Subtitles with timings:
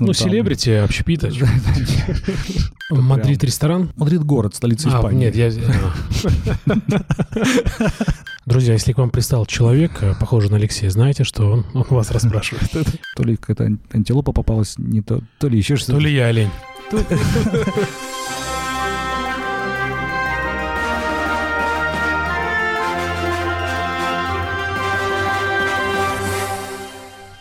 [0.00, 1.28] Ну, селебрити, общепита.
[2.90, 3.90] Мадрид ресторан?
[3.96, 5.18] Мадрид город, столица А, Испании.
[5.18, 5.50] нет, я...
[8.46, 12.12] Друзья, если к вам пристал человек, э, похожий на Алексея, знаете, что он, он вас
[12.12, 12.70] расспрашивает.
[13.16, 15.94] То ли какая-то ан- антилопа попалась, не то, то ли еще что-то.
[15.94, 16.50] То ли я олень.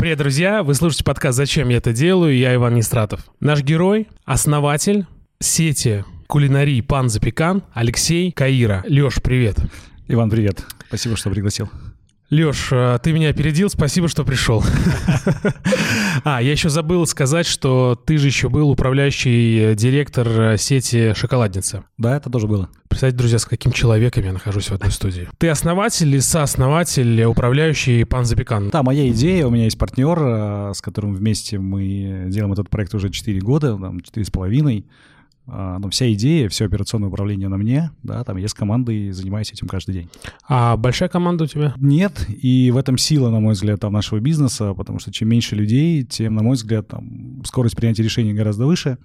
[0.08, 0.64] Привет, друзья!
[0.64, 3.28] Вы слушаете подкаст «Зачем я это делаю?» Я Иван Нестратов.
[3.42, 5.06] Наш герой— основатель
[5.42, 8.86] сети кулинарии «Пан Запекан» Алексей Каира.
[8.88, 9.57] Леш, привет!
[10.07, 10.64] Иван, привет.
[10.88, 11.70] Спасибо, что пригласил.
[12.30, 14.64] Леш, э, ты меня опередил, спасибо, что пришел.
[16.24, 21.84] А, я еще забыл сказать, что ты же еще был управляющий директор э, сети «Шоколадница».
[22.00, 22.70] Да, это тоже было.
[22.90, 25.30] Представьте, друзья, с каким человеком я нахожусь в одной студии.
[25.38, 28.70] Ты основатель или сооснователь, управляющий «Пан Запекан»?
[28.70, 32.95] Да, моя идея, у меня есть партнер, э, с которым вместе мы делаем этот проект
[32.95, 34.86] уже 4 года, там, 4,5.
[35.47, 39.52] А, Но вся идея, все операционное управление на мне, да, там я с командой занимаюсь
[39.52, 40.09] этим каждый день.
[40.47, 41.73] А большая команда у тебя?
[41.77, 45.55] Нет, и в этом сила, на мой взгляд, там, нашего бизнеса, потому что чем меньше
[45.55, 48.97] людей, тем, на мой взгляд, там, скорость принятия решений гораздо выше.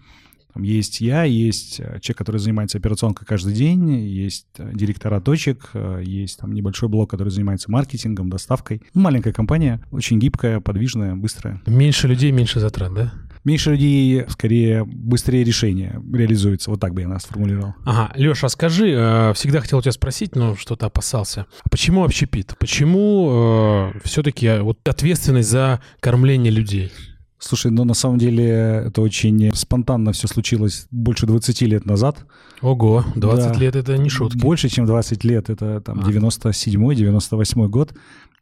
[0.52, 5.70] Там есть я, есть э, человек, который занимается операционкой каждый день, есть э, директора точек,
[5.72, 8.82] э, есть там небольшой блок, который занимается маркетингом, доставкой.
[8.92, 11.62] Ну, маленькая компания, очень гибкая, подвижная, быстрая.
[11.66, 13.14] Меньше людей, меньше затрат, да?
[13.44, 16.70] Меньше людей, скорее, быстрее решения реализуется.
[16.70, 17.74] Вот так бы я нас сформулировал.
[17.84, 21.46] Ага, Леша, а скажи, э, всегда хотел тебя спросить, но что-то опасался.
[21.64, 22.54] А Почему общепит?
[22.58, 26.92] Почему все-таки вот ответственность за кормление людей?
[27.44, 28.46] Слушай, ну на самом деле
[28.86, 32.24] это очень спонтанно все случилось больше 20 лет назад.
[32.60, 33.58] Ого, 20 Да.
[33.58, 34.38] лет это не шутки.
[34.38, 35.50] Больше, чем 20 лет.
[35.50, 36.08] Это там А.
[36.08, 37.94] 97-98 год.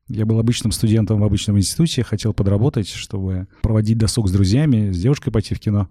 [0.09, 5.01] Я был обычным студентом в обычном институте, хотел подработать, чтобы проводить досуг с друзьями, с
[5.01, 5.89] девушкой пойти в кино.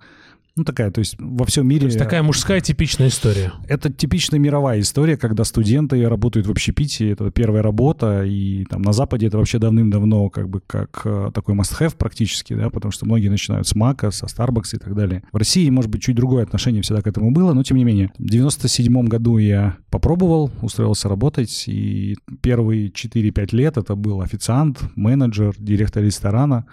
[0.56, 1.82] Ну, такая, то есть во всем мире...
[1.82, 3.54] То есть такая мужская типичная история.
[3.68, 8.92] Это типичная мировая история, когда студенты работают в общепите, это первая работа, и там на
[8.92, 13.30] Западе это вообще давным-давно как бы как э, такой must-have практически, да, потому что многие
[13.30, 15.24] начинают с Мака, со Starbucks и так далее.
[15.32, 18.12] В России, может быть, чуть другое отношение всегда к этому было, но тем не менее.
[18.18, 25.54] В 97 году я попробовал, устроился работать, и первые 4-5 лет это был официант, менеджер,
[25.58, 26.66] директор ресторана,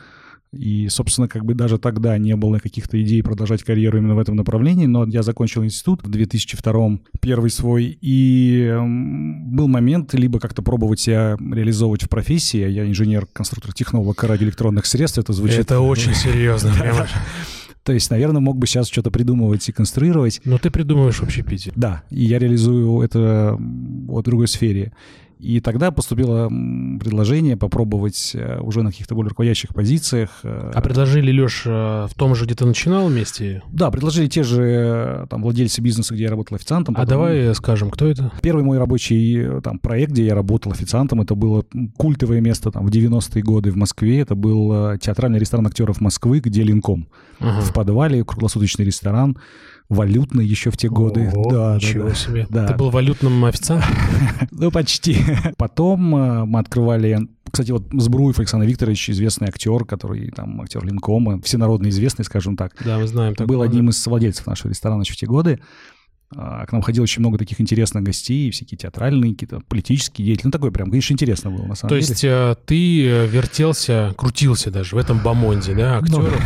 [0.56, 4.36] и, собственно, как бы даже тогда не было каких-то идей продолжать карьеру именно в этом
[4.36, 11.00] направлении, но я закончил институт в 2002 первый свой, и был момент либо как-то пробовать
[11.00, 12.68] себя реализовывать в профессии.
[12.68, 15.60] Я инженер-конструктор технолог радиоэлектронных средств, это звучит...
[15.60, 17.06] Это очень серьезно, прямо.
[17.86, 20.40] То есть, наверное, мог бы сейчас что-то придумывать и конструировать.
[20.44, 21.72] Но ты придумываешь в общепите.
[21.76, 24.92] Да, и я реализую это в другой сфере.
[25.38, 26.48] И тогда поступило
[26.98, 30.30] предложение попробовать э, уже на каких-то более руководящих позициях.
[30.42, 33.62] э, А предложили, Леш, в том же, где ты начинал вместе?
[33.70, 36.94] Да, предложили те же э, там владельцы бизнеса, где я работал официантом.
[36.96, 38.32] А потом- давай скажем, кто это?
[38.40, 41.66] Первый мой рабочий э, там проект, где я работал официантом, это было
[41.98, 44.20] культовое место там в 90-е годы в Москве.
[44.20, 47.08] Это был э, театральный ресторан актеров Москвы, где Линком.
[47.40, 47.60] Ага.
[47.60, 49.36] В подвале круглосуточный ресторан,
[49.88, 51.30] валютный еще в те годы.
[51.32, 52.14] Ого, да, ничего да.
[52.14, 52.46] себе.
[52.48, 52.66] Да.
[52.66, 53.90] Ты был валютным официантом?
[54.50, 55.18] Ну, почти.
[55.58, 57.28] Потом э, мы открывали...
[57.50, 62.72] Кстати, вот Сбруев Александр Викторович, известный актер, который там актер Линкома, всенародно известный, скажем так.
[62.84, 63.54] Да, мы знаем такого.
[63.54, 63.66] был да.
[63.66, 65.60] одним из владельцев нашего ресторана еще в те годы.
[66.34, 70.46] А, К нам ходило очень много таких интересных гостей, всякие театральные, какие-то политические деятели.
[70.46, 72.08] Ну, такой прям, конечно, интересно было, на самом То деле.
[72.08, 76.42] есть э, ты э, вертелся, крутился даже в этом бомонде, да, актеров?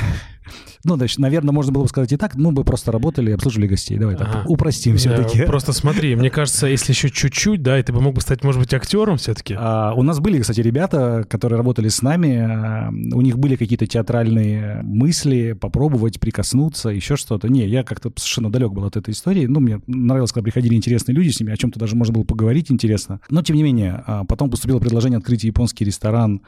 [0.84, 3.66] Ну, значит, наверное, можно было бы сказать и так, мы бы просто работали и обслуживали
[3.66, 3.98] гостей.
[3.98, 4.44] Давай так, Ага.
[4.46, 5.42] упростим все-таки.
[5.46, 8.60] Просто смотри, мне кажется, если еще чуть-чуть, да, и ты бы мог бы стать, может
[8.60, 9.54] быть, актером все-таки.
[9.58, 13.86] А, у нас были, кстати, ребята, которые работали с нами, а, у них были какие-то
[13.86, 17.48] театральные мысли, попробовать, прикоснуться, еще что-то.
[17.48, 19.46] Не, я как-то совершенно далек был от этой истории.
[19.46, 22.70] Ну, мне нравилось, когда приходили интересные люди, с ними о чем-то даже можно было поговорить
[22.70, 23.20] интересно.
[23.28, 26.40] Но, тем не менее, а, потом поступило предложение открыть японский ресторан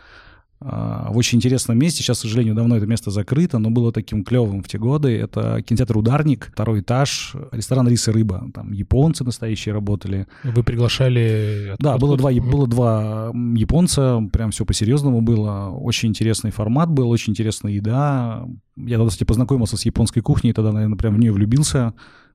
[0.62, 2.02] в очень интересном месте.
[2.02, 5.16] Сейчас, к сожалению, давно это место закрыто, но было таким клевым в те годы.
[5.16, 8.50] Это кинотеатр «Ударник», второй этаж, ресторан «Рис и рыба».
[8.54, 10.26] Там японцы настоящие работали.
[10.44, 11.74] Вы приглашали...
[11.78, 15.70] Да, было два, было два японца, прям все по-серьезному было.
[15.70, 18.46] Очень интересный формат был, очень интересная еда.
[18.76, 21.92] Я кстати, познакомился с японской кухней, тогда, наверное, прям в нее влюбился.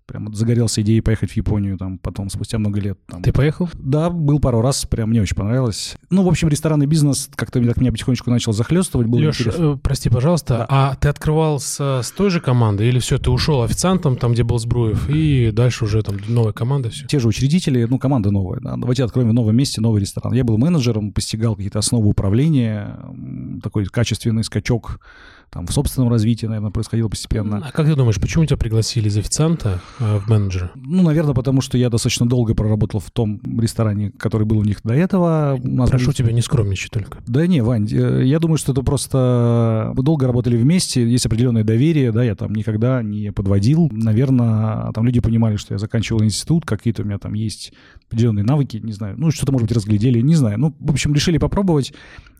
[0.07, 2.97] Прям вот загорелся идеей поехать в Японию там потом, спустя много лет.
[3.07, 3.21] Там.
[3.21, 3.69] Ты поехал?
[3.73, 5.97] Да, был пару раз, прям мне очень понравилось.
[6.09, 9.07] Ну, в общем, ресторанный бизнес как-то так меня потихонечку начал захлестывать.
[9.07, 10.65] Было Леш, э, прости, пожалуйста, Да.
[10.69, 14.43] а ты открывал с, с той же командой или все, ты ушел официантом, там, где
[14.43, 17.05] был Сбруев, и дальше уже там новая команда, все?
[17.05, 20.31] те же учредители, ну, команда новая, да, давайте откроем в новом месте новый ресторан.
[20.33, 22.97] Я был менеджером, постигал какие-то основы управления,
[23.61, 25.01] такой качественный скачок
[25.49, 27.57] там в собственном развитии, наверное, происходило постепенно.
[27.65, 30.71] А как ты думаешь, почему тебя пригласили из официанта э, в менеджера?
[30.75, 34.81] Ну, наверное, потому что я достаточно долго проработал в том ресторане, который был у них
[34.83, 35.57] до этого.
[35.63, 37.19] Нас Прошу были- тебя, не скромничай только.
[37.27, 41.63] Да не, Вань, э, я думаю, что это просто мы долго работали вместе, есть определенное
[41.63, 43.89] доверие, да, я там никогда не подводил.
[43.91, 47.71] Наверное, там люди понимали, что я заканчивал институт, какие-то у меня там есть
[48.07, 50.59] определенные навыки, не знаю, ну, что-то, может быть, разглядели, не знаю.
[50.59, 51.93] Ну, в общем, решили попробовать.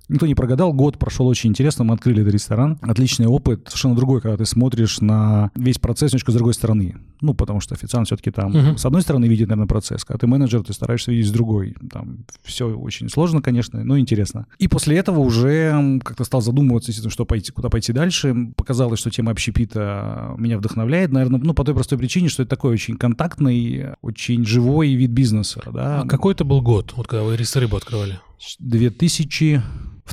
[0.10, 2.78] Никто не прогадал, год прошел очень интересно, мы открыли этот ресторан.
[2.82, 6.96] Отличный опыт, совершенно другой, когда ты смотришь на весь процесс немножко с другой стороны.
[7.20, 8.78] Ну, потому что официант все-таки там Мгм.
[8.78, 11.76] с одной стороны видит, наверное, процесс, когда ты менеджер, ты стараешься видеть с другой.
[11.92, 14.46] Там все очень сложно, конечно, но интересно.
[14.60, 18.34] И после этого уже как-то стал задумываться, естественно, что пойти, куда пойти дальше.
[18.56, 22.72] Показалось, что тема общепита меня вдохновляет, наверное, ну, по той простой причине, что это такой
[22.74, 26.02] очень контактный, очень живой вид бизнеса, да.
[26.02, 28.20] А какой это был год, вот когда вы рис рыбу открывали?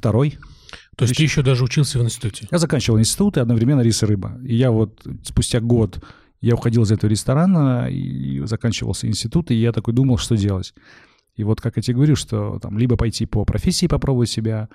[0.00, 0.40] 2002
[0.96, 2.48] То есть ты еще даже учился в институте?
[2.50, 4.38] Я заканчивал институт и одновременно рис и рыба.
[4.44, 6.02] И я вот спустя год
[6.40, 10.74] я уходил из этого ресторана и заканчивался институт, и я такой думал, что делать.
[11.36, 14.68] И вот как я тебе говорю, что там либо пойти по профессии попробовать себя,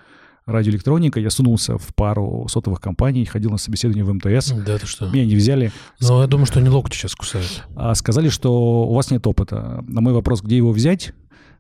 [0.46, 5.08] радиоэлектроника, я сунулся в пару сотовых компаний, ходил на собеседование в МТС, Да, ты что?
[5.10, 7.64] меня не взяли, Ну, я думаю, что они локти сейчас кусают.
[7.76, 9.84] а сказали, что у вас нет опыта.
[9.88, 11.14] На мой вопрос, где его взять,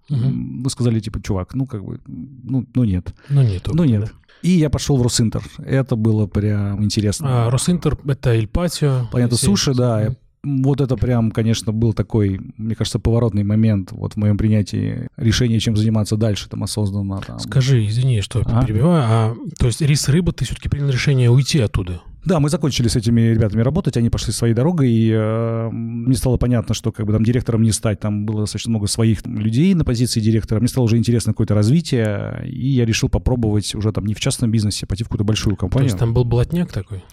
[0.09, 0.25] Мгм.
[0.25, 3.13] м, вы сказали, типа, чувак, ну как бы, ну, ну нет.
[3.29, 3.63] Ну, нет.
[3.67, 4.01] ну опыта, нет.
[4.01, 4.07] да.
[4.41, 5.43] И я пошел в Росинтер.
[5.57, 7.47] Это было прям интересно.
[7.47, 9.07] А, Росинтер— это Эль Патио.
[9.11, 10.15] Планета суши, да.
[10.43, 10.63] Мгм.
[10.63, 15.59] Вот это прям, конечно, был такой, мне кажется, поворотный момент вот в моем принятии решения,
[15.59, 17.19] чем заниматься дальше, там, осознанно.
[17.27, 17.39] Там.
[17.39, 18.65] Скажи, извини, что Ага.
[18.65, 22.01] перебиваю, а то есть рис рыба, ты все-таки принял решение уйти оттуда?
[22.25, 26.37] Да, мы закончили с этими ребятами работать, они пошли своей дорогой, и э, мне стало
[26.37, 29.85] понятно, что как бы там директором не стать, там было достаточно много своих людей на
[29.85, 34.13] позиции директора, мне стало уже интересно какое-то развитие, и я решил попробовать уже там не
[34.13, 35.87] в частном бизнесе, а пойти в какую-то большую То компанию.
[35.87, 37.03] есть там был блатняк такой?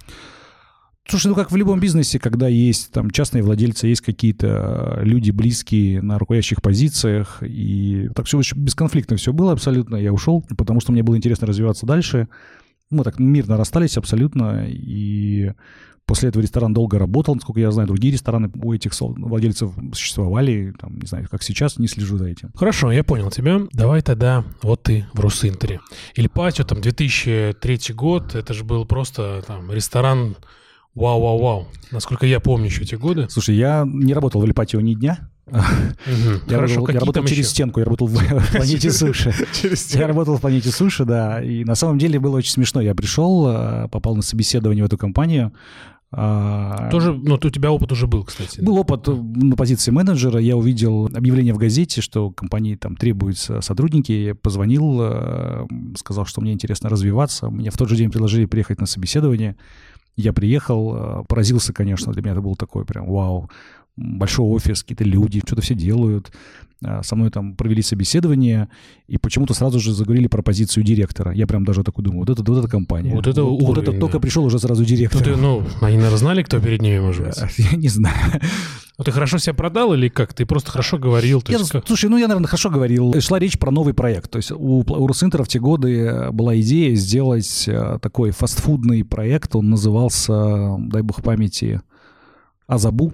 [1.08, 5.30] Слушай, ну как в любом бизнесе, когда есть там частные владельцы, есть какие-то э, люди
[5.30, 9.94] близкие на руководящих позициях, и так все очень бесконфликтно все было абсолютно.
[9.96, 12.26] Я ушел, потому что мне было интересно развиваться дальше.
[12.90, 15.52] Мы так мирно расстались абсолютно, и
[16.06, 20.98] после этого ресторан долго работал, насколько я знаю, другие рестораны у этих владельцев существовали, там,
[20.98, 22.50] не знаю, как сейчас, не слежу за этим.
[22.54, 23.62] Хорошо, я понял тебя.
[23.72, 25.80] Давай тогда вот ты в Росинтере.
[26.14, 30.36] Или Патио, там, 2003 год, это же был просто там ресторан
[30.94, 31.68] вау-вау-вау.
[31.90, 33.28] Насколько я помню еще эти годы.
[33.28, 35.30] Слушай, я не работал в Эльпатио ни дня.
[35.46, 38.16] Я работал, через стенку, я работал в,
[38.52, 39.32] планете суши.
[39.90, 41.42] Я работал в планете суши, да.
[41.42, 42.80] И на самом деле было очень смешно.
[42.80, 45.52] Я пришел, э, попал на собеседование в эту компанию.
[46.10, 48.60] а, Тоже, ну, у тебя опыт уже был, кстати.
[48.60, 50.40] Был опыт на позиции менеджера.
[50.40, 54.12] Я увидел объявление в газете, что компании там требуются сотрудники.
[54.12, 55.66] Я позвонил, э,
[55.96, 57.50] сказал, что мне интересно развиваться.
[57.50, 59.56] Мне в тот же день предложили приехать на собеседование.
[60.16, 62.12] Я приехал, э, поразился, конечно.
[62.12, 63.50] Для меня это был такой прям вау.
[63.96, 66.30] Большой офис, какие-то люди, что-то все делают.
[66.84, 68.68] Э, Со мной там провели собеседование,
[69.08, 71.32] и почему-то сразу же заговорили про позицию директора.
[71.32, 73.14] Я прям даже такой думаю, вот это, вот эта компания.
[73.14, 73.98] Вот это вот, уровень, это да.
[73.98, 75.20] только пришел уже сразу директор.
[75.20, 77.36] Ну, ты, ну, они, наверное, знали, кто перед ними, может быть.
[77.72, 78.40] Я не знаю.
[78.98, 80.32] Ну, ты хорошо себя продал или как?
[80.32, 81.42] Ты просто хорошо говорил?
[81.48, 81.72] Я, есть?
[81.86, 83.14] Слушай, ну я, наверное, хорошо говорил.
[83.20, 84.30] Шла речь про новый проект.
[84.30, 89.04] То есть у, у Росинтера в те годы э, была идея сделать э, такой фастфудный
[89.04, 89.54] проект.
[89.54, 91.82] Он назывался, дай бог памяти,
[92.66, 93.12] Азабу.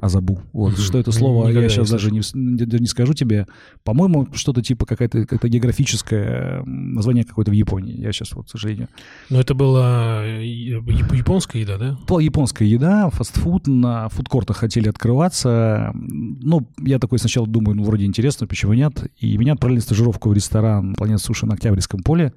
[0.00, 0.40] Азабу.
[0.52, 0.76] Вот.
[0.78, 3.46] Что это слово, Никогда я сейчас даже не, не, скажу тебе.
[3.84, 8.00] По-моему, что-то типа какая-то какое географическое название какое-то в Японии.
[8.00, 8.88] Я сейчас вот, к сожалению.
[9.30, 11.98] Ну, это была э, яп- японская еда, да?
[12.08, 15.92] Была японская еда, фастфуд, на фудкортах хотели открываться.
[15.94, 19.10] Ну, я такой сначала думаю, ну, вроде интересно, почему нет.
[19.20, 22.32] И меня отправили на стажировку в ресторан «Планета суши» на Октябрьском поле,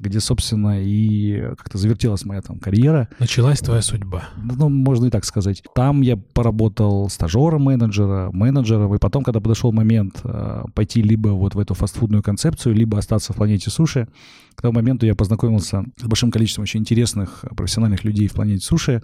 [0.00, 3.08] где, собственно, и как-то завертелась моя там карьера.
[3.18, 4.30] Началась твоя судьба.
[4.36, 5.62] Ну, можно и так сказать.
[5.74, 11.54] Там я поработал стажером менеджера, менеджером, и потом, когда подошел момент э, пойти либо вот
[11.54, 14.08] в эту фастфудную концепцию, либо остаться в планете суши,
[14.54, 19.02] к тому моменту я познакомился с большим количеством очень интересных профессиональных людей в планете суши.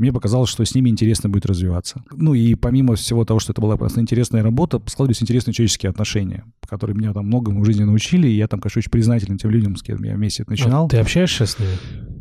[0.00, 2.02] Мне показалось, что с ними интересно будет развиваться.
[2.10, 6.44] Ну и помимо всего того, что это была просто интересная работа, складывались интересные человеческие отношения,
[6.66, 9.76] которые меня там многому в жизни научили, и я там, конечно, очень признателен тем людям,
[9.76, 10.86] с кем я вместе это начинал.
[10.86, 11.72] А ты общаешься с ними?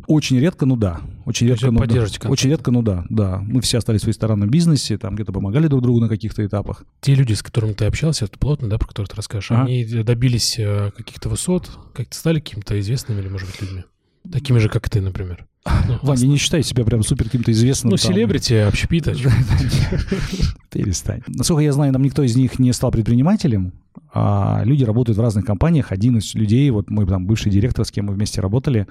[0.08, 1.00] Очень редко, ну да.
[1.26, 2.30] Очень То редко, ну да.
[2.30, 3.40] Очень редко, ну да, да.
[3.48, 6.84] Мы все остались в ресторанном бизнесе, там где-то помогали друг другу на каких-то этапах.
[7.00, 9.66] Те люди, с которыми ты общался, это плотно, да, про которых ты расскажешь, Ага.
[9.66, 13.84] они добились э, каких-то высот, как-то стали какими-то известными или, может быть, людьми?
[14.32, 15.46] Такими же, как ты, например.
[15.88, 17.92] Ну, Ваня, не считай себя прям супер каким-то известным.
[17.92, 18.12] Ну, там.
[18.12, 19.14] селебрити, общепита.
[20.72, 21.22] Перестань.
[21.28, 23.74] Насколько я знаю, нам никто из них не стал предпринимателем,
[24.14, 25.92] а люди работают в разных компаниях.
[25.92, 28.88] Один из людей, вот мой там бывший директор, с кем мы вместе работали,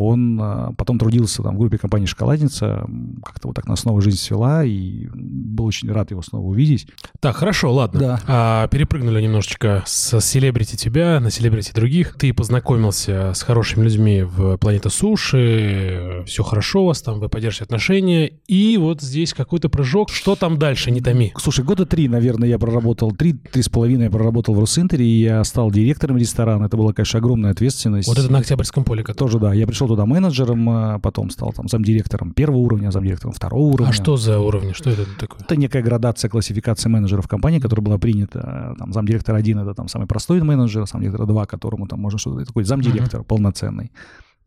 [0.00, 2.86] Он а, потом трудился там в группе компании «Шоколадница»,
[3.24, 6.86] как-то вот так на снова жизнь свела, и был очень рад его снова увидеть.
[7.20, 8.00] Так, хорошо, ладно.
[8.00, 8.20] Да.
[8.26, 12.14] А, перепрыгнули немножечко с селебрити тебя на селебрити других.
[12.14, 17.64] Ты познакомился с хорошими людьми в «Планета Суши», все хорошо у вас там, вы поддерживаете
[17.64, 20.10] отношения, и вот здесь какой-то прыжок.
[20.10, 21.32] Что там дальше, не томи?
[21.38, 25.22] Слушай, года три, наверное, я проработал, три, три с половиной я проработал в Росинтере, и
[25.22, 26.66] я стал директором ресторана.
[26.66, 28.06] Это была, конечно, огромная ответственность.
[28.06, 29.02] Вот это на Октябрьском поле.
[29.02, 29.18] Который...
[29.18, 29.52] Тоже, да.
[29.52, 33.90] Я пришел туда менеджером, а потом стал там замдиректором первого уровня, замдиректором второго уровня.
[33.90, 34.72] А что за уровни?
[34.72, 35.40] Что это такое?
[35.40, 38.74] Это некая градация, классификация менеджеров компании, которая была принята.
[38.78, 42.64] Там замдиректор один это там самый простой менеджер, замдиректор два, которому там можно что-то такой
[42.64, 43.24] замдиректор uh-huh.
[43.24, 43.90] полноценный.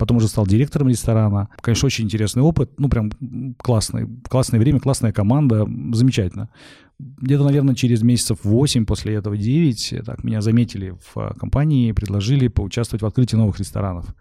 [0.02, 1.50] Потом уже стал директором ресторана.
[1.62, 2.72] Конечно, очень интересный опыт.
[2.80, 3.12] Ну, прям
[3.58, 4.08] классный.
[4.28, 5.68] Классное время, классная команда.
[5.94, 6.50] Замечательно.
[6.98, 13.04] Где-то, наверное, через месяцев 8, после этого 9, так, меня заметили в компании, предложили поучаствовать
[13.04, 14.16] в открытии новых ресторанов.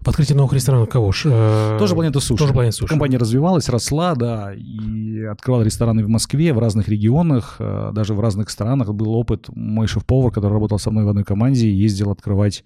[0.00, 1.22] В открытии новых ресторанов кого ж?
[1.26, 2.38] Э, тоже планета суши.
[2.38, 2.88] Тоже планета суши.
[2.88, 8.20] Компания развивалась, росла, да, и открывала рестораны в Москве, в разных регионах, э, даже в
[8.20, 8.92] разных странах.
[8.94, 9.46] Был опыт.
[9.54, 12.64] Мой шеф-повар, который работал со мной в одной команде, ездил открывать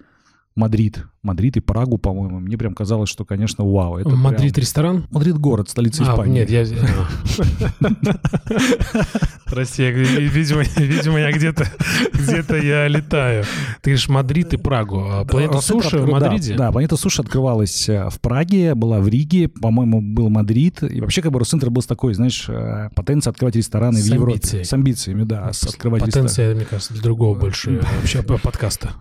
[0.55, 1.05] Мадрид.
[1.23, 2.41] Мадрид и Прагу, по-моему.
[2.41, 3.97] Мне прям казалось, что, конечно, вау.
[3.97, 4.63] Это Мадрид прям...
[4.63, 5.07] ресторан?
[5.11, 6.41] Мадрид город, столица а, Испании.
[6.41, 6.67] Нет, я...
[9.47, 11.67] Прости, видимо, я где-то
[12.13, 13.45] где-то я летаю.
[13.81, 15.07] Ты говоришь Мадрид и Прагу.
[15.11, 16.55] А планета суши в Мадриде?
[16.55, 20.83] Да, планета суши открывалась э, в Праге, была в Риге, по-моему, был Мадрид.
[20.83, 24.65] И вообще, как бы Росцентр был такой, знаешь, э, потенция открывать рестораны в Европе.
[24.65, 25.49] С амбициями, да.
[25.49, 28.95] Открывать Потенция, мне кажется, для другого больше вообще подкаста.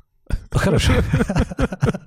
[0.51, 0.93] Хорошо.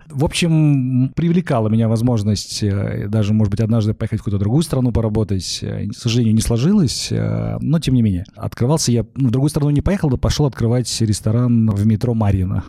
[0.09, 4.93] В общем, привлекала меня возможность э, даже, может быть, однажды поехать в какую-то другую страну
[4.93, 5.59] поработать.
[5.63, 8.25] Э, к сожалению, не сложилось, э, но тем не менее.
[8.37, 12.63] Открывался я, ну, в другую страну не поехал, да пошел открывать ресторан в метро Марина.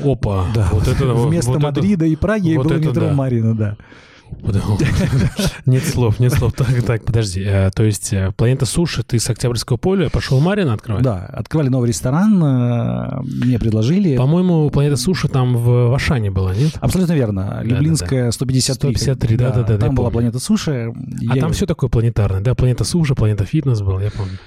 [0.00, 0.46] Опа!
[0.54, 3.12] Да, вот это, вместо вот Мадрида это, и Праги вот было метро да.
[3.12, 3.76] Марина, да.
[5.66, 6.52] Нет слов, нет слов.
[6.52, 7.42] Так, так, подожди.
[7.44, 11.02] Э, то есть э, планета суши, ты с Октябрьского поля пошел Марина открывать?
[11.02, 14.16] Да, открывали новый ресторан, э, мне предложили.
[14.16, 16.72] По-моему, планета суши там в Ашане была, нет?
[16.80, 17.60] Абсолютно верно.
[17.62, 18.74] Люблинская 153.
[18.74, 19.78] 153, да-да-да.
[19.78, 20.92] Там была планета суши.
[21.28, 22.54] А там все такое планетарное, да?
[22.54, 24.38] Планета суши, планета фитнес был, я помню.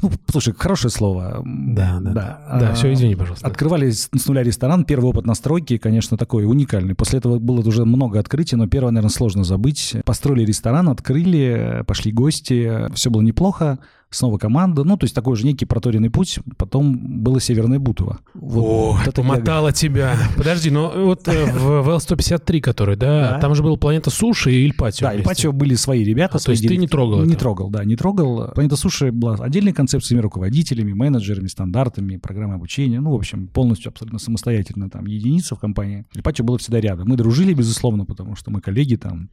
[0.00, 1.42] Ну, слушай, хорошее слово.
[1.44, 2.12] Да, да.
[2.12, 3.46] Да, да все, извини, пожалуйста.
[3.46, 4.84] Открывали с нуля ресторан.
[4.84, 6.94] Первый опыт настройки, конечно, такой уникальный.
[6.94, 9.96] После этого было уже много открытий, но первое, наверное, сложно забыть.
[10.04, 12.92] Построили ресторан, открыли, пошли гости.
[12.94, 13.78] Все было неплохо
[14.10, 14.84] снова команда.
[14.84, 16.38] Ну, то есть такой же некий проторенный путь.
[16.56, 18.20] Потом было Северное Бутово.
[18.34, 20.16] Вот, О, вот это помотало тебя.
[20.36, 24.66] Подожди, но вот э, в, в Л-153, который, да, там же был Планета Суши и
[24.66, 25.08] Ильпатио.
[25.08, 26.38] Да, Ильпатио были свои ребята.
[26.38, 28.52] А, то есть ты не трогал Не трогал, да, не трогал.
[28.54, 33.00] Планета Суши была отдельной концепцией руководителями, менеджерами, стандартами, программой обучения.
[33.00, 36.06] Ну, в общем, полностью абсолютно самостоятельно там единица в компании.
[36.14, 37.08] Ильпатио было всегда рядом.
[37.08, 39.30] Мы дружили, безусловно, потому что мы коллеги там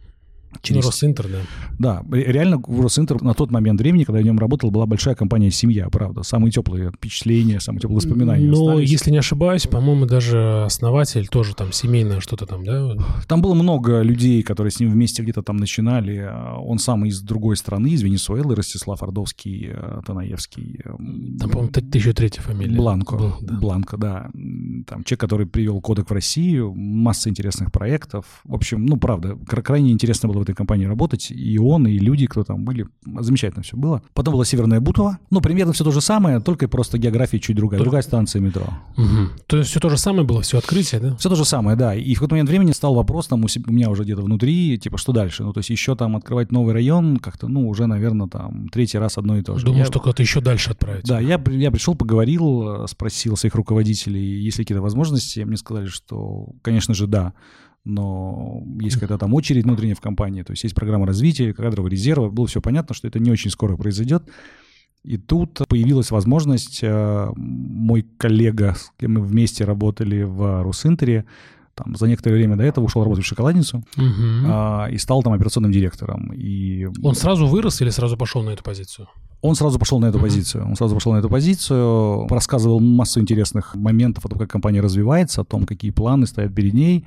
[0.62, 0.84] Через...
[0.84, 1.40] Ну, Росинтер, да.
[1.78, 5.52] Да, реально Росинтер на тот момент времени, когда я в нем работал, была большая компания
[5.52, 6.24] «Семья», правда.
[6.24, 8.90] Самые теплые впечатления, самые теплые воспоминания Но, остались.
[8.90, 12.96] если не ошибаюсь, по-моему, даже основатель тоже там семейное что-то там, да?
[13.28, 16.30] Там было много людей, которые с ним вместе где-то там начинали.
[16.60, 20.80] Он сам из другой страны, из Венесуэлы, Ростислав Ордовский, э, Танаевский.
[21.40, 22.76] Там, по-моему, еще третья фамилия.
[22.76, 23.16] Бланко.
[23.16, 23.54] Был, да.
[23.56, 24.30] Бланко, да.
[24.88, 28.26] Там человек, который привел кодек в Россию, масса интересных проектов.
[28.44, 32.44] В общем, ну, правда, крайне интересно было этой компании работать, и он, и люди, кто
[32.44, 32.88] там были.
[33.20, 34.02] Замечательно все было.
[34.14, 35.20] Потом была Северная Бутова.
[35.30, 37.80] Ну, примерно все то же самое, только просто география чуть другая.
[37.80, 38.66] Другая станция метро.
[38.98, 39.42] Угу.
[39.48, 41.16] То есть все то же самое было, все открытие, да?
[41.18, 41.96] Все то же самое, да.
[41.96, 44.78] И в какой-то момент времени стал вопрос там у, себя, у меня уже где-то внутри,
[44.78, 45.44] типа, что дальше?
[45.44, 49.18] Ну, то есть еще там открывать новый район, как-то, ну, уже, наверное, там третий раз
[49.18, 49.66] одно и то же.
[49.66, 49.86] Думал, я...
[49.86, 51.06] что куда-то еще дальше отправить.
[51.06, 55.40] Да, я, я пришел, поговорил, спросил своих руководителей, есть ли какие-то возможности.
[55.42, 57.34] Мне сказали, что, конечно же, да
[57.86, 62.30] но есть какая-то там очередь внутренняя в компании, то есть есть программа развития, кадрового резерва,
[62.30, 64.24] было все понятно, что это не очень скоро произойдет.
[65.04, 71.26] И тут появилась возможность, э, мой коллега, с кем мы вместе работали в Русинтере,
[71.76, 74.06] там, за некоторое время до этого ушел работать в шоколадницу угу.
[74.46, 76.32] а, и стал там операционным директором.
[76.34, 76.88] И...
[77.04, 79.10] Он сразу вырос или сразу пошел на эту позицию?
[79.42, 80.66] Он сразу пошел на эту uh позицию.
[80.66, 85.42] Он сразу пошел на эту позицию, рассказывал массу интересных моментов о том, как компания развивается,
[85.42, 87.06] о том, какие планы стоят перед ней.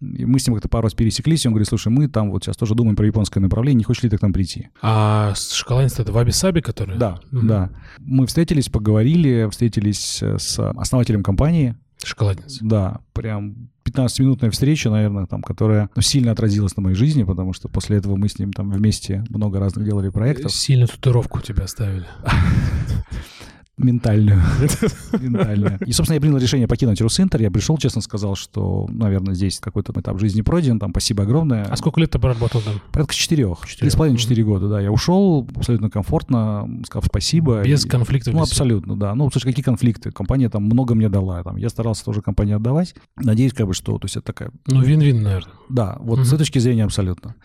[0.00, 2.44] И мы с ним как-то пару раз пересеклись, и он говорит, слушай, мы там вот
[2.44, 4.68] сейчас тоже думаем про японское направление, не хочешь ли ты к нам прийти?
[4.80, 6.96] А шоколадница это Ваби-Саби, который?
[6.96, 7.46] Да, угу.
[7.46, 7.70] да.
[7.98, 11.76] Мы встретились, поговорили, встретились с основателем компании.
[12.02, 12.58] Шоколадница.
[12.62, 17.68] Да, прям 15-минутная встреча, наверное, там, которая ну, сильно отразилась на моей жизни, потому что
[17.68, 20.52] после этого мы с ним там вместе много разных делали проектов.
[20.52, 22.06] Сильно татуировку тебя оставили.
[23.78, 24.42] Ментальную.
[25.20, 25.78] Ментальную.
[25.86, 27.40] И, собственно, я принял решение покинуть Русинтер.
[27.40, 30.78] Я пришел, честно сказал, что, наверное, здесь какой-то этап жизни пройден.
[30.78, 31.64] Там спасибо огромное.
[31.64, 32.80] А сколько лет ты проработал там?
[32.92, 33.60] Порядка четырех.
[33.78, 34.80] Три с половиной, четыре года, да.
[34.80, 37.62] Я ушел абсолютно комфортно, сказав спасибо.
[37.62, 38.34] Без конфликтов?
[38.34, 39.14] Ну, абсолютно, да.
[39.14, 40.10] Ну, слушай, какие конфликты?
[40.10, 41.42] Компания там много мне дала.
[41.42, 42.94] Там, я старался тоже компании отдавать.
[43.16, 43.98] Надеюсь, как бы, что...
[43.98, 44.50] То есть это такая...
[44.66, 45.52] Ну, вин-вин, наверное.
[45.68, 47.36] Да, вот с этой точки зрения абсолютно.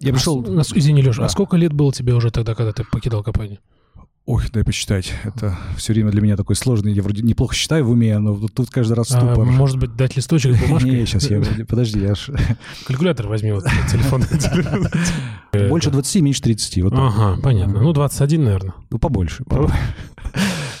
[0.00, 0.44] Я пришел...
[0.46, 3.58] А, извини, Леша, а сколько лет было тебе уже тогда, когда ты покидал компанию?
[4.26, 5.12] Ой, дай посчитать.
[5.24, 6.92] Это все время для меня такой сложный.
[6.92, 9.40] Я вроде неплохо считаю в уме, но тут каждый раз ступор.
[9.40, 10.90] А, может быть, дать листочек с бумажкой?
[10.90, 11.42] Не, сейчас я...
[11.66, 12.30] Подожди, я ж...
[12.86, 14.24] Калькулятор возьми, вот телефон.
[15.68, 16.82] Больше 20, меньше 30.
[16.84, 17.80] Вот ага, понятно.
[17.80, 18.74] Ну, 21, наверное.
[18.90, 19.44] Ну, побольше.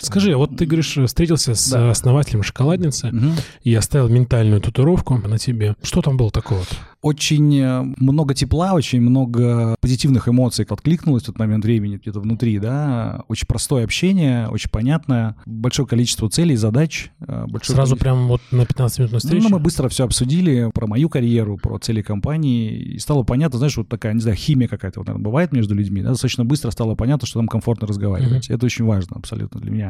[0.00, 1.90] Скажи, а вот ты говоришь, встретился с да.
[1.90, 3.32] основателем шоколадницы угу.
[3.62, 5.76] и оставил ментальную татуировку на тебе.
[5.82, 6.60] Что там было такого?
[6.60, 6.74] -то?
[7.02, 12.58] Очень э, много тепла, очень много позитивных эмоций откликнулось в тот момент времени где-то внутри,
[12.58, 13.24] да.
[13.28, 17.10] Очень простое общение, очень понятное, большое количество целей, задач.
[17.20, 17.96] Э, большое Сразу количество...
[17.96, 19.42] прям вот на 15 минут встречи?
[19.42, 23.78] Ну, мы быстро все обсудили про мою карьеру, про цели компании, и стало понятно, знаешь,
[23.78, 26.10] вот такая, не знаю, химия какая-то вот, наверное, бывает между людьми, да?
[26.10, 28.50] достаточно быстро стало понятно, что там комфортно разговаривать.
[28.50, 28.56] Угу.
[28.56, 29.89] Это очень важно абсолютно для меня.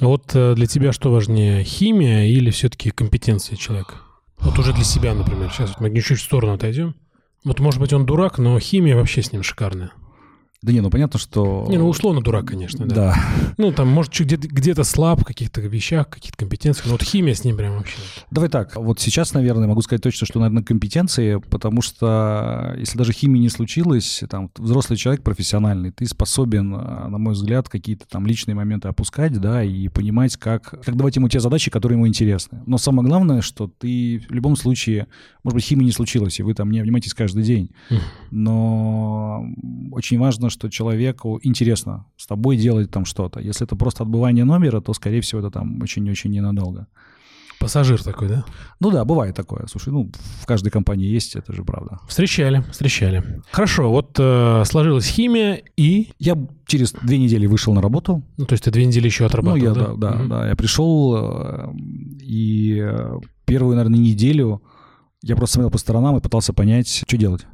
[0.00, 3.96] Вот э, для тебя что важнее, химия или все-таки компетенция человека?
[4.38, 5.50] Вот уже для себя, например.
[5.50, 6.94] Сейчас вот мы чуть-чуть в сторону отойдем.
[7.44, 9.92] Вот, может быть, он дурак, но химия вообще с ним шикарная.
[10.62, 11.64] Да не, ну понятно, что...
[11.70, 12.94] Не, ну условно дурак, конечно, да.
[12.94, 13.16] Да.
[13.56, 17.44] Ну там, может, где-то, где-то слаб в каких-то вещах, каких-то компетенциях, но вот химия с
[17.44, 17.96] ним прям вообще...
[18.30, 23.14] Давай так, вот сейчас, наверное, могу сказать точно, что, наверное, компетенции, потому что если даже
[23.14, 28.54] химии не случилось, там, взрослый человек профессиональный, ты способен, на мой взгляд, какие-то там личные
[28.54, 32.62] моменты опускать, да, и понимать, как, как давать ему те задачи, которые ему интересны.
[32.66, 35.06] Но самое главное, что ты в любом случае,
[35.42, 37.70] может быть, химии не случилось, и вы там не обнимаетесь каждый день,
[38.30, 39.46] но
[39.92, 43.40] очень важно, что человеку интересно с тобой делать там что-то.
[43.40, 46.86] Если это просто отбывание номера, то, скорее всего, это там очень-очень ненадолго.
[47.60, 48.44] Пассажир такой, да?
[48.80, 49.66] Ну да, бывает такое.
[49.66, 51.98] Слушай, ну в каждой компании есть, это же правда.
[52.08, 53.22] Встречали, встречали.
[53.50, 56.10] Хорошо, вот э, сложилась химия и...
[56.18, 58.22] Я через две недели вышел на работу.
[58.38, 60.20] Ну то есть ты две недели еще отрабатывал, Ну я, да, да, да.
[60.20, 60.28] Угу.
[60.28, 60.48] да.
[60.48, 61.72] Я пришел э,
[62.22, 62.82] и
[63.44, 64.62] первую, наверное, неделю
[65.22, 67.46] я просто смотрел по сторонам и пытался понять, что делать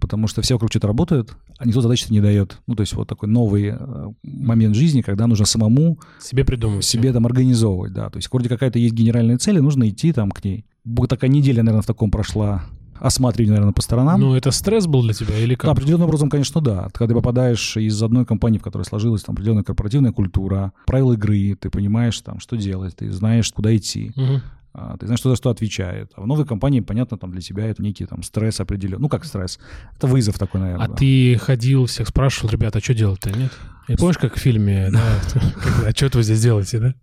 [0.00, 2.58] потому что все вокруг что-то работают, а никто задачи не дает.
[2.66, 5.98] Ну, то есть вот такой новый э, момент жизни, когда нужно самому...
[6.20, 6.84] Себе придумывать.
[6.84, 8.10] Себе там организовывать, да.
[8.10, 10.64] То есть вроде какая-то есть генеральная цель, и нужно идти там к ней.
[11.08, 12.64] Такая неделя, наверное, в таком прошла
[13.00, 14.20] осматривание, наверное, по сторонам.
[14.20, 15.66] Ну, это стресс был для тебя или как?
[15.66, 16.88] Да, определенным образом, конечно, да.
[16.92, 21.56] Когда ты попадаешь из одной компании, в которой сложилась там определенная корпоративная культура, правила игры,
[21.58, 24.12] ты понимаешь там, что делать, ты знаешь, куда идти.
[24.16, 24.40] Угу.
[24.72, 26.12] А, ты знаешь, что за что отвечает.
[26.14, 29.02] А в новой компании, понятно, там для тебя это некий там стресс определенный.
[29.02, 29.58] Ну, как стресс?
[29.96, 30.84] Это вызов такой, наверное.
[30.86, 30.94] А да.
[30.94, 33.52] ты ходил, всех спрашивал, ребята, а что делать-то, нет?
[33.88, 35.02] И помнишь, как в фильме, да?
[35.86, 36.94] А что вы здесь делаете, да?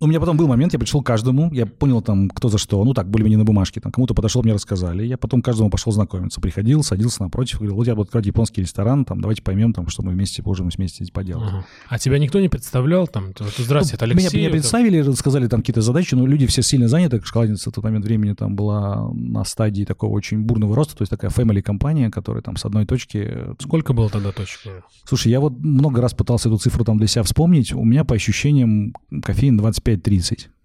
[0.00, 2.84] У меня потом был момент, я пришел к каждому, я понял там, кто за что.
[2.84, 3.80] Ну так, более-менее на бумажке.
[3.80, 5.04] Там кому-то подошел, мне рассказали.
[5.04, 6.40] Я потом каждому пошел знакомиться.
[6.40, 10.04] Приходил, садился напротив, говорил, вот я буду открывать японский ресторан, там, давайте поймем, там, что
[10.04, 11.48] мы вместе можем вместе здесь поделать.
[11.48, 11.64] Ага.
[11.88, 13.08] А тебя никто не представлял?
[13.08, 14.28] Там, здравствуйте, это Алексей.
[14.28, 17.20] Меня, меня представили, сказали там какие-то задачи, но люди все сильно заняты.
[17.20, 21.10] Шоколадница в тот момент времени там была на стадии такого очень бурного роста, то есть
[21.10, 23.34] такая family компания, которая там с одной точки...
[23.58, 24.84] Сколько было тогда точек?
[25.04, 27.72] Слушай, я вот много раз пытался эту цифру там для себя вспомнить.
[27.72, 29.56] У меня по ощущениям кофеин
[29.96, 30.57] 25-30.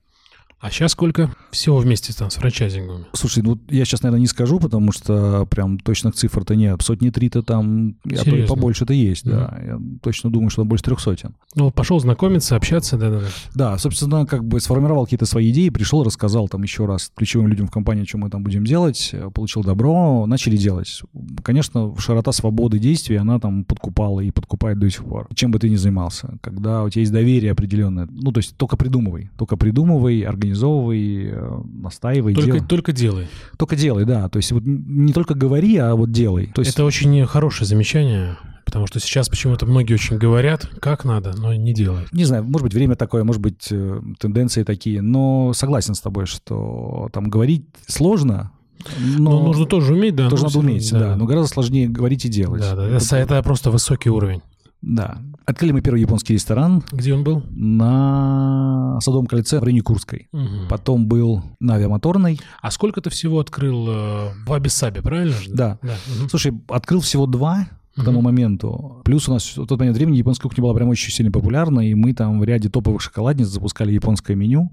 [0.63, 3.03] А сейчас сколько всего вместе там с франчайзингами?
[3.11, 6.81] Слушай, ну я сейчас, наверное, не скажу, потому что прям точных цифр-то нет.
[6.81, 9.29] Сотни три-то там, а то и побольше-то есть, mm-hmm.
[9.29, 9.61] да.
[9.61, 11.35] Я точно думаю, что больше трех сотен.
[11.53, 13.27] Ну, пошел знакомиться, общаться, да-да-да.
[13.53, 17.67] Да, собственно, как бы сформировал какие-то свои идеи, пришел, рассказал там еще раз ключевым людям
[17.67, 21.01] в компании, что мы там будем делать, получил добро, начали делать.
[21.43, 25.27] Конечно, широта свободы действий, она там подкупала и подкупает до сих пор.
[25.35, 28.77] Чем бы ты ни занимался, когда у тебя есть доверие определенное, ну, то есть только
[28.77, 32.33] придумывай, только придумывай, организуй организовывай, э, настаивай.
[32.33, 32.67] Только, дел...
[32.67, 33.27] только делай.
[33.57, 34.29] Только делай, да.
[34.29, 36.51] То есть вот не только говори, а вот делай.
[36.53, 36.73] То есть...
[36.73, 38.37] Это очень хорошее замечание.
[38.65, 42.11] Потому что сейчас почему-то многие очень говорят, как надо, но не делают.
[42.13, 46.25] Не знаю, может быть, время такое, может быть, э, тенденции такие, но согласен с тобой,
[46.25, 48.51] что там говорить сложно,
[48.97, 50.29] но, но нужно тоже уметь, да.
[50.29, 50.99] Тоже надо уметь, да.
[50.99, 51.15] да.
[51.15, 52.61] Но гораздо сложнее говорить и делать.
[52.61, 52.87] Да, да.
[52.87, 54.41] Это, это просто высокий уровень.
[54.81, 55.19] Да.
[55.45, 56.83] Открыли мы первый японский ресторан.
[56.91, 57.43] Где он был?
[57.49, 60.29] На Садовом кольце в районе Курской.
[60.31, 60.67] Угу.
[60.69, 62.39] Потом был на Авиамоторной.
[62.61, 65.49] А сколько ты всего открыл э, в Абисабе, правильно же?
[65.51, 65.79] Да.
[65.81, 65.95] да.
[66.19, 66.29] Угу.
[66.29, 69.01] Слушай, открыл всего два к тому моменту.
[69.03, 71.93] Плюс у нас в тот момент времени японская кухня была прям очень сильно популярна, и
[71.93, 74.71] мы там в ряде топовых шоколадниц запускали японское меню.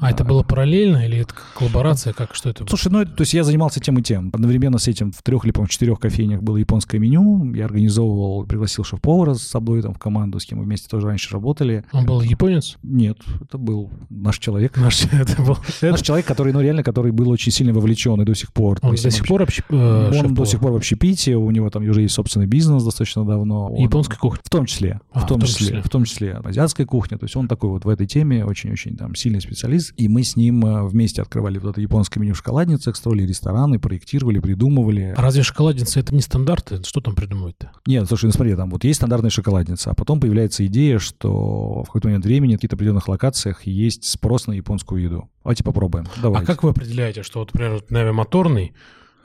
[0.00, 2.12] А это было параллельно или это коллаборация?
[2.12, 2.68] Как, что это было?
[2.68, 4.30] Слушай, ну, то есть я занимался тем и тем.
[4.32, 7.52] Одновременно с этим в трех или, по-моему, четырех кофейнях было японское меню.
[7.54, 11.32] Я организовывал, пригласил шеф-повара с собой там в команду, с кем мы вместе тоже раньше
[11.32, 11.84] работали.
[11.92, 12.76] Он был японец?
[12.82, 14.76] Нет, это был наш человек.
[14.84, 18.34] Наш, это был, наш человек, который, ну, реально, который был очень сильно вовлечен и до
[18.34, 18.78] сих пор.
[18.82, 19.60] Он до сих пор общ...
[19.70, 23.24] э, Он до сих пор в общепите, у него там уже есть собственный бизнес достаточно
[23.24, 23.68] давно.
[23.72, 23.82] Он...
[23.82, 24.40] Японская кухня?
[24.44, 25.00] В том числе.
[25.12, 25.82] А, в, том в том числе, числе.
[25.82, 27.16] В том числе азиатская кухня.
[27.18, 29.83] То есть он такой вот в этой теме очень-очень там сильный специалист.
[29.96, 33.78] И мы с ним э, вместе открывали вот это японское меню в шоколадницах, строили рестораны,
[33.78, 35.14] проектировали, придумывали.
[35.16, 36.82] А разве шоколадница это не стандарты?
[36.84, 37.72] Что там придумывают-то?
[37.86, 41.86] Нет, слушай, ну смотри, там вот есть стандартная шоколадница, а потом появляется идея, что в
[41.86, 45.28] какой-то момент времени в каких-то определенных локациях есть спрос на японскую еду.
[45.42, 46.06] Давайте попробуем.
[46.22, 46.44] Давайте.
[46.44, 48.72] А как вы определяете, что вот, например, Нави Моторный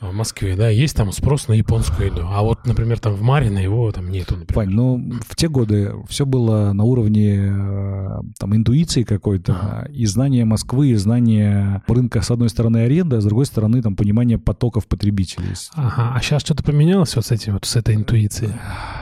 [0.01, 2.21] в Москве, да, есть там спрос на японскую еду.
[2.29, 4.55] А вот, например, там в Марино его там нету, например.
[4.55, 8.07] Вань, ну, в те годы все было на уровне э,
[8.37, 9.87] там интуиции какой-то, ага.
[9.91, 13.95] и знания Москвы, и знания рынка, с одной стороны, аренда, а с другой стороны, там,
[13.95, 15.53] понимание потоков потребителей.
[15.73, 18.53] Ага, а сейчас что-то поменялось вот с этим, вот с этой интуицией?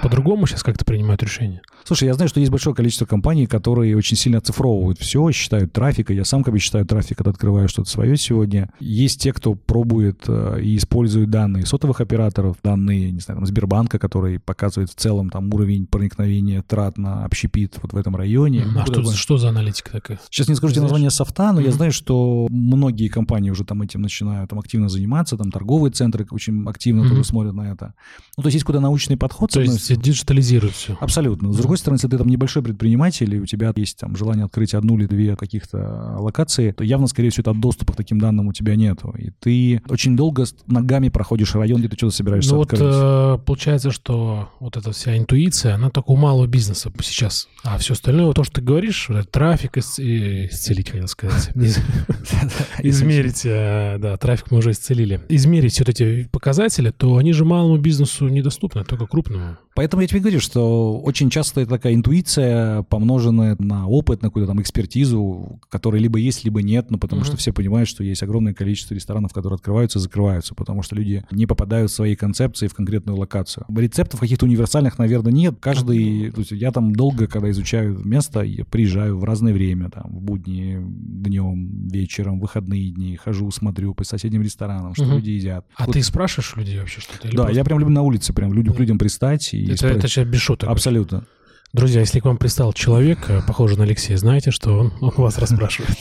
[0.02, 1.62] По-другому сейчас как-то принимают решения?
[1.84, 6.10] Слушай, я знаю, что есть большое количество компаний, которые очень сильно оцифровывают все, считают трафик,
[6.10, 8.70] я сам как бы считаю трафик, когда открываю что-то свое сегодня.
[8.80, 14.00] Есть те, кто пробует э, и используют данные сотовых операторов, данные, не знаю, там, Сбербанка,
[14.00, 18.66] который показывает в целом там уровень проникновения трат на общепит вот в этом районе.
[18.78, 19.14] А что, бы...
[19.14, 20.20] что за аналитика такая?
[20.30, 21.66] Сейчас не скажу тебе название софта, но mm-hmm.
[21.66, 26.26] я знаю, что многие компании уже там этим начинают там активно заниматься, там торговые центры
[26.32, 27.10] очень активно mm-hmm.
[27.10, 27.94] тоже смотрят на это.
[28.38, 29.52] Ну, то есть есть куда научный подход.
[29.52, 30.98] То есть диджитализируют все.
[31.02, 31.52] Абсолютно.
[31.52, 34.74] С другой стороны, если ты там небольшой предприниматель, и у тебя есть там желание открыть
[34.74, 38.54] одну или две каких-то локации, то явно, скорее всего, это доступа к таким данным у
[38.54, 39.14] тебя нету.
[39.18, 40.46] И ты очень долго
[40.82, 42.82] ногами проходишь район, где ты что-то собираешься ну открыть.
[42.82, 47.48] вот э, получается, что вот эта вся интуиция, она только у малого бизнеса сейчас.
[47.64, 51.52] А все остальное, то, что ты говоришь, трафик исцелить, хотел сказать.
[52.80, 55.22] Измерить, э, да, трафик мы уже исцелили.
[55.30, 59.58] Измерить вот эти показатели, то они же малому бизнесу недоступны, только крупному.
[59.76, 64.48] Поэтому я тебе говорю, что очень часто это такая интуиция, помноженная на опыт, на какую-то
[64.48, 68.56] там экспертизу, которая либо есть, либо нет, но потому что все понимают, что есть огромное
[68.56, 72.74] количество ресторанов, которые открываются и закрываются, потому что люди не попадают в своей концепции в
[72.74, 73.66] конкретную локацию.
[73.74, 75.56] Рецептов каких-то универсальных, наверное, нет.
[75.62, 80.12] Каждый, то есть я там долго, когда изучаю место, я приезжаю в разное время, там,
[80.12, 85.16] в будни, днем, вечером, выходные дни, хожу, смотрю по соседним ресторанам, что угу.
[85.16, 85.66] люди едят.
[85.76, 85.94] А вот.
[85.94, 87.30] ты спрашиваешь людей вообще что-то?
[87.30, 87.54] Да, просто...
[87.54, 89.54] я прям люблю на улице, прям люблю к людям пристать.
[89.54, 90.70] И это, это сейчас без шуток.
[90.70, 91.24] Абсолютно.
[91.74, 95.38] Друзья, если к вам пристал человек, э, похожий на Алексея, знаете, что он, он вас
[95.38, 95.98] расспрашивает.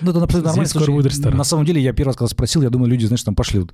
[0.00, 0.66] Ну, это абсолютно нормально.
[0.66, 1.36] скоро будет ресторан.
[1.36, 3.72] На самом деле, я первый раз, когда спросил, я думаю, люди, знаешь, там пошлют.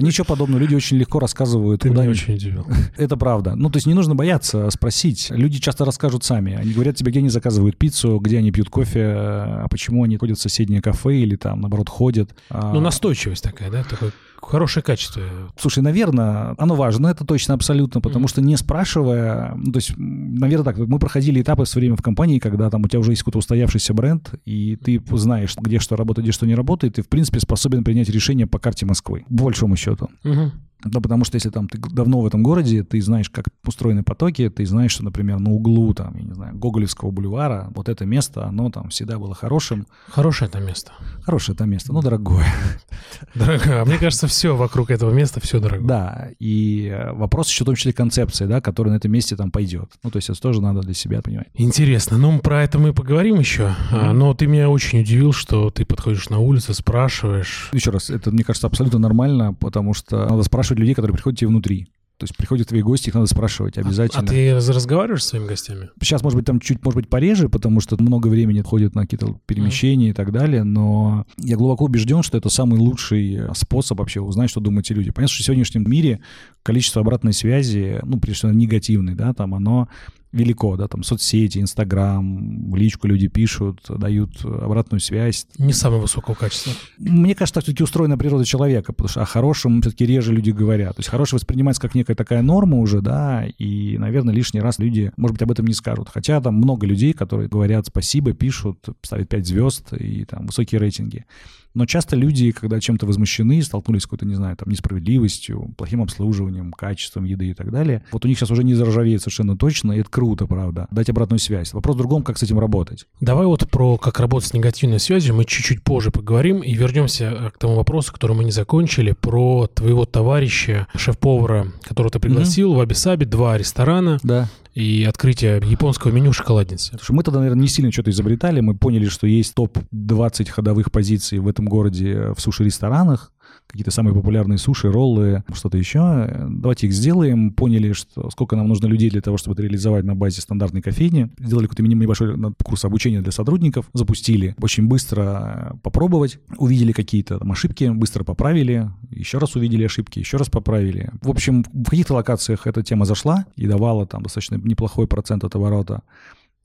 [0.00, 0.58] Ничего подобного.
[0.58, 1.82] Люди очень легко рассказывают.
[1.82, 2.66] Ты меня очень удивил.
[2.96, 3.54] Это правда.
[3.54, 5.30] Ну, то есть не нужно бояться спросить.
[5.30, 6.54] Люди часто расскажут сами.
[6.54, 10.38] Они говорят тебе, где они заказывают пиццу, где они пьют кофе, а почему они ходят
[10.38, 12.30] в соседнее кафе или там, наоборот, ходят.
[12.50, 13.84] Ну, настойчивость такая, да?
[13.84, 14.10] Такой
[14.42, 15.22] хорошее качество.
[15.58, 18.28] Слушай, наверное, оно важно, это точно абсолютно, потому mm.
[18.28, 22.38] что не спрашивая, ну, то есть, наверное, так, мы проходили этапы все время в компании,
[22.38, 26.24] когда там у тебя уже есть какой-то устоявшийся бренд, и ты знаешь, где что работает,
[26.24, 29.76] где что не работает, и, в принципе, способен принять решение по карте Москвы, по большому
[29.76, 30.10] счету.
[30.24, 30.50] Mm-hmm.
[30.84, 34.48] Да, потому что если там ты давно в этом городе, ты знаешь, как устроены потоки,
[34.48, 38.46] ты знаешь, что, например, на углу, там, я не знаю, Гоголевского бульвара, вот это место,
[38.46, 39.86] оно там всегда было хорошим.
[40.08, 40.92] Хорошее это место.
[41.22, 42.46] Хорошее это место, но дорогое.
[43.34, 43.82] Дорогое.
[43.82, 45.86] А мне кажется, все вокруг этого места, все дорогое.
[45.86, 49.50] Да, и э, вопрос еще в том числе концепции, да, которая на этом месте там
[49.50, 49.90] пойдет.
[50.02, 51.48] Ну, то есть это тоже надо для себя понимать.
[51.54, 52.18] Интересно.
[52.18, 53.74] Ну, про это мы поговорим еще.
[53.92, 54.12] Mm-hmm.
[54.12, 57.70] Но ты меня очень удивил, что ты подходишь на улицу, спрашиваешь.
[57.72, 61.38] Еще раз, это, мне кажется, абсолютно нормально, потому что надо спрашивать спрашивать людей, которые приходят
[61.38, 61.86] тебе внутри.
[62.18, 64.22] То есть приходят твои гости, их надо спрашивать обязательно.
[64.22, 65.88] А, а ты разговариваешь с своими гостями?
[66.00, 69.40] Сейчас, может быть, там чуть, может быть, пореже, потому что много времени ходит на какие-то
[69.46, 70.10] перемещения mm-hmm.
[70.10, 74.60] и так далее, но я глубоко убежден, что это самый лучший способ вообще узнать, что
[74.60, 75.10] думают эти люди.
[75.10, 76.20] Понятно, что в сегодняшнем мире
[76.62, 79.88] количество обратной связи, ну, прежде всего, негативной, да, там оно
[80.32, 85.46] велико, да, там соцсети, Инстаграм, в личку люди пишут, дают обратную связь.
[85.58, 86.72] Не самого высокого качества.
[86.98, 90.96] Мне кажется, так все-таки устроена природа человека, потому что о хорошем все-таки реже люди говорят.
[90.96, 95.12] То есть хорошее воспринимается как некая такая норма уже, да, и, наверное, лишний раз люди,
[95.16, 96.08] может быть, об этом не скажут.
[96.08, 101.26] Хотя там много людей, которые говорят спасибо, пишут, ставят 5 звезд и там высокие рейтинги.
[101.74, 106.72] Но часто люди, когда чем-то возмущены, столкнулись с какой-то, не знаю, там, несправедливостью, плохим обслуживанием,
[106.72, 110.00] качеством еды и так далее, вот у них сейчас уже не заржавеет совершенно точно, и
[110.00, 111.72] это круто, правда, дать обратную связь.
[111.72, 113.06] Вопрос в другом, как с этим работать.
[113.20, 117.50] Давай вот про как работать с негативной связью мы чуть-чуть позже поговорим и вернемся э,
[117.50, 122.76] к тому вопросу, который мы не закончили, про твоего товарища, шеф-повара, которого ты пригласил mm-hmm.
[122.76, 124.18] в Абисабе, два ресторана.
[124.22, 124.48] Да.
[124.74, 126.92] И открытие японского меню шоколадницы.
[126.92, 128.60] Потому что мы тогда, наверное, не сильно что-то изобретали.
[128.60, 133.32] Мы поняли, что есть топ-20 ходовых позиций в этом городе в суши-ресторанах
[133.72, 136.46] какие-то самые популярные суши, роллы, что-то еще.
[136.48, 137.52] Давайте их сделаем.
[137.52, 141.30] Поняли, что сколько нам нужно людей для того, чтобы это реализовать на базе стандартной кофейни.
[141.38, 143.88] Сделали какой-то минимум небольшой курс обучения для сотрудников.
[143.94, 144.54] Запустили.
[144.60, 146.38] Очень быстро попробовать.
[146.58, 148.90] Увидели какие-то там ошибки, быстро поправили.
[149.10, 151.10] Еще раз увидели ошибки, еще раз поправили.
[151.22, 155.54] В общем, в каких-то локациях эта тема зашла и давала там достаточно неплохой процент от
[155.56, 156.02] оборота.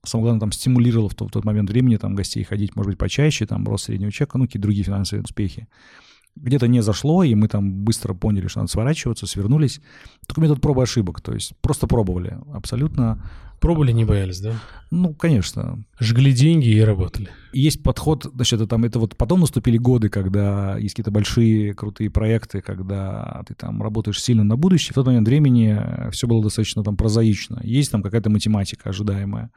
[0.03, 2.97] Самое главное, там стимулировало в тот, в тот момент времени там гостей ходить, может быть,
[2.97, 5.67] почаще, там рост среднего чека, ну, какие-то другие финансовые успехи
[6.41, 9.81] где-то не зашло, и мы там быстро поняли, что надо сворачиваться, свернулись.
[10.27, 13.23] Такой метод пробы ошибок, то есть просто пробовали, абсолютно.
[13.59, 14.53] Пробовали, не боялись, да?
[14.91, 15.83] Ну, конечно.
[15.99, 17.29] Жгли деньги и работали.
[17.53, 22.11] Есть подход, значит, это, там, это вот потом наступили годы, когда есть какие-то большие крутые
[22.11, 24.91] проекты, когда ты там работаешь сильно на будущее.
[24.91, 27.59] В тот момент времени все было достаточно там прозаично.
[27.63, 29.49] Есть там какая-то математика ожидаемая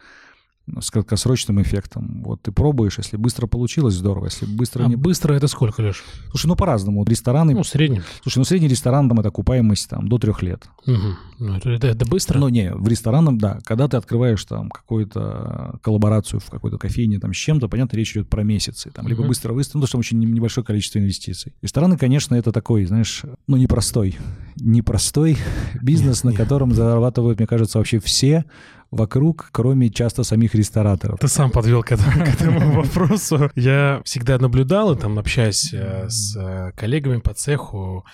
[0.80, 2.22] с краткосрочным эффектом.
[2.24, 4.96] Вот ты пробуешь, если быстро получилось, здорово, если быстро а не...
[4.96, 6.04] быстро это сколько, Леш?
[6.30, 7.04] Слушай, ну по-разному.
[7.04, 7.54] Рестораны...
[7.54, 8.02] Ну, в среднем.
[8.22, 10.68] Слушай, ну средний ресторан, там, это окупаемость там до трех лет.
[10.86, 10.96] Угу.
[11.40, 12.38] Ну, это, это, это быстро?
[12.38, 13.58] Ну, не, в ресторанном, да.
[13.64, 18.28] Когда ты открываешь там какую-то коллаборацию в какой-то кофейне там с чем-то, понятно, речь идет
[18.28, 18.90] про месяцы.
[18.90, 19.10] Там, угу.
[19.10, 21.54] либо быстро выставить, ну, потому что очень небольшое количество инвестиций.
[21.62, 24.16] Рестораны, конечно, это такой, знаешь, ну, непростой.
[24.56, 25.36] Непростой
[25.82, 28.44] бизнес, на котором зарабатывают, мне кажется, вообще все
[28.90, 31.20] вокруг, кроме часто самих рестораторов.
[31.20, 33.50] Ты сам подвел к этому, к этому вопросу.
[33.54, 38.04] Я всегда наблюдал, и там общаясь э, с э, коллегами по цеху,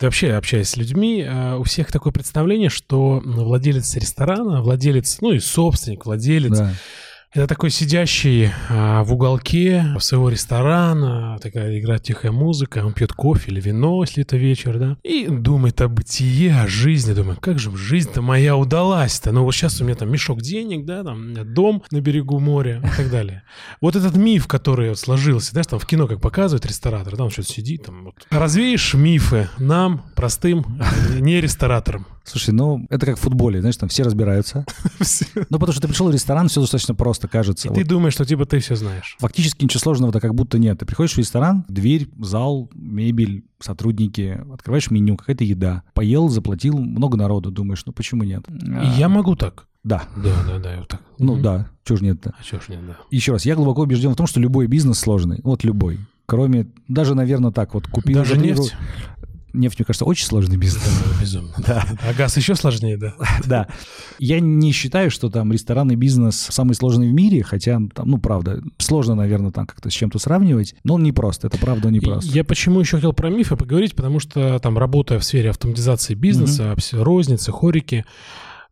[0.00, 5.32] да вообще общаясь с людьми, э, у всех такое представление, что владелец ресторана, владелец, ну
[5.32, 6.74] и собственник, владелец, да
[7.34, 13.50] это такой сидящий а, в уголке своего ресторана, такая играет тихая музыка, он пьет кофе
[13.50, 17.76] или вино, если это вечер, да, и думает о бытие, о жизни, думает, как же
[17.76, 22.00] жизнь-то моя удалась-то, ну вот сейчас у меня там мешок денег, да, там дом на
[22.00, 23.42] берегу моря и так далее.
[23.80, 27.48] Вот этот миф, который сложился, знаешь, там в кино как показывают ресторатор, да, он что-то
[27.48, 28.14] сидит, там вот.
[28.30, 30.80] Развеешь мифы нам, простым,
[31.18, 32.06] не рестораторам.
[32.24, 34.64] Слушай, ну, это как в футболе, знаешь, там все разбираются.
[35.50, 37.68] Ну, потому что ты пришел в ресторан, все достаточно просто, кажется.
[37.68, 39.16] И ты думаешь, что типа ты все знаешь.
[39.20, 40.78] Фактически ничего сложного-то как будто нет.
[40.78, 45.82] Ты приходишь в ресторан, дверь, зал, мебель, сотрудники, открываешь меню, какая-то еда.
[45.92, 48.44] Поел, заплатил, много народу, думаешь, ну почему нет?
[48.96, 49.66] Я могу так.
[49.84, 50.04] Да.
[50.16, 51.02] Да, да, да, вот так.
[51.18, 52.34] Ну да, чего ж нет-то.
[52.38, 52.96] А чего ж нет, да.
[53.10, 55.40] Еще раз, я глубоко убежден в том, что любой бизнес сложный.
[55.44, 56.00] Вот любой.
[56.26, 58.18] Кроме, даже, наверное, так вот, купил...
[58.18, 58.74] Даже нефть?
[59.54, 60.82] Нефть, мне кажется, очень сложный бизнес.
[61.20, 61.54] Безумно.
[61.58, 61.84] Да.
[62.02, 63.14] А газ еще сложнее, да?
[63.46, 63.68] Да.
[64.18, 68.62] Я не считаю, что там ресторанный бизнес самый сложный в мире, хотя, там, ну, правда,
[68.78, 72.26] сложно, наверное, там как-то с чем-то сравнивать, но он непрост, это правда непрост.
[72.26, 76.76] Я почему еще хотел про мифы поговорить, потому что там, работая в сфере автоматизации бизнеса,
[76.92, 78.04] розницы, хорики,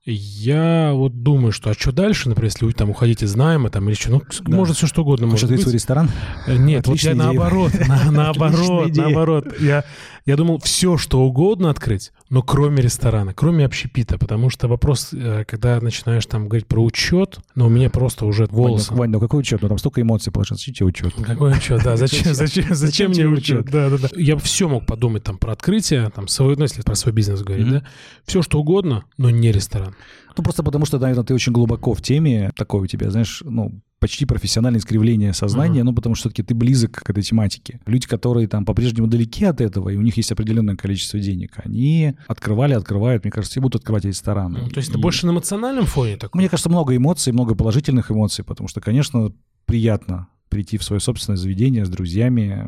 [0.04, 3.88] я вот думаю, что а что дальше, например, если вы там уходите из найма там
[3.88, 4.56] или что, ну, да.
[4.56, 5.28] может все что угодно.
[5.28, 5.62] Может быть.
[5.62, 6.10] свой ресторан?
[6.48, 7.70] Нет, вот я наоборот,
[8.10, 9.60] наоборот, наоборот.
[9.60, 9.84] Я,
[10.24, 15.44] я думал все что угодно открыть, но кроме ресторана, кроме общепита, потому что вопрос, э,
[15.46, 18.94] когда начинаешь там говорить про учет, но ну, у меня просто уже волосы.
[18.94, 19.60] Вань, ну какой учет?
[19.60, 21.12] Ну там столько эмоций положено, зачем тебе учет?
[21.26, 23.66] Какой учет, да, зачем, зачем, зачем мне учет?
[23.66, 24.08] Да, да, да.
[24.16, 27.70] Я все мог подумать там про открытие, там, свой, ну, если про свой бизнес говорить,
[27.70, 27.84] да,
[28.24, 29.94] все что угодно, но не ресторан.
[30.34, 33.82] Ну, просто потому что, наверное, ты очень глубоко в теме, такое у тебя, знаешь, ну,
[34.02, 35.84] почти профессиональное искривление сознания, uh-huh.
[35.84, 37.78] ну, потому что все-таки ты близок к этой тематике.
[37.86, 42.14] Люди, которые там по-прежнему далеки от этого, и у них есть определенное количество денег, они
[42.26, 44.60] открывали, открывают, мне кажется, и будут открывать рестораны.
[44.62, 44.92] Ну, то есть и...
[44.92, 46.40] это больше на эмоциональном фоне такое?
[46.40, 49.32] Мне кажется, много эмоций, много положительных эмоций, потому что, конечно,
[49.66, 52.66] приятно прийти в свое собственное заведение с друзьями,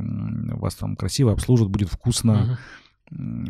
[0.57, 2.31] вас там красиво обслужат, будет вкусно.
[2.31, 2.57] Uh-huh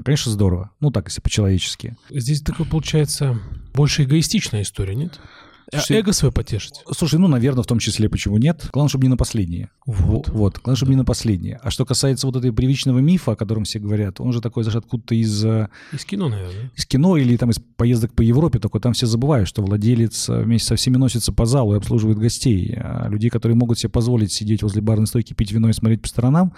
[0.04, 0.72] Конечно, здорово.
[0.80, 1.96] Ну, так, если по-человечески.
[2.10, 3.38] Здесь такое, получается,
[3.72, 5.20] больше эгоистичная история, нет?
[5.70, 6.82] Слушай, Эго свое потешить.
[6.90, 8.68] Слушай, ну, наверное, в том числе, почему нет.
[8.72, 9.70] Главное, чтобы не на последнее.
[9.86, 10.28] Вот.
[10.28, 11.58] Вот, главное, чтобы не на последнее.
[11.62, 14.76] А что касается вот этой привычного мифа, о котором все говорят, он же такой, знаешь,
[14.76, 15.44] откуда-то из...
[15.44, 16.70] Э, из кино, наверное.
[16.74, 20.42] Из кино или там из поездок по Европе, только там все забывают, что владелец э,
[20.42, 22.74] вместе со всеми носится по залу и обслуживает гостей.
[22.76, 26.08] А людей, которые могут себе позволить сидеть возле барной стойки, пить вино и смотреть по
[26.08, 26.52] сторонам,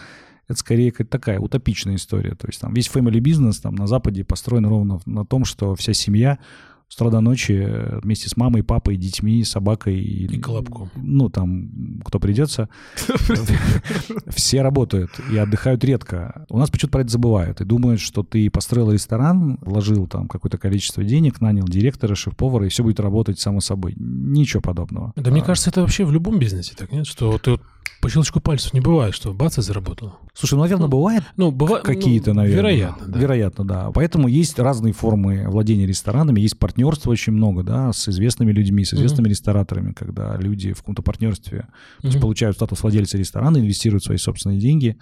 [0.48, 2.34] это скорее какая-то такая утопичная история.
[2.34, 5.92] То есть там весь family бизнес там на Западе построен ровно на том, что вся
[5.92, 6.38] семья
[6.88, 9.98] с утра до ночи э, вместе с мамой, папой, детьми, собакой.
[9.98, 10.90] И колобком.
[10.94, 12.68] Ну, там, кто придется.
[14.28, 16.46] Все работают и отдыхают редко.
[16.48, 20.58] У нас почему-то про это забывают и думают, что ты построил ресторан, вложил там какое-то
[20.58, 23.94] количество денег, нанял директора, шеф-повара, и все будет работать само собой.
[23.96, 25.12] Ничего подобного.
[25.16, 27.06] Да мне кажется, это вообще в любом бизнесе так, нет?
[27.06, 27.58] Что ты
[28.00, 30.18] По щелчку пальцев не бывает, что бац и заработало.
[30.32, 31.84] Слушай, ну, наверное, бывает Ну, бывает...
[31.84, 32.72] какие-то, ну, наверное.
[32.72, 33.18] Вероятно, да.
[33.18, 33.90] Вероятно, да.
[33.92, 38.94] Поэтому есть разные формы владения ресторанами, есть партнерство очень много, да, с известными людьми, с
[38.94, 41.66] известными рестораторами, когда люди в каком-то партнерстве
[42.00, 44.96] то есть получают статус владельца ресторана, инвестируют свои собственные деньги,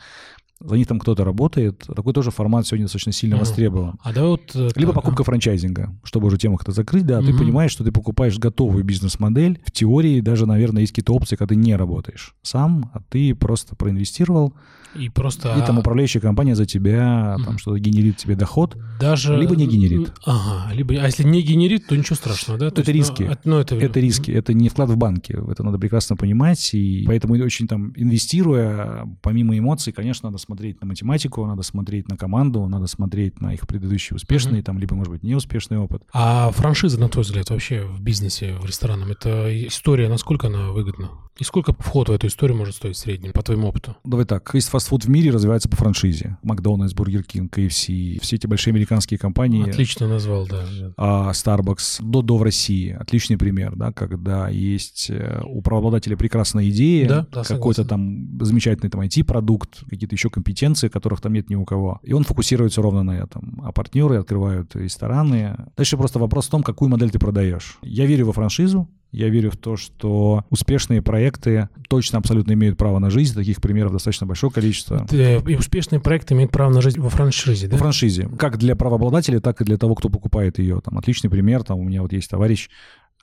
[0.64, 1.84] за них там кто-то работает.
[1.94, 3.40] Такой тоже формат сегодня достаточно сильно Мгм.
[3.40, 3.98] востребован.
[4.02, 4.52] А давай вот...
[4.54, 7.38] э, Либо так, покупка франчайзинга, чтобы уже тему как-то закрыть, да, ты Мгм.
[7.38, 9.60] понимаешь, что ты покупаешь готовую бизнес-модель.
[9.66, 13.76] В теории даже, наверное, есть какие-то опции, когда ты не работаешь сам, а ты просто
[13.76, 14.60] проинвестировал, а,
[14.96, 15.54] И просто...
[15.58, 18.76] и там а, управляющая компания за тебя там что-то генерит тебе доход.
[19.00, 19.36] Даже...
[19.36, 20.12] либо не генерит.
[20.24, 20.94] Ага, либо...
[20.94, 22.70] А если не генерит, то ничего страшного, да?
[22.70, 23.32] То Это есть, ну, риски.
[23.32, 23.76] это- ну, это...
[23.76, 27.92] Это риски, это не вклад в банки, это надо прекрасно понимать, и поэтому очень там
[27.96, 33.54] инвестируя, помимо эмоций, конечно, надо смотреть на математику, надо смотреть на команду, надо смотреть на
[33.54, 36.02] их предыдущий успешный, там, либо, может быть, неуспешный опыт.
[36.12, 41.10] А франшиза, на твой взгляд, вообще в бизнесе, в ресторанном, это история, насколько она выгодна?
[41.38, 43.96] И сколько вход в эту историю может стоить в среднем, по твоему опыту?
[44.04, 46.38] Давай так, весь фастфуд в мире развивается по франшизе.
[46.42, 49.68] Макдональдс, Бургер Кинг, KFC, все эти большие американские компании.
[49.68, 50.64] Отлично назвал, да.
[50.96, 56.68] а Starbucks до до в России отличный пример, да, когда есть э, у правообладателя прекрасная
[56.70, 61.56] идея, Да, да, какой-то там замечательный там IT-продукт, какие-то еще компетенции, которых там нет ни
[61.56, 63.60] у кого, и он фокусируется ровно на этом.
[63.64, 65.56] А партнеры открывают рестораны.
[65.76, 67.78] Дальше просто вопрос в том, какую модель ты продаешь.
[67.82, 72.98] Я верю во франшизу, я верю в то, что успешные проекты точно абсолютно имеют право
[72.98, 73.34] на жизнь.
[73.34, 75.06] Таких примеров достаточно большое количество.
[75.10, 77.76] Э, И успешный проект имеет право на жизнь во франшизе, да?
[77.76, 78.28] По франшизе.
[78.38, 80.80] Как для правообладателя, так и для того, кто покупает ее.
[80.84, 81.62] Там отличный пример.
[81.62, 82.68] Там у меня вот есть товарищ,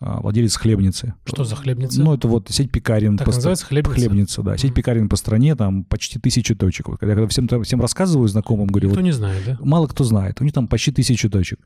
[0.01, 1.13] владелец хлебницы.
[1.25, 2.01] Что за хлебница?
[2.01, 3.17] Ну, это вот сеть пекарен.
[3.17, 3.95] так по называется хлебница?
[3.95, 4.57] Хлебница, да.
[4.57, 6.89] Сеть пекарен по стране, там почти тысяча точек.
[6.89, 9.57] Вот когда я всем, всем рассказываю знакомым, говорю, Никто вот не знает, да?
[9.61, 11.59] мало кто знает, у них там почти тысяча точек.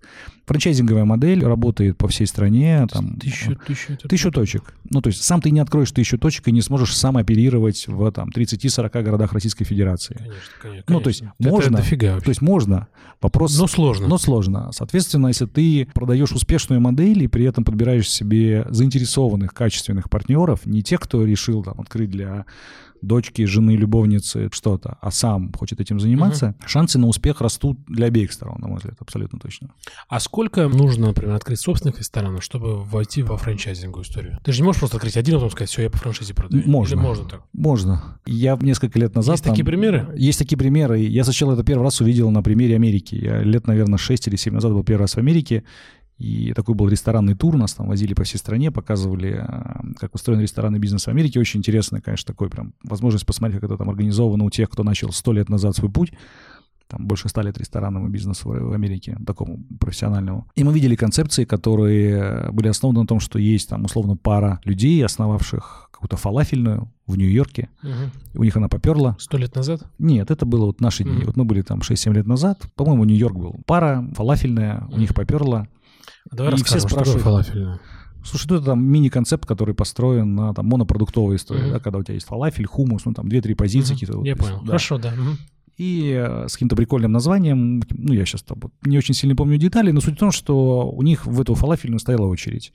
[0.45, 2.85] Франчайзинговая модель работает по всей стране.
[2.91, 3.97] Там, Тысячу, тысячу.
[3.97, 4.73] Тысячу точек.
[4.89, 8.11] Ну, то есть сам ты не откроешь тысячу точек и не сможешь сам оперировать в
[8.11, 10.15] там 30-40 городах Российской Федерации.
[10.15, 10.83] Конечно, конечно.
[10.89, 11.21] Ну, то есть.
[11.21, 12.87] Это можно, дофига То есть можно.
[13.21, 13.57] Вопрос...
[13.57, 14.07] Но сложно.
[14.07, 14.71] Но сложно.
[14.73, 18.24] Соответственно, если ты продаешь успешную модель и при этом подбираешь себе
[18.69, 22.45] заинтересованных, качественных партнеров, не тех, кто решил там, открыть для
[23.01, 28.31] дочки, жены, любовницы что-то, а сам хочет этим заниматься, шансы на успех растут для обеих
[28.31, 29.69] сторон, на мой взгляд, абсолютно точно.
[30.09, 34.39] А сколько нужно, например, открыть собственных ресторанов, чтобы войти во франчайзинговую историю?
[34.43, 36.63] Ты же не можешь просто открыть один, а потом сказать, все, я по франшизе продаю.
[36.65, 36.95] Можно.
[36.95, 37.41] Или можно так?
[37.53, 38.19] Можно.
[38.25, 39.35] Я несколько лет назад...
[39.35, 40.07] Есть такие примеры?
[40.15, 40.99] Есть такие примеры.
[40.99, 43.15] Я сначала это первый раз увидел на примере Америки.
[43.15, 45.63] Я лет, наверное, 6 или 7 назад был первый раз в Америке.
[46.17, 50.39] И такой был ресторанный тур, нас там возили по всей стране, показывали, э, как устроен
[50.39, 51.39] ресторанный бизнес в Америке.
[51.39, 55.11] Очень интересно, конечно, такой прям возможность посмотреть, как это там организовано у тех, кто начал
[55.11, 56.13] сто лет назад свой путь.
[56.87, 60.47] Там больше ста лет ресторанному бизнесу в Америке, такому профессиональному.
[60.55, 65.03] И мы видели концепции, которые были основаны на том, что есть там условно пара людей,
[65.03, 67.69] основавших какую-то фалафельную в Нью-Йорке.
[67.81, 68.11] Мгм.
[68.35, 69.15] У них она поперла.
[69.19, 69.81] Сто лет назад?
[69.97, 71.23] Нет, это было вот наши дни.
[71.25, 72.67] Вот мы были там 6-7 лет назад.
[72.75, 73.55] По-моему, Нью-Йорк был.
[73.65, 75.67] Пара фалафельная, у них поперла.
[76.31, 77.21] Давай И все спрашивают.
[77.23, 77.79] фалафельное.
[78.23, 81.71] Слушай, ну это там мини-концепт, который построен на там монопродуктовой истории, Мгм.
[81.73, 83.99] да, когда у тебя есть фалафель, хумус, ну там 2-3 позиции Мгм.
[83.99, 84.17] какие-то.
[84.17, 84.59] вот, Я понял.
[84.61, 84.65] да.
[84.67, 85.11] Хорошо, да.
[85.11, 85.37] Мгм.
[85.77, 89.57] И э, с каким-то прикольным названием, ну я сейчас там вот не очень сильно помню
[89.57, 92.71] детали, но суть в том, что у них в эту фалафельную стояла очередь.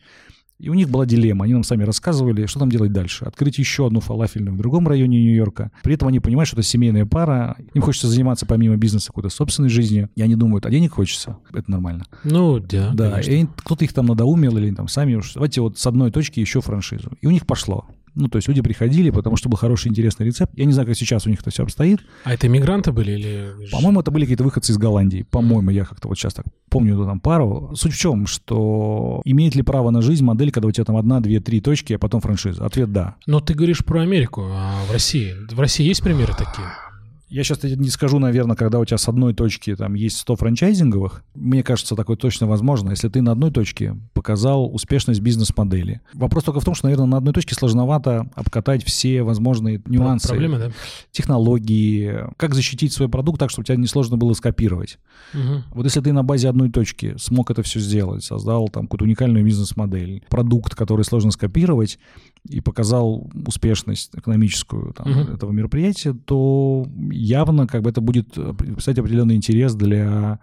[0.61, 1.44] И у них была дилемма.
[1.46, 3.25] Они нам сами рассказывали, что там делать дальше.
[3.25, 5.70] Открыть еще одну фалафельную в другом районе Нью-Йорка.
[5.83, 7.57] При этом они понимают, что это семейная пара.
[7.75, 10.11] Им хочется заниматься помимо бизнеса какой-то собственной жизнью.
[10.16, 11.38] И они думают, а денег хочется.
[11.53, 12.05] Это нормально.
[12.25, 12.90] Ну, да.
[12.92, 13.31] Да, конечно.
[13.31, 15.33] и кто-то их там надоумил или там сами уж.
[15.35, 17.12] Давайте вот с одной точки еще франшизу.
[17.20, 17.87] И у них пошло.
[18.14, 20.53] Ну, то есть люди приходили, потому что был хороший, интересный рецепт.
[20.57, 22.01] Я не знаю, как сейчас у них это все обстоит.
[22.25, 23.70] А это иммигранты были или...
[23.70, 25.27] По-моему, это были какие-то выходцы из Голландии.
[25.31, 27.73] По-моему, я как-то вот сейчас так помню ну, там пару.
[27.75, 31.20] Суть в чем, что имеет ли право на жизнь модель, когда у тебя там одна,
[31.20, 32.64] две, три точки, а потом франшиза?
[32.64, 33.16] Ответ– да.
[33.27, 35.35] Но ты говоришь про Америку, а в России?
[35.51, 36.66] В России есть примеры такие?
[37.31, 41.23] Я сейчас не скажу, наверное, когда у тебя с одной точки там есть 100 франчайзинговых.
[41.35, 46.01] Мне кажется, такое точно возможно, если ты на одной точке показал успешность бизнес-модели.
[46.12, 50.59] Вопрос только в том, что, наверное, на одной точке сложновато обкатать все возможные нюансы, Проблемы,
[50.59, 50.71] да?
[51.12, 54.99] технологии, как защитить свой продукт так, чтобы тебя несложно было скопировать.
[55.33, 55.64] Мгм.
[55.71, 59.45] Вот если ты на базе одной точки смог это все сделать, создал там какую-то уникальную
[59.45, 62.01] бизнес-модель, продукт, который сложно скопировать,
[62.48, 65.35] и показал успешность экономическую там, Мгм.
[65.35, 70.38] этого мероприятия, то явно как бы это будет представлять определенный интерес для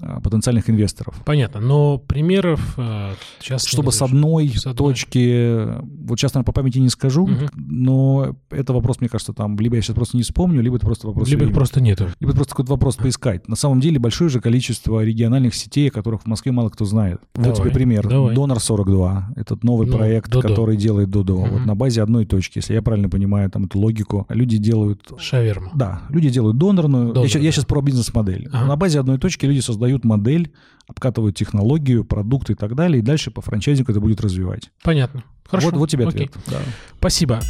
[0.00, 1.14] потенциальных инвесторов.
[1.24, 3.64] Понятно, но примеров э, сейчас...
[3.64, 5.66] Чтобы с одной, с одной точки...
[6.04, 7.32] Вот сейчас, наверное, по памяти не скажу, угу.
[7.54, 11.06] но это вопрос, мне кажется, там, либо я сейчас просто не вспомню, либо это просто
[11.06, 11.28] вопрос...
[11.28, 11.54] Либо времени.
[11.54, 12.08] просто нету.
[12.18, 13.48] Либо просто какой-то вопрос поискать.
[13.48, 17.20] На самом деле большое же количество региональных сетей, о которых в Москве мало кто знает.
[17.34, 18.08] Давай, вот тебе пример.
[18.08, 18.34] Давай.
[18.34, 20.48] Донор 42, этот новый ну, проект, Додо.
[20.48, 21.36] который делает Додо.
[21.36, 21.46] Угу.
[21.46, 25.12] Вот на базе одной точки, если я правильно понимаю там эту логику, люди делают...
[25.18, 25.70] Шаверму.
[25.74, 27.08] Да, люди делают донорную.
[27.12, 27.46] Донор, я, сейчас, да.
[27.46, 28.48] я сейчас про бизнес-модель.
[28.52, 28.66] Ага.
[28.66, 30.52] На базе одной точки люди создают модель,
[30.86, 34.70] обкатывают технологию, продукты и так далее, и дальше по франчайзингу это будет развивать.
[34.82, 35.24] Понятно.
[35.46, 35.70] Хорошо.
[35.70, 36.32] Вот, вот тебе ответ.
[36.46, 36.58] Да.
[36.98, 37.40] Спасибо.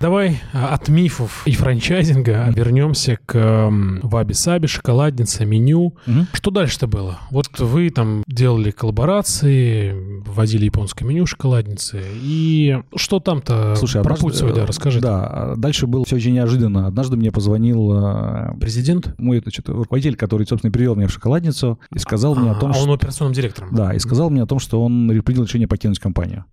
[0.00, 3.68] Давай а, от мифов и франчайзинга вернемся к
[4.02, 5.96] ваби-саби, шоколадница, меню.
[6.06, 6.26] Угу.
[6.32, 7.18] Что дальше-то было?
[7.30, 12.00] Вот вы там делали коллаборации, вводили японское меню шоколадницы.
[12.22, 13.74] И что там-то?
[13.76, 15.00] Слушай, про путь свой, да, расскажи.
[15.00, 16.86] Да, дальше было все очень неожиданно.
[16.86, 17.90] Однажды мне позвонил...
[17.92, 19.18] А, Президент?
[19.18, 22.70] Мой значит, руководитель, который, собственно, привел меня в шоколадницу и сказал а, мне о том,
[22.70, 22.84] а что...
[22.84, 23.74] он операционным директором?
[23.74, 26.44] Да, и сказал мне о том, что он принял решение покинуть компанию.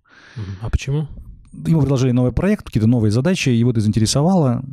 [0.60, 1.08] А почему?
[1.66, 4.64] Ему предложили новый проект, какие-то новые задачи, его это заинтересовало,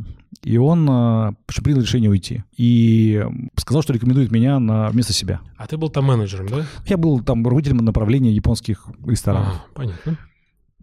[0.43, 2.43] и он э, принял решение уйти.
[2.57, 3.25] И
[3.57, 5.41] сказал, что рекомендует меня на вместо себя.
[5.57, 6.65] А ты был там менеджером, да?
[6.85, 9.53] Я был там руководителем направления японских ресторанов.
[9.53, 10.17] А, понятно.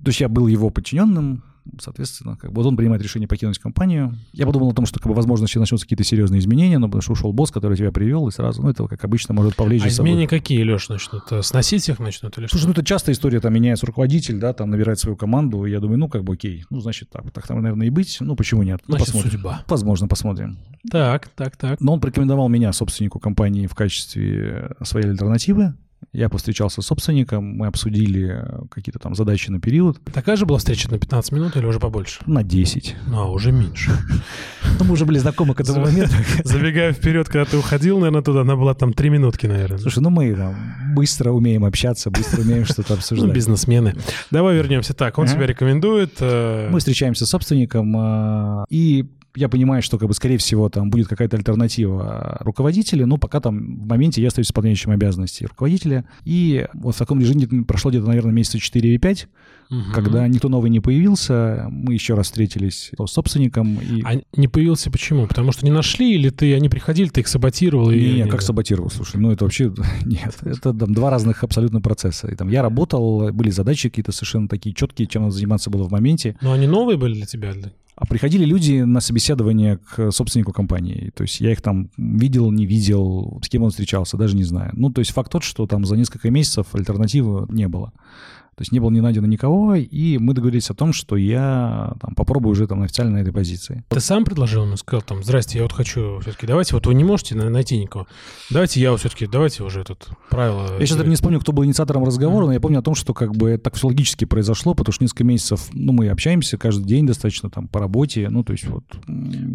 [0.02, 1.44] То есть я был его подчиненным,
[1.80, 4.16] соответственно, как бы вот он принимает решение покинуть компанию.
[4.32, 7.02] Я подумал о том, что, как бы, возможно, сейчас начнутся какие-то серьезные изменения, но потому
[7.02, 9.88] что ушел босс, который тебя привел, и сразу, ну, это, как обычно, может повлечь а
[9.88, 10.40] изменения собой.
[10.40, 11.22] какие, Леш, начнут?
[11.30, 12.68] Э, сносить всех начнут или Слушай, что?
[12.68, 15.98] ну, это частая история, там, меняется руководитель, да, там, набирает свою команду, и я думаю,
[15.98, 18.80] ну, как бы, окей, ну, значит, так, так там, наверное, и быть, ну, почему нет?
[18.86, 19.30] Ну, значит, посмотрим.
[19.32, 19.64] судьба.
[19.68, 20.58] Возможно, посмотрим.
[20.90, 21.80] Так, так, так.
[21.80, 25.74] Но он порекомендовал меня собственнику компании в качестве своей альтернативы,
[26.12, 30.00] я повстречался с собственником, мы обсудили э, какие-то там задачи на период.
[30.12, 32.20] Такая же была встреча на 15 минут или уже побольше?
[32.26, 32.96] На 10.
[33.06, 33.92] Ну, а уже меньше.
[34.78, 36.14] Ну, мы уже были знакомы к этому моменту.
[36.44, 39.78] Забегая вперед, когда ты уходил, наверное, туда, она была там 3 минутки, наверное.
[39.78, 40.54] Слушай, ну мы там
[40.94, 43.28] быстро умеем общаться, быстро умеем что-то обсуждать.
[43.28, 43.94] Ну, бизнесмены.
[44.30, 44.94] Давай вернемся.
[44.94, 46.14] Так, он тебя рекомендует.
[46.20, 50.90] Э, мы встречаемся с собственником, э, и я понимаю, что, как бы, скорее всего, там
[50.90, 56.04] будет какая-то альтернатива руководителя, но пока там в моменте я остаюсь исполняющим обязанности руководителя.
[56.24, 59.28] И вот в таком режиме прошло где-то, наверное, месяца 4 или 5,
[59.70, 59.92] угу.
[59.92, 63.78] когда никто новый не появился, мы еще раз встретились с собственником.
[63.80, 64.02] И...
[64.04, 65.26] А не появился почему?
[65.26, 67.90] Потому что не нашли, или ты, они приходили, ты их саботировал?
[67.90, 69.72] Не, не, как саботировал, слушай, ну это вообще,
[70.04, 72.28] нет, это там два разных абсолютно процесса.
[72.28, 75.90] И, там, я работал, были задачи какие-то совершенно такие четкие, чем надо заниматься было в
[75.90, 76.36] моменте.
[76.40, 77.54] Но они новые были для тебя?
[78.00, 81.12] А приходили люди на собеседование к собственнику компании.
[81.14, 84.70] То есть я их там видел, не видел, с кем он встречался, даже не знаю.
[84.72, 87.92] Ну, то есть факт тот, что там за несколько месяцев альтернативы не было.
[88.60, 92.14] То есть не было не найдено никого, и мы договорились о том, что я там,
[92.14, 93.84] попробую уже там официально на этой позиции.
[93.88, 97.02] Ты сам предложил ему, сказал там, здрасте, я вот хочу все-таки, давайте, вот вы не
[97.02, 98.06] можете найти никого,
[98.50, 100.78] давайте я вот все-таки, давайте уже этот правило.
[100.78, 103.14] Я сейчас даже не вспомню, кто был инициатором разговора, но я помню о том, что
[103.14, 107.06] как бы так все логически произошло, потому что несколько месяцев, ну, мы общаемся каждый день
[107.06, 108.84] достаточно там по работе, ну, то есть вот.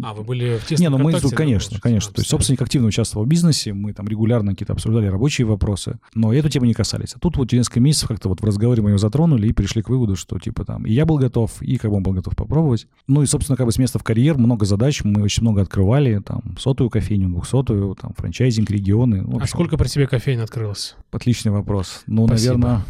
[0.02, 2.12] А, вы были в тесном Не, ну мы, контакте, конечно, конечно.
[2.12, 6.32] То есть собственник активно участвовал в бизнесе, мы там регулярно какие-то обсуждали рабочие вопросы, но
[6.32, 7.14] эту тему не касались.
[7.14, 9.88] А тут вот несколько месяцев как-то вот в разговоре мы ее затронули и пришли к
[9.88, 12.86] выводу, что типа там и я был готов, и как бы он был готов попробовать.
[13.06, 16.18] Ну и, собственно, как бы с места в карьер много задач, мы очень много открывали,
[16.18, 19.22] там, сотую кофейню, двухсотую, там, франчайзинг, регионы.
[19.22, 20.96] Ну, а сколько при тебе кофейн открылось?
[21.12, 22.02] Отличный вопрос.
[22.06, 22.54] Ну, Спасибо.
[22.56, 22.84] наверное,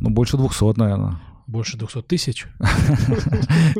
[0.00, 1.20] ну, больше двухсот, наверное.
[1.46, 2.46] Больше 200 тысяч?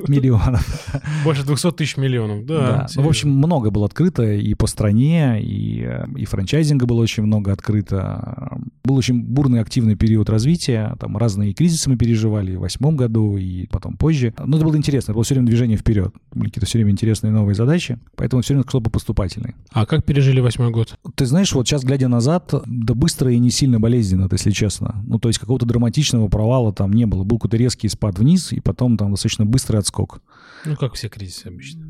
[0.08, 0.90] Миллионов.
[1.24, 2.86] Больше 200 тысяч миллионов, да.
[2.94, 7.22] Ну, в общем, много было открыто и по стране, и, э, и франчайзинга было очень
[7.22, 8.58] много открыто.
[8.84, 13.66] Был очень бурный активный период развития, там разные кризисы мы переживали в восьмом году, и
[13.68, 14.34] потом позже.
[14.38, 16.14] Но это было интересно, это было все время движение вперед.
[16.32, 19.54] Были какие-то все время интересные новые задачи, поэтому все время шло по поступательной.
[19.72, 20.98] А как пережили восьмой год?
[21.14, 25.02] Ты знаешь, вот сейчас, глядя назад, да быстро и не сильно болезненно, если честно.
[25.06, 27.24] Ну, то есть какого-то драматичного провала там не было.
[27.24, 30.20] Был какой-то резкий спад вниз, и потом там достаточно быстрый отскок.
[30.64, 31.84] Ну, как все кризисы обычно.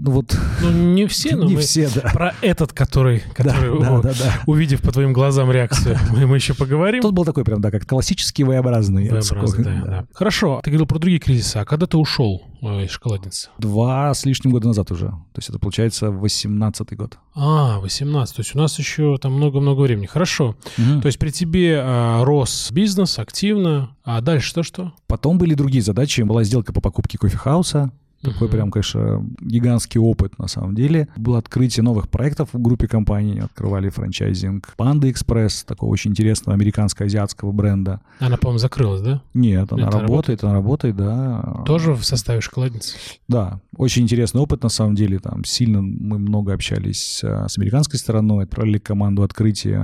[0.00, 0.36] Ну, вот...
[0.62, 2.00] Ну, не все, но не мы все, да.
[2.12, 4.42] про этот, который, который да, да, да, да.
[4.46, 7.02] увидев по твоим глазам реакцию, мы, мы еще поговорим.
[7.02, 9.86] Тут был такой прям, да, как классический V-образный V-образный, да, да.
[9.86, 10.06] да.
[10.12, 13.50] Хорошо, ты говорил про другие кризисы, а когда ты ушел э, из шоколадницы?
[13.58, 15.06] Два с лишним года назад уже.
[15.06, 17.18] То есть это получается 18-й год.
[17.34, 18.36] А, 18.
[18.36, 20.06] То есть у нас еще там много-много времени.
[20.06, 20.56] Хорошо.
[20.78, 21.00] Угу.
[21.02, 24.92] То есть при тебе а, рос бизнес активно, а дальше что-что?
[25.06, 26.22] Потом были другие задачи.
[26.22, 27.92] Была сделка по покупке кофехауса.
[28.22, 28.50] Такой uh-huh.
[28.50, 31.08] прям, конечно, гигантский опыт на самом деле.
[31.16, 33.38] Было открытие новых проектов в группе компаний.
[33.40, 38.00] Открывали франчайзинг Panda Express, такого очень интересного американско-азиатского бренда.
[38.18, 39.22] Она, по-моему, закрылась, да?
[39.34, 41.62] Нет, она Это работает, работает, она работает, да.
[41.64, 42.96] Тоже в составе шоколадницы?
[43.28, 43.60] Да.
[43.78, 45.18] Очень интересный опыт, на самом деле.
[45.20, 49.78] Там сильно мы много общались э, с американской стороной, отправили команду открытия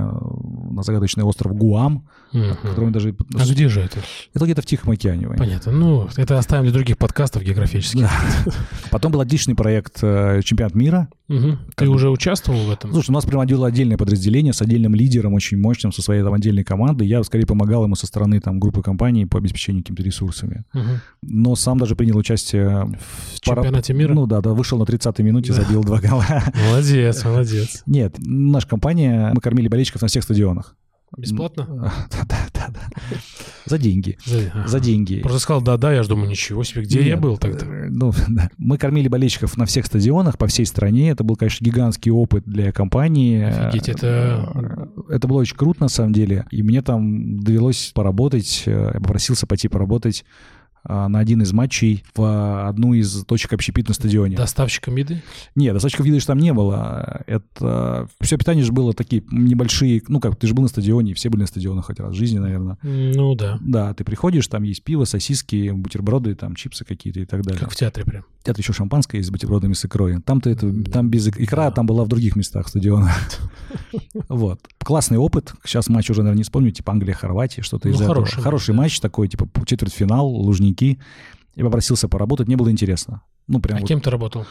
[0.69, 2.55] на загадочный остров Гуам, Мгм.
[2.61, 3.15] который мы даже...
[3.35, 3.99] А где же это?
[4.33, 5.27] Это где-то в Тихом океане.
[5.29, 5.71] Понятно.
[5.71, 8.01] Ну, это оставим для других подкастов географических.
[8.01, 8.11] Да.
[8.91, 11.07] Потом был отличный проект э, «Чемпионат мира».
[11.27, 11.59] Мгм.
[11.75, 12.91] Ты уже участвовал в этом?
[12.91, 16.63] Слушай, у нас проводило отдельное подразделение с отдельным лидером, очень мощным, со своей там отдельной
[16.63, 17.07] командой.
[17.07, 20.65] Я скорее помогал ему со стороны там группы компаний по обеспечению какими-то ресурсами.
[20.73, 21.01] Мгм.
[21.23, 22.85] Но сам даже принял участие
[23.35, 24.13] В чемпионате мира?
[24.13, 25.61] Ну да, да, вышел на 30-й минуте, Да.
[25.63, 26.25] забил два гола.
[26.69, 27.83] Молодец, молодец.
[27.85, 30.75] Нет, наша компания, мы кормили болельщиков на всех стадионах.
[31.17, 31.65] Бесплатно?
[32.11, 32.67] Да, да, да.
[32.73, 32.79] да.
[33.65, 34.17] За деньги.
[34.67, 35.19] За, деньги.
[35.21, 37.65] Просто сказал да-да, я же думаю, ничего себе, где я был тогда?
[37.65, 38.49] э, Ну, да.
[38.57, 41.09] Мы кормили болельщиков на всех стадионах по всей стране.
[41.11, 43.43] Это был, конечно, гигантский опыт для компании.
[43.43, 46.45] Офигеть, это- Э, Это было очень круто, на самом деле.
[46.51, 48.63] И мне там довелось поработать.
[48.65, 50.25] э, Я попросился пойти поработать
[50.87, 54.37] на один из матчей в одну из точек общепита на стадионе.
[54.37, 55.21] Доставщиком еды?
[55.55, 57.23] Нет, достаточно видно, что там не было.
[57.27, 61.29] Это все питание же было такие небольшие, ну как, ты же был на стадионе, все
[61.29, 62.77] были на стадионах хоть раз в жизни, наверное.
[62.83, 63.57] Ну да.
[63.61, 67.59] Да, ты приходишь, там есть пиво, сосиски, бутерброды, там чипсы какие-то и так далее.
[67.59, 68.23] Как в театре прям.
[68.43, 70.21] Где-то еще шампанское есть с бутербродами с икрой.
[70.21, 73.11] Там-то это, там без ик- икра, там была в других местах стадиона.
[74.29, 74.59] Вот.
[74.83, 75.53] Классный опыт.
[75.65, 78.25] Сейчас матч уже, наверное, не вспомню, типа Англия-Хорватия, что-то Ну, из этого.
[78.25, 80.74] хороший матч такой, типа четвертьфинал, Лужники.
[81.55, 83.21] Я попросился поработать, мне было интересно.
[83.47, 84.45] Ну, прям А вот кем ты работал?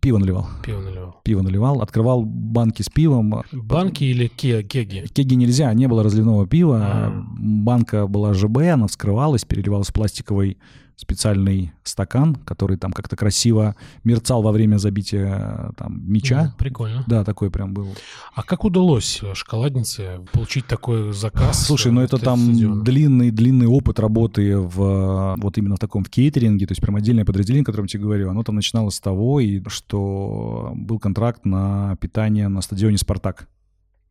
[0.00, 0.46] пиво наливал.
[0.64, 1.16] Пиво наливал.
[1.24, 3.42] Пиво наливал, открывал банки с пивом.
[3.52, 5.06] Банки или ке- кеги?
[5.12, 6.80] Кеги нельзя, не было разливного пива.
[6.82, 7.24] А.
[7.38, 10.58] Банка была ЖБ, она вскрывалась, переливалась в пластиковый
[10.96, 16.44] специальный стакан, который там как-то красиво мерцал во время забития э, там мяча.
[16.44, 17.04] Ну, Прикольно.
[17.06, 17.88] Да, такой прям был.
[18.34, 21.66] А как удалось э, шоколаднице получить такой заказ?
[21.66, 26.66] Слушай, э, ну это там длинный-длинный опыт работы в вот именно в таком в кейтеринге,
[26.66, 29.40] то есть прям отдельное подразделение, о котором я тебе говорю, оно там начиналось с того,
[29.40, 33.48] и что был контракт на питание на стадионе «Спартак».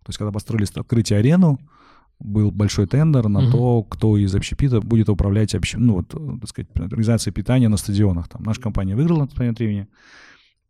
[0.03, 1.59] То есть когда построили открытие арену,
[2.23, 3.51] был большой тендер на Мгм.
[3.51, 5.73] то, кто из общепита будет управлять общ...
[5.77, 8.27] ну, вот, э, так сказать, организацией питания на стадионах.
[8.29, 9.87] Там наша компания выиграла на тот момент времени.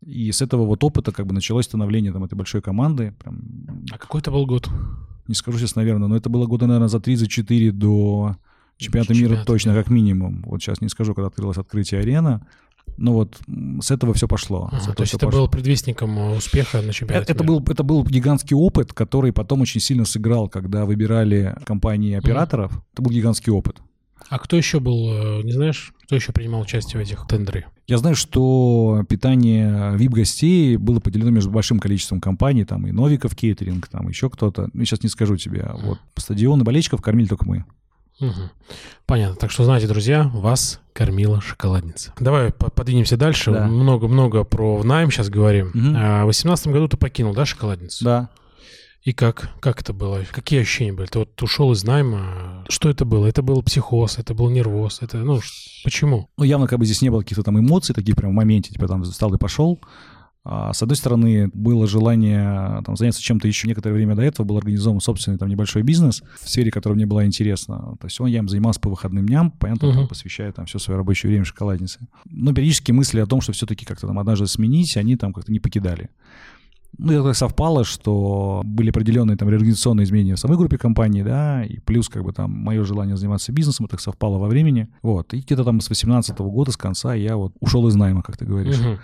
[0.06, 3.14] И с этого вот опыта как бы началось становление там этой большой команды.
[3.20, 3.42] Прям,
[3.92, 4.70] А какой это был год?
[5.28, 8.36] не скажу сейчас, наверное, но это было года, наверное, за 3-4 до
[8.78, 9.84] чемпионата мира точно, мира.
[9.84, 10.44] как минимум.
[10.48, 12.46] Вот сейчас не скажу, когда открылось открытие арена.
[12.98, 13.40] Но вот
[13.82, 14.68] с этого все пошло.
[14.68, 15.42] Ага, этого то есть это пошло.
[15.42, 17.54] был предвестником э, успеха на чемпионате Это мира.
[17.54, 22.72] был, это был гигантский опыт, который потом очень сильно сыграл, когда выбирали компании операторов.
[22.94, 23.78] Это был гигантский опыт.
[24.30, 27.66] А кто еще был, э, не знаешь, кто еще принимал участие в этих тендере?
[27.88, 33.88] Я знаю, что питание VIP-гостей было поделено между большим количеством компаний, там и Новиков кейтеринг,
[33.88, 34.70] там еще кто-то.
[34.74, 35.62] Ну, сейчас не скажу тебе.
[35.62, 37.66] а Вот стадионы болельщиков кормили только мы.
[38.20, 38.52] Мгм.
[39.06, 39.36] Понятно.
[39.36, 42.14] Так что, знаете, друзья, вас кормила шоколадница.
[42.20, 43.52] Давай по- подвинемся дальше.
[43.52, 43.66] Да.
[43.68, 45.72] Много-много про найм сейчас говорим.
[45.74, 45.96] Мгм.
[45.98, 48.04] А, в 18 году ты покинул, да, шоколадницу?
[48.06, 48.30] Да.
[49.04, 49.50] И как?
[49.60, 50.24] Как это было?
[50.32, 51.08] Какие ощущения были?
[51.08, 52.64] Ты вот ушел из найма.
[52.70, 53.26] Что это было?
[53.26, 55.00] Это был психоз, это был нервоз.
[55.02, 55.40] Это, ну,
[55.84, 56.30] почему?
[56.38, 58.88] Ну, явно как бы здесь не было каких-то там эмоций таких прям в моменте, типа
[58.88, 59.82] там встал и пошел.
[60.44, 64.58] А, с одной стороны, было желание там, заняться чем-то еще некоторое время до этого, был
[64.58, 67.96] организован собственный там небольшой бизнес в сфере, которая мне была интересна.
[68.00, 69.98] То есть он, я им занимался по выходным дням, понятно, Мгм.
[69.98, 72.00] там, посвящая там все свое рабочее время шоколаднице.
[72.26, 75.60] Но периодически мысли о том, что все-таки как-то там однажды сменить, они там как-то не
[75.60, 76.10] покидали.
[76.98, 81.64] Ну, это так совпало, что были определенные там реорганизационные изменения в самой группе компании, да,
[81.64, 84.90] и плюс как бы там мое желание заниматься бизнесом, это так совпало во времени.
[85.02, 88.38] Вот, и где-то там с 18 года, с конца я вот ушел из найма, как
[88.38, 88.80] ты говоришь.
[88.80, 89.00] Мгм.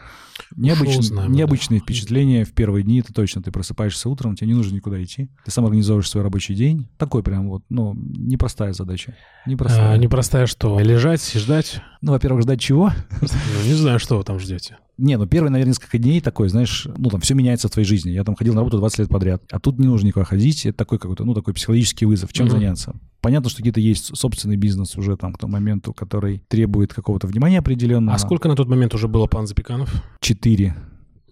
[0.55, 1.37] Необычно- найма, да.
[1.37, 3.41] необычные впечатления в первые дни, это точно.
[3.41, 5.29] Ты просыпаешься утром, тебе не нужно никуда идти.
[5.45, 6.87] Ты сам организовываешь свой рабочий день.
[6.97, 9.15] Такой прям вот, ну, непростая задача.
[9.45, 9.91] Непростая.
[9.93, 10.79] А, непростая что?
[10.79, 11.81] Лежать и ждать?
[12.01, 12.91] Ну, во-первых, ждать чего?
[13.21, 13.27] Ну,
[13.65, 14.77] не знаю, что вы там ждете.
[14.97, 18.09] Не, ну первые, наверное, несколько дней такой, знаешь, ну там все меняется в твоей жизни.
[18.11, 20.65] Я там ходил на работу 20 лет подряд, а тут не нужно никуда ходить.
[20.65, 22.33] Это такой какой-то, ну такой психологический вызов.
[22.33, 22.55] Чем Мгм.
[22.55, 22.95] заняться?
[23.21, 27.59] Понятно, что какие-то есть собственный бизнес уже там к тому моменту, который требует какого-то внимания
[27.59, 28.15] определенного.
[28.15, 29.93] А сколько на тот момент уже было пан Запеканов?
[30.19, 30.75] Четыре.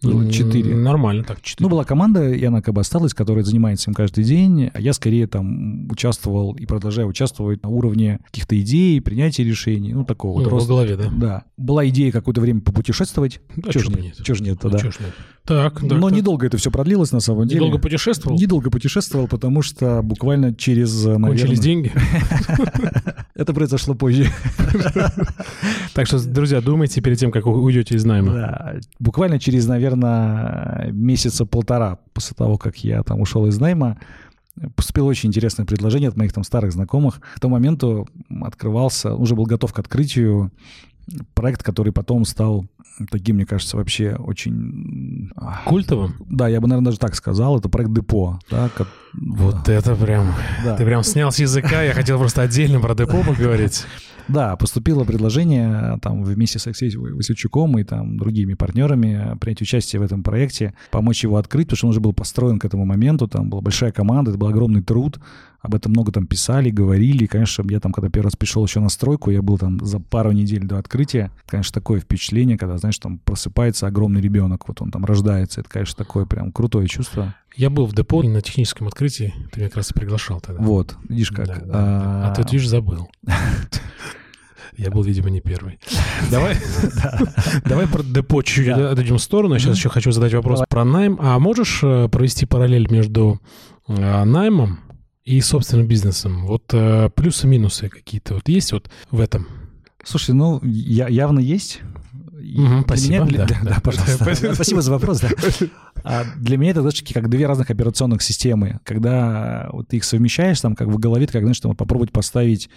[0.06, 0.76] Было М, четыре.
[0.76, 1.66] Нормально так, четыре.
[1.66, 4.70] Ну, была команда, и она как бы осталась, которая занимается им каждый день.
[4.74, 10.06] А я скорее там участвовал и продолжаю участвовать на уровне каких-то идей, принятия решений, ну,
[10.06, 10.68] такого Ну, вот во роста.
[10.70, 11.10] голове, да?
[11.12, 11.44] Да.
[11.58, 13.40] Была идея какое-то время попутешествовать.
[13.64, 14.02] А Чё чё нет?
[14.02, 14.16] нет?
[14.24, 14.80] Чё ж нет-то, Ну, да.
[14.80, 15.10] чё ж нет?
[15.46, 15.96] Так, да.
[15.98, 16.18] Но так.
[16.18, 17.60] недолго это все продлилось, на самом деле.
[17.62, 18.38] Недолго путешествовал?
[18.38, 21.30] Недолго путешествовал, потому что буквально через, наверное...
[21.30, 21.92] Кончились деньги?
[23.36, 24.28] Это произошло позже.
[25.94, 28.34] Так что, друзья, думайте перед тем, как уйдете из найма.
[28.34, 29.95] Да, буквально через, наверное,
[30.92, 33.98] месяца полтора после того, как я там ушел из найма,
[34.76, 37.20] поступило очень интересное предложение от моих там старых знакомых.
[37.36, 38.08] К тому моменту
[38.42, 40.52] открывался, уже был готов к открытию
[41.34, 42.66] проект, который потом стал
[43.12, 45.30] таким, мне кажется, вообще очень...
[45.66, 46.16] Культовым?
[46.30, 47.58] Да, я бы, наверное, даже так сказал.
[47.58, 48.40] Это проект Депо.
[48.50, 48.88] Да, как...
[49.14, 49.74] Вот да.
[49.74, 50.34] это прям...
[50.64, 50.78] Да.
[50.78, 51.84] Ты прям снял с языка.
[51.84, 53.86] Я хотел просто отдельно про Депо поговорить.
[54.28, 60.04] Да, поступило предложение там вместе с Алексеем Васильчуком и там другими партнерами принять участие в
[60.04, 63.50] этом проекте, помочь его открыть, потому что он уже был построен к этому моменту, там
[63.50, 65.20] была большая команда, это был огромный труд,
[65.66, 67.24] об этом много там писали, говорили.
[67.24, 70.00] И, конечно, я там, когда первый раз пришел еще на стройку, я был там за
[70.00, 71.32] пару недель до открытия.
[71.48, 75.62] Конечно, такое впечатление, когда, знаешь, там просыпается огромный ребенок, вот он там рождается.
[75.62, 77.34] Это, конечно, такое прям крутое чувство.
[77.56, 80.62] Я был в депо на техническом открытии, ты меня как раз и приглашал тогда.
[80.62, 81.48] Вот, видишь как.
[81.48, 82.32] Да, да, а...
[82.32, 83.10] а ты, видишь, забыл.
[84.78, 85.80] Я был, видимо, не первый.
[86.32, 86.58] Давай,
[87.66, 89.54] давай про депо чуть-чуть отойдем в сторону.
[89.54, 91.18] Я сейчас еще хочу задать вопрос про найм.
[91.22, 93.40] А можешь э, провести параллель между
[93.88, 94.80] э, наймом
[95.24, 96.46] и собственным бизнесом?
[96.46, 99.48] Вот э, плюсы-минусы какие-то вот есть вот в этом?
[100.04, 101.82] Слушай, ну, я, явно есть.
[102.34, 103.14] Угу, спасибо.
[103.14, 104.54] Меня, для, да, да, да, пожалуйста.
[104.54, 105.22] Спасибо за вопрос.
[105.22, 105.30] Да.
[106.06, 108.80] А для меня это, знаешь, как две разных операционных системы.
[108.84, 112.70] Когда вот ты их совмещаешь, там, как в голове, как, знаешь, там, попробовать поставить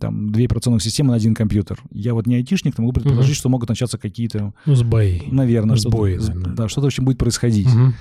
[0.00, 1.78] там, две операционных системы на один компьютер.
[1.90, 3.38] Я вот не айтишник, но могу предположить, угу.
[3.38, 4.54] что могут начаться какие-то...
[4.64, 5.22] Ну, сбои.
[5.30, 5.76] Наверное.
[5.76, 6.54] Сбои, наверное.
[6.54, 7.68] Да, что-то очень будет происходить.
[7.68, 7.92] Угу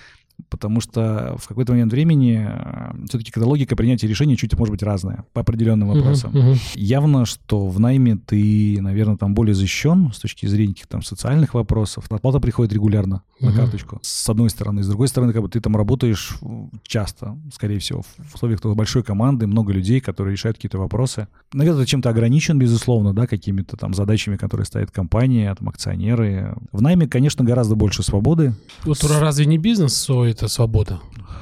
[0.49, 4.83] потому что в какой-то момент времени э, все-таки когда логика принятия решений чуть может быть
[4.83, 6.31] разная по определенным вопросам.
[6.31, 6.59] Uh-huh, uh-huh.
[6.75, 11.53] Явно, что в найме ты, наверное, там более защищен с точки зрения каких-то там социальных
[11.53, 12.05] вопросов.
[12.09, 13.47] Оплата приходит регулярно uh-huh.
[13.47, 13.99] на карточку.
[14.01, 14.83] С одной стороны.
[14.83, 16.37] С другой стороны, как бы ты там работаешь
[16.83, 21.27] часто, скорее всего, в условиях такой большой команды, много людей, которые решают какие-то вопросы.
[21.53, 26.55] Наверное, ты чем-то ограничен, безусловно, да, какими-то там задачами, которые ставит компания, там, акционеры.
[26.71, 28.53] В найме, конечно, гораздо больше свободы.
[28.83, 29.93] Вот разве не бизнес
[30.33, 30.99] это свобода.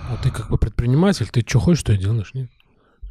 [0.10, 2.50] Вот ты как бы предприниматель, ты что хочешь, что и делаешь, нет?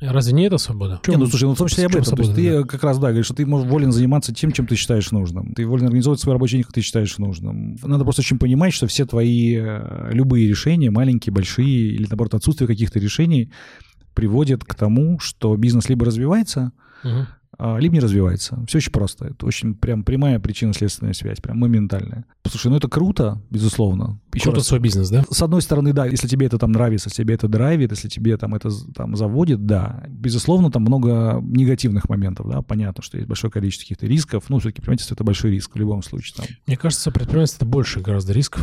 [0.01, 1.01] Разве не это свобода?
[1.07, 2.05] Не, ну слушай, ну в том числе об этом.
[2.05, 4.67] Свобода, то есть ты как раз, да, говоришь, что ты можешь волен заниматься тем, чем
[4.67, 5.53] ты считаешь нужным.
[5.53, 7.77] Ты волен организовывать свой рабочий день, как ты считаешь нужным.
[7.83, 12.67] Надо просто очень понимать, что все твои э, любые решения, маленькие, большие, или наоборот отсутствие
[12.67, 13.53] каких-то решений,
[14.15, 16.73] приводит к тому, что бизнес либо развивается,
[17.05, 17.27] угу.
[17.63, 18.65] А, либо не развивается.
[18.67, 19.27] Все очень просто.
[19.27, 22.25] Это очень прям прямая причинно-следственная связь, прям моментальная.
[22.49, 24.19] Слушай, ну это круто, безусловно.
[24.33, 24.67] Еще круто раз.
[24.67, 25.25] свой бизнес, да?
[25.31, 28.39] С одной стороны, да, если тебе это там нравится, если тебе это драйвит, если тебе
[28.39, 30.05] там это там заводит, да.
[30.09, 32.63] Безусловно, там много негативных моментов, да.
[32.63, 34.45] Понятно, что есть большое количество каких-то рисков.
[34.49, 36.37] Ну, все-таки предпринимательство— это большой риск в любом случае.
[36.39, 36.47] Там.
[36.67, 38.63] Мне кажется, предпринимательство— это больше гораздо рисков,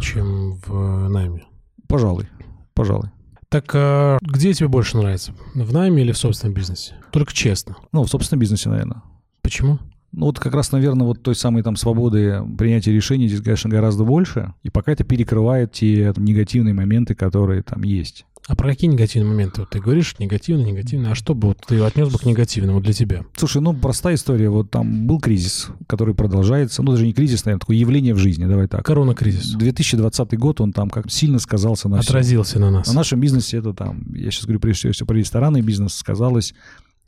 [0.00, 1.42] чем в найме.
[1.88, 2.28] Пожалуй,
[2.72, 3.10] пожалуй.
[3.50, 5.32] Так а где тебе больше нравится?
[5.54, 6.96] В найме или в собственном бизнесе?
[7.12, 7.76] Только честно.
[7.92, 9.02] Ну, в собственном бизнесе, наверное.
[9.42, 9.78] Почему?
[10.12, 14.04] Ну, вот как раз, наверное, вот той самой там свободы принятия решений здесь, конечно, гораздо
[14.04, 14.54] больше.
[14.62, 18.26] И пока это перекрывает те там, негативные моменты, которые там есть.
[18.48, 19.60] А про какие негативные моменты?
[19.60, 21.10] Вот ты говоришь негативно, негативно.
[21.10, 23.26] А что бы вот ты отнес бы к негативному для тебя?
[23.36, 24.48] Слушай, ну простая история.
[24.48, 26.82] Вот там был кризис, который продолжается.
[26.82, 28.46] Ну даже не кризис, наверное, такое явление в жизни.
[28.46, 28.86] Давай так.
[28.86, 29.52] Корона-кризис.
[29.52, 32.62] 2020 год, он там как сильно сказался на Отразился всем.
[32.62, 32.88] на нас.
[32.88, 36.54] На нашем бизнесе это там, я сейчас говорю прежде всего про ресторанный бизнес, сказалось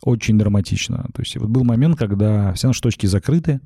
[0.02, 1.06] очень драматично.
[1.14, 3.60] То есть вот был момент, когда все наши точки закрыты,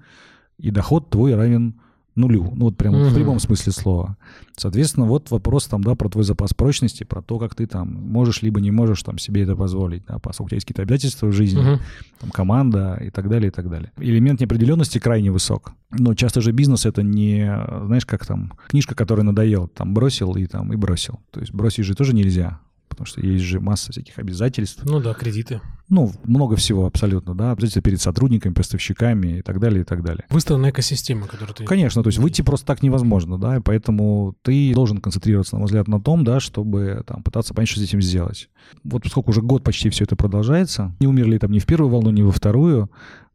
[0.59, 1.81] и доход твой равен
[2.15, 2.53] нулю.
[2.55, 3.09] Ну, вот прямо угу.
[3.09, 4.17] в прямом смысле слова.
[4.57, 8.43] Соответственно, вот вопрос там, да, про твой запас прочности, про то, как ты там можешь
[8.43, 11.33] либо не можешь там себе это позволить, да, поскольку у тебя есть какие-то обязательства в
[11.33, 11.81] жизни, угу.
[12.21, 13.93] там, команда и так далее, и так далее.
[13.99, 15.73] Элемент неопределенности крайне высок.
[15.91, 17.47] Но часто же бизнес это не,
[17.87, 21.21] знаешь, как там, книжка, которая надоела, там, бросил и там, и бросил.
[21.31, 22.61] То есть бросить же тоже нельзя
[22.95, 24.83] потому что есть же масса всяких обязательств.
[24.85, 25.61] Ну да, кредиты.
[25.89, 30.25] Ну, много всего абсолютно, да, обязательства перед сотрудниками, поставщиками и так далее, и так далее.
[30.31, 31.65] Выставленная экосистема, которую ты...
[31.65, 35.67] Конечно, то есть выйти просто так невозможно, да, и поэтому ты должен концентрироваться, на мой
[35.67, 38.49] взгляд, на том, да, чтобы там пытаться понять, что с этим сделать.
[38.83, 42.11] Вот поскольку уже год почти все это продолжается, не умерли там ни в первую волну,
[42.11, 42.91] ни во вторую,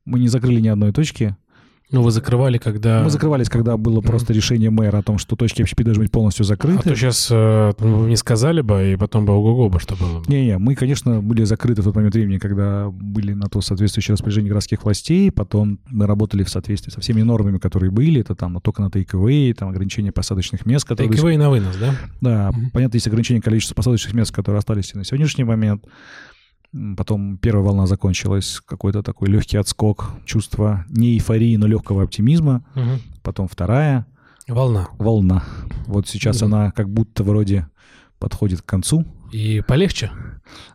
[0.05, 1.38] мы не закрыли ни одной точки,
[1.91, 3.03] ну, вы закрывали, когда...
[3.03, 6.45] Мы закрывались, когда было просто решение мэра о том, что точки общепит должны быть полностью
[6.45, 6.79] закрыты.
[6.79, 10.23] А то сейчас э, вы не сказали бы, и потом бы ого-го бы, что было.
[10.27, 14.49] Не-не, мы, конечно, были закрыты в тот момент времени, когда были на то соответствующие распоряжения
[14.49, 18.83] городских властей, потом мы работали в соответствии со всеми нормами, которые были, это там только
[18.83, 19.09] на тейк
[19.57, 20.87] там ограничение посадочных мест.
[20.87, 21.11] Которые...
[21.11, 21.95] Тейк на вынос, да?
[22.21, 22.71] Да, mm-hmm.
[22.71, 25.85] понятно, есть ограничение количества посадочных мест, которые остались и на сегодняшний момент.
[26.97, 32.63] Потом первая волна закончилась, какой-то такой легкий отскок, чувство не эйфории, но легкого оптимизма.
[32.76, 32.99] Угу.
[33.24, 34.05] Потом вторая.
[34.47, 34.89] Волна.
[34.97, 35.43] Волна.
[35.88, 36.45] Вот сейчас угу.
[36.45, 37.67] она как будто вроде
[38.20, 39.05] подходит к концу.
[39.32, 40.11] И полегче?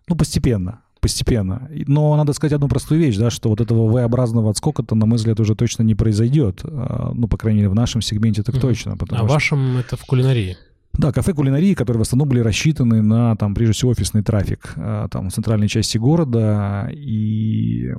[0.08, 1.68] Ну, постепенно постепенно.
[1.86, 5.38] Но надо сказать одну простую вещь, да, что вот этого V-образного отскока-то, на мой взгляд,
[5.38, 6.60] уже точно не произойдет.
[6.64, 8.96] А, ну, по крайней мере, в нашем сегменте так точно.
[9.10, 10.56] А в вашем это в кулинарии?
[10.96, 15.08] Да, кафе кулинарии, которые в основном были рассчитаны на, там, прежде всего, офисный трафик, а,
[15.08, 17.90] там, в центральной части города, и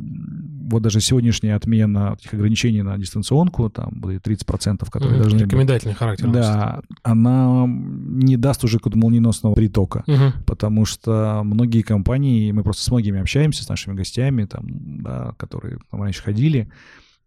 [0.68, 5.22] вот даже сегодняшняя отмена этих ограничений на дистанционку, там будет 30%, которые Мгм.
[5.22, 5.40] должны...
[5.40, 6.28] быть, Рекомендательный характер.
[6.28, 6.42] носит.
[6.42, 10.04] Да, она не даст уже какого-то молниеносного притока.
[10.08, 10.34] Мгм.
[10.48, 14.64] Потому что многие компании, мы просто с многими общаемся, с нашими гостями, там,
[15.04, 16.70] да, которые там раньше ходили,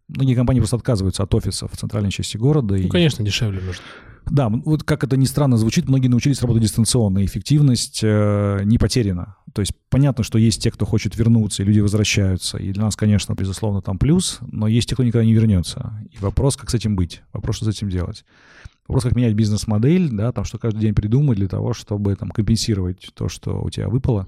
[0.09, 2.75] многие компании просто отказываются от офисов в центральной части города.
[2.75, 3.83] и- Ну, конечно, дешевле нужно.
[4.25, 9.37] Да, вот как это ни странно звучит, многие научились работать дистанционно, эффективность э, не потеряна.
[9.53, 12.95] То есть понятно, что есть те, кто хочет вернуться, и люди возвращаются, и для нас,
[12.95, 15.93] конечно, безусловно, там плюс, но есть те, кто никогда не вернется.
[16.11, 18.23] И вопрос, как с этим быть, вопрос, что с этим делать.
[18.87, 23.11] Вопрос, как менять бизнес-модель, да, там, что каждый день придумать для того, чтобы там компенсировать
[23.13, 24.27] то, что у тебя выпало.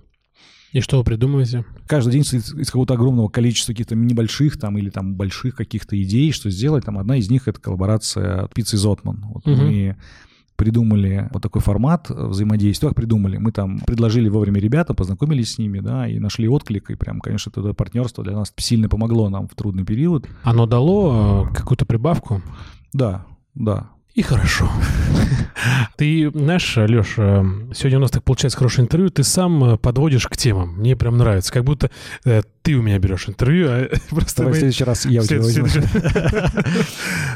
[0.74, 1.65] И что вы придумываете?
[1.86, 6.32] Каждый день из, из какого-то огромного количества каких-то небольших там или там больших каких-то идей,
[6.32, 6.86] что сделать.
[6.86, 9.26] Там одна из них— это коллаборация пиццы Зотман.
[9.34, 9.65] Вот Мгм.
[9.65, 9.97] мы
[10.55, 12.89] придумали вот такой формат взаимодействия.
[12.89, 13.38] Как придумали?
[13.38, 17.49] Мы там предложили вовремя ребятам, познакомились с ними, да, и нашли отклик, и прям, конечно,
[17.49, 20.28] это партнерство для нас сильно помогло нам в трудный период.
[20.43, 22.41] Оно дало э, какую-то прибавку?
[22.93, 23.89] Да, да.
[24.14, 24.70] И хорошо.
[25.95, 30.36] Ты знаешь, Леш, сегодня у нас так получается хорошее интервью, ты сам э, подводишь к
[30.36, 30.76] темам.
[30.80, 31.53] Мне прям нравится.
[31.53, 31.89] Как будто
[32.26, 35.24] э, ты у меня берешь интервью, а просто Давай в мы- следующий раз я у
[35.24, 35.68] тебя возьму.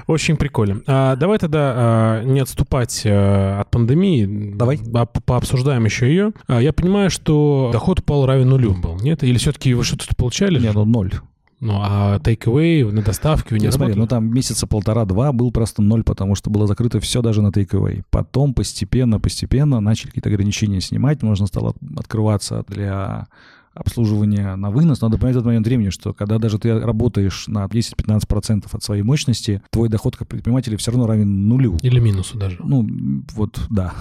[0.07, 0.82] Очень прикольно.
[0.88, 4.53] А, давай тогда а, не отступать а, от пандемии.
[4.55, 4.80] Давай.
[4.93, 6.32] А, по- пообсуждаем еще ее.
[6.47, 9.23] А, я понимаю, что доход упал равен нулю был, нет?
[9.23, 10.59] Или все-таки вы что-то получали?
[10.59, 11.13] Не, ну ноль.
[11.60, 16.36] Ну, а take-away на доставке не смотри, ну там месяца полтора-два был просто ноль, потому
[16.36, 17.74] что было закрыто все даже на тейк
[18.10, 23.28] Потом постепенно, постепенно начали какие-то ограничения снимать, можно стало открываться для
[23.76, 25.01] обслуживания на вынос.
[25.01, 29.03] Надо понимать в этот момент времени, что когда даже ты работаешь на 10-15% от своей
[29.03, 31.78] мощности, твой доход как предпринимателя все равно равен нулю.
[31.82, 32.58] Или минусу даже?
[32.64, 32.88] Ну,
[33.34, 33.93] вот, да.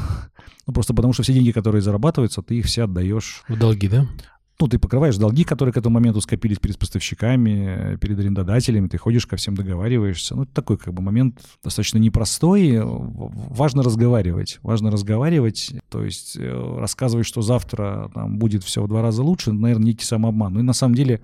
[0.67, 4.07] Ну, просто потому что все деньги, которые зарабатываются, ты их все отдаешь В долги, да?
[4.61, 9.27] Ну, ты покрываешь долги, которые к этому моменту скопились перед поставщиками, перед арендодателями, ты ходишь
[9.27, 10.37] ко всем, договариваешься.
[10.37, 12.79] Ну, такой как бы момент достаточно непростой.
[12.81, 14.59] В- Важно разговаривать.
[14.63, 19.53] Важно разговаривать, то есть э, рассказывать, что завтра там будет все в два раза лучше,
[19.53, 20.55] наверное, некий самообман.
[20.55, 21.21] Ну и на самом деле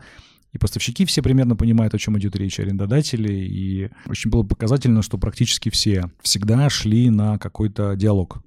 [0.53, 3.33] и поставщики все примерно понимают, о чем идет речь, арендодатели.
[3.33, 8.43] И очень было показательно, что практически все всегда шли на какой-то диалог.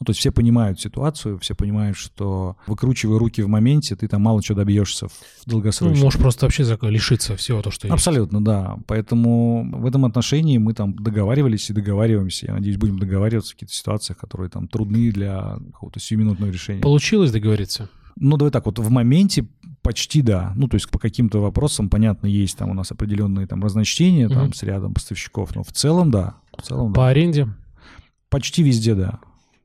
[0.00, 4.22] Ну, то есть все понимают ситуацию, все понимают, что выкручивая руки в моменте, ты там
[4.22, 5.12] мало чего добьешься в
[5.46, 5.98] Ну, долгосрочном.
[6.00, 7.92] можешь просто вообще лишиться всего то, что есть.
[7.92, 8.78] Абсолютно, да.
[8.86, 12.46] Поэтому в этом отношении мы там договаривались и договариваемся.
[12.46, 16.80] Я надеюсь, будем договариваться в каких-то ситуациях, которые там трудны для какого-то сиюминутного решения.
[16.80, 17.88] Получилось договориться?
[18.14, 19.46] Ну, давай так, вот в моменте
[19.82, 20.52] почти да.
[20.56, 24.44] Ну, то есть по каким-то вопросам, понятно, есть там у нас определенные там разночтения там
[24.44, 24.52] Мгм.
[24.54, 26.34] с рядом поставщиков, но в целом да.
[26.56, 26.96] В целом да.
[27.00, 27.48] По аренде?
[28.28, 29.18] Почти везде да.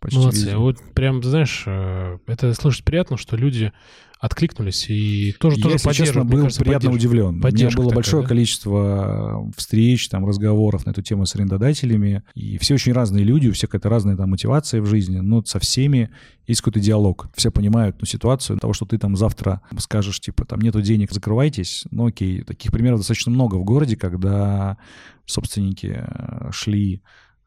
[0.03, 0.39] Почти Молодцы.
[0.41, 0.57] везде.
[0.57, 3.71] Вот прям, знаешь, э, это слышать приятно, что люди
[4.19, 7.27] откликнулись и тоже, тоже Я, если честно, поддерживают, мне был кажется, приятно удивлен.
[7.27, 8.27] У меня было такая, большое да?
[8.29, 12.23] количество встреч, там, разговоров на эту тему с арендодателями.
[12.35, 15.59] И все очень разные люди, у всех какая-то разная там мотивация в жизни, но со
[15.59, 16.09] всеми
[16.47, 17.29] есть какой-то диалог.
[17.35, 21.85] Все понимают ну, ситуацию того, что ты там завтра скажешь, типа, там нету денег, закрывайтесь.
[21.91, 24.77] Ну окей, таких примеров достаточно много в городе, когда
[25.25, 27.01] собственники э, шли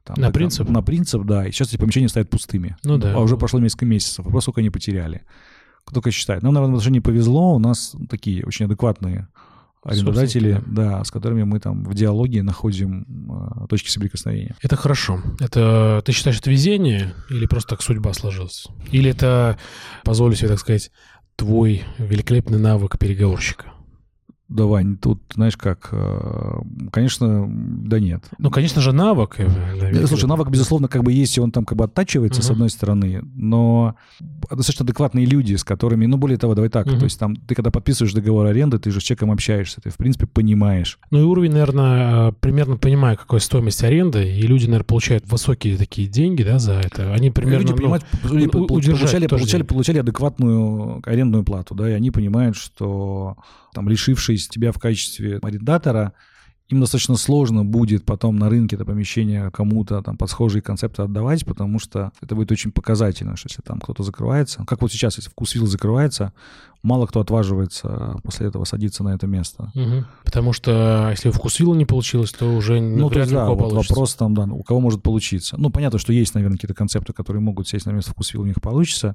[0.07, 0.69] там, На до- принцип?
[0.69, 1.47] На принцип, да.
[1.47, 2.77] И сейчас эти помещения стоят пустыми.
[2.85, 3.15] Ну да.
[3.15, 4.25] А уже прошло несколько месяцев.
[4.25, 5.23] Вопрос, сколько они потеряли.
[5.85, 6.43] Кто только считает.
[6.43, 7.55] Нам, наверное, даже не повезло.
[7.55, 9.29] У нас такие очень адекватные
[9.85, 13.07] арендодатели, Собственники, да, с которыми мы там в диалоге находим
[13.63, 14.57] э, точки соприкосновения.
[14.61, 15.21] Это хорошо.
[15.39, 18.67] Это ты считаешь это везение или просто так судьба сложилась?
[18.91, 19.59] Или это,
[20.03, 20.91] позволю себе так сказать,
[21.37, 23.67] твой великолепный навык переговорщика?
[24.49, 26.59] Да, Вань, тут, знаешь как, э,
[26.92, 28.22] конечно, да нет.
[28.38, 29.34] Ну, конечно же, навык.
[29.38, 29.47] э,
[29.80, 32.44] да, Да, Слушай, навык, безусловно, как бы есть, и он там как бы оттачивается, с
[32.47, 32.53] Мгм.
[32.53, 33.97] одной стороны, но
[34.49, 36.99] достаточно адекватные люди, с которыми, ну, более того, давай так, Мгм.
[36.99, 39.97] то есть там ты когда подписываешь договор аренды, ты же с человеком общаешься, ты, в
[39.97, 41.01] принципе, понимаешь.
[41.11, 46.07] Ну и уровень, наверное, примерно понимая, какая стоимость аренды, и люди, наверное, получают высокие такие
[46.07, 47.12] деньги, да, за это.
[47.12, 47.62] Они примерно...
[47.62, 49.66] Люди ну, понимают, люди у- пол- удержать получали, получали, деньги.
[49.68, 53.36] получали адекватную арендную плату, да, и они понимают, что
[53.72, 53.88] там,
[54.37, 56.12] лишившись тебя в качестве арендатора,
[56.68, 61.47] им достаточно сложно будет потом на рынке это помещение кому-то там под схожие концепты отдавать,
[61.47, 65.30] потому что это будет очень показательно, что если там кто-то закрывается, как вот сейчас, если
[65.30, 66.32] вкусвилл закрывается,
[66.82, 69.70] мало кто отваживается после этого садиться на это место.
[69.76, 70.07] Мгм.
[70.24, 73.93] Потому что если вкусвилла не получилось, то уже Ну, то есть, да, вот получится.
[73.93, 75.57] вопрос там, да, у кого может получиться.
[75.59, 78.61] Ну, понятно, что есть, наверное, какие-то концепты, которые могут сесть на место вкусвилл, у них
[78.61, 79.14] получится.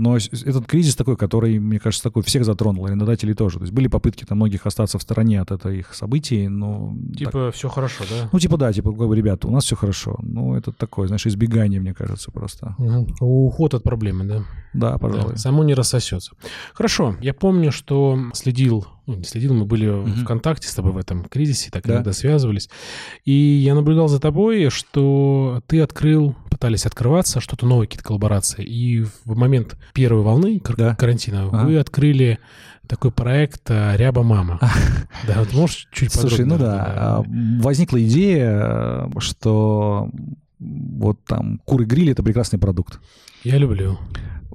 [0.00, 3.58] Но этот кризис такой, который, мне кажется, такой всех затронул, арендодателей тоже.
[3.58, 6.96] То есть были попытки там многих остаться в стороне от этих событий, но...
[7.14, 7.54] Типа так...
[7.54, 8.30] все хорошо, да?
[8.32, 10.18] Ну, типа да, типа, как бы, ребята, у нас все хорошо.
[10.22, 12.74] Ну, это такое, знаешь, избегание, мне кажется, просто.
[12.78, 13.16] Угу.
[13.20, 14.44] Уход от проблемы, да?
[14.72, 15.32] Да, пожалуй.
[15.32, 16.32] Да, само не рассосется.
[16.72, 20.08] Хорошо, я помню, что следил, ну, не следил, мы были угу.
[20.08, 21.94] в контакте с тобой в этом кризисе, так да.
[21.94, 22.68] иногда связывались.
[23.24, 28.64] И я наблюдал за тобой, что ты открыл, пытались открываться, что-то новое, какие-то коллаборации.
[28.64, 30.94] И в момент первой волны кар- да.
[30.94, 31.64] карантина ага.
[31.64, 32.38] вы открыли
[32.86, 34.58] такой проект э, «Ряба мама».
[35.26, 40.10] Да, вот можешь чуть Слушай, ну да, возникла идея, что
[40.58, 43.00] вот там куры-гриль— это прекрасный продукт.
[43.44, 43.98] Я люблю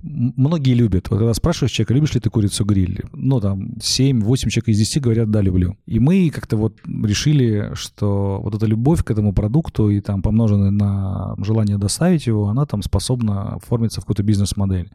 [0.01, 1.09] многие любят.
[1.09, 3.03] Вот когда спрашиваешь человека, любишь ли ты курицу гриль?
[3.13, 5.77] Ну, там, 7-8 человек из 10 говорят, да, люблю.
[5.85, 10.71] И мы как-то вот решили, что вот эта любовь к этому продукту и там помноженная
[10.71, 14.91] на желание доставить его, она там способна оформиться в какую-то бизнес-модель.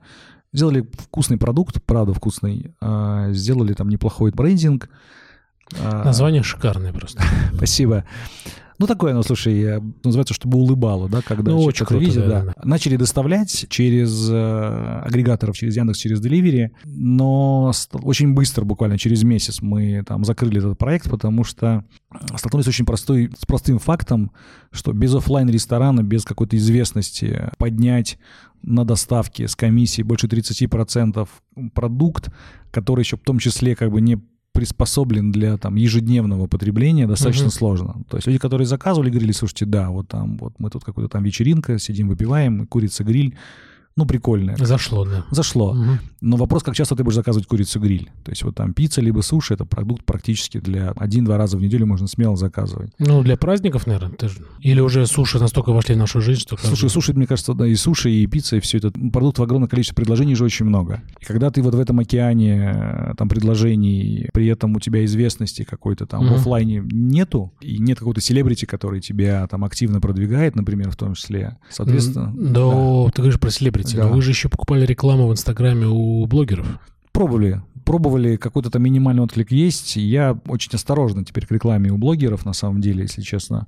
[0.53, 4.89] Сделали вкусный продукт, правда вкусный, а, сделали там неплохой брендинг.
[5.79, 7.23] А, Название шикарное просто.
[7.55, 8.05] Спасибо.
[8.81, 12.55] Ну, такое оно, слушай, называется, чтобы улыбало, да, когда ну, очень круто, видит, да, да.
[12.65, 19.61] Начали доставлять через э, агрегаторов, через Яндекс, через Delivery, но очень быстро, буквально через месяц
[19.61, 21.85] мы там закрыли этот проект, потому что
[22.35, 24.33] столкнулись очень простой, с простым фактом,
[24.73, 28.17] что без офлайн ресторана, без какой-то известности поднять
[28.63, 31.29] на доставке с комиссией больше 30%
[31.75, 32.31] продукт,
[32.71, 34.19] который еще в том числе как бы не
[34.61, 37.59] приспособлен для там ежедневного потребления достаточно uh-huh.
[37.59, 37.95] сложно.
[38.11, 41.25] То есть люди, которые заказывали, говорили, слушайте, да, вот там вот мы тут какая-то там
[41.25, 43.35] вечеринка, сидим, выпиваем, курица гриль,
[44.05, 44.57] ну, прикольное.
[44.57, 45.25] Зашло, да.
[45.31, 45.73] Зашло.
[45.73, 45.99] Угу.
[46.21, 48.11] Но вопрос, как часто ты будешь заказывать курицу-гриль.
[48.25, 51.87] То есть вот там пицца либо суши— это продукт практически для один-два раза в неделю
[51.87, 52.93] можно смело заказывать.
[52.99, 54.37] Ну, для праздников, наверное, ты же...
[54.61, 56.57] Или уже суши настолько вошли в нашу жизнь, что...
[56.57, 59.69] Слушай, суши, мне кажется, да, и суши, и пицца, и все это продукт в огромное
[59.69, 61.03] количество предложений же очень много.
[61.21, 65.65] И когда ты вот в этом океане э, там предложений, при этом у тебя известности
[65.65, 66.35] какой-то там угу.
[66.35, 71.15] в офлайне нету, и нет какого-то селебрити, который тебя там активно продвигает, например, в том
[71.15, 72.33] числе, соответственно...
[72.37, 73.11] Да, да.
[73.11, 74.07] ты говоришь про селебрити, да.
[74.07, 76.67] но вы же еще покупали рекламу в Инстаграме у блогеров.
[77.13, 77.63] Пробовали.
[77.85, 79.97] Пробовали, какой-то там минимальный отклик есть.
[79.97, 83.67] Я очень осторожно теперь к рекламе у блогеров, на самом деле, если честно.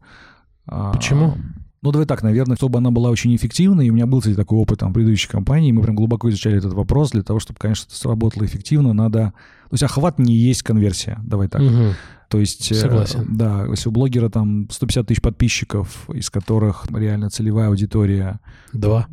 [0.66, 1.36] А, Почему?
[1.82, 4.58] Ну, давай так, наверное, чтобы она была очень эффективной, и у меня был, кстати, такой
[4.58, 7.86] опыт там, в предыдущей компании, мы прям глубоко изучали этот вопрос, для того, чтобы, конечно,
[7.88, 9.32] это сработало эффективно, надо...
[9.68, 11.60] То есть охват не есть конверсия, давай так.
[11.60, 11.94] Угу.
[12.28, 13.26] То есть, э, Согласен.
[13.36, 18.38] да, если у блогера там 150 тысяч подписчиков, из которых реально целевая аудитория...
[18.72, 19.06] Два.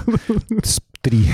[1.00, 1.26] Три.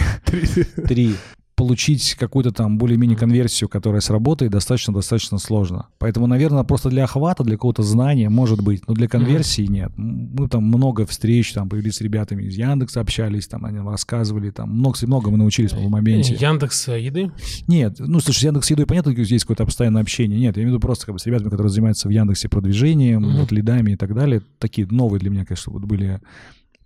[0.86, 1.16] Три
[1.62, 5.86] получить какую-то там более-менее конверсию, которая сработает, достаточно-достаточно сложно.
[6.00, 9.92] Поэтому, наверное, просто для охвата, для какого-то знания, может быть, но для конверсии нет.
[9.96, 14.50] Мы там много встреч, там появились с ребятами из Яндекса, общались, там они нам рассказывали,
[14.50, 16.34] там много, много мы научились в моменте.
[16.34, 17.30] Яндекс э, еды?
[17.68, 20.40] Нет, ну, слушай, Яндекс едой понятно, здесь какое-то постоянное общение.
[20.40, 23.24] Нет, я имею в виду просто как бы с ребятами, которые занимаются в Яндексе продвижением,
[23.24, 23.38] mm-hmm.
[23.38, 24.42] вот лидами и так далее.
[24.58, 26.20] Такие новые для меня, конечно, вот были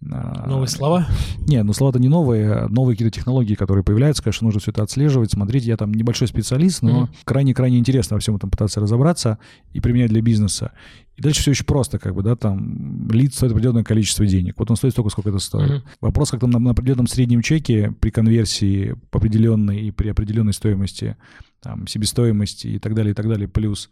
[0.00, 1.06] новые слова?
[1.48, 4.82] Нет, ну слова-то не новые, а новые какие-то технологии, которые появляются, конечно, нужно все это
[4.82, 5.64] отслеживать, смотреть.
[5.64, 7.80] Я там небольшой специалист, но крайне-крайне mm-hmm.
[7.80, 9.38] интересно во всем этом пытаться разобраться
[9.72, 10.72] и применять для бизнеса.
[11.16, 14.54] И дальше все очень просто, как бы, да, там, лид стоит определенное количество денег.
[14.58, 15.70] Вот он стоит столько, сколько это стоит.
[15.70, 15.82] Mm-hmm.
[16.02, 20.52] Вопрос, как там на, на определенном среднем чеке при конверсии по определенной и при определенной
[20.52, 21.16] стоимости,
[21.62, 23.90] там, себестоимости и так далее, и так далее, плюс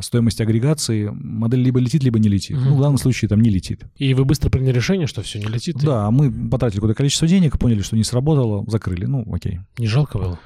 [0.00, 2.56] стоимость агрегации, модель либо летит, либо не летит.
[2.56, 2.64] Угу.
[2.64, 3.84] Ну, в данном случае там не летит.
[3.96, 5.76] И вы быстро приняли решение, что все не летит?
[5.82, 9.04] Да, мы потратили какое-то количество денег, поняли, что не сработало, закрыли.
[9.06, 9.60] Ну, окей.
[9.78, 10.38] Не жалко было?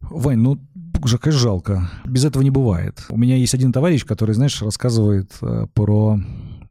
[0.00, 0.60] Вань, ну,
[1.02, 1.90] уже, конечно, жалко.
[2.04, 3.04] Без этого не бывает.
[3.08, 6.20] У меня есть один товарищ, который, знаешь, рассказывает э, про...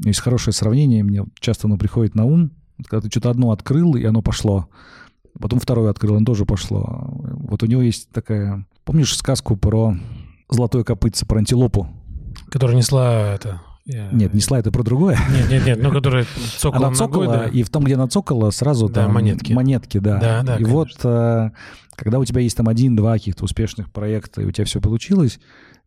[0.04, 2.52] Есть хорошее сравнение, мне часто оно приходит на ум.
[2.88, 4.70] Когда ты что-то одно открыл, и оно пошло.
[5.40, 7.06] Потом второе открыл, оно тоже пошло.
[7.10, 8.66] Вот у него есть такая...
[8.84, 9.98] Помнишь сказку про
[10.50, 11.88] золотое копытце про антилопу.
[12.50, 13.62] Которая несла это...
[13.86, 15.18] Нет, несла это про другое.
[15.32, 16.26] Нет, нет, нет, но которая
[16.58, 17.46] цокала она цокала, ногой, да.
[17.46, 19.54] и в том, где она цокала, сразу да, там монетки.
[19.54, 20.20] Монетки, да.
[20.20, 20.74] Да, да, И конечно.
[20.74, 21.52] вот, э,
[21.96, 25.40] когда у тебя есть там один-два каких-то успешных проекта, и у тебя все получилось,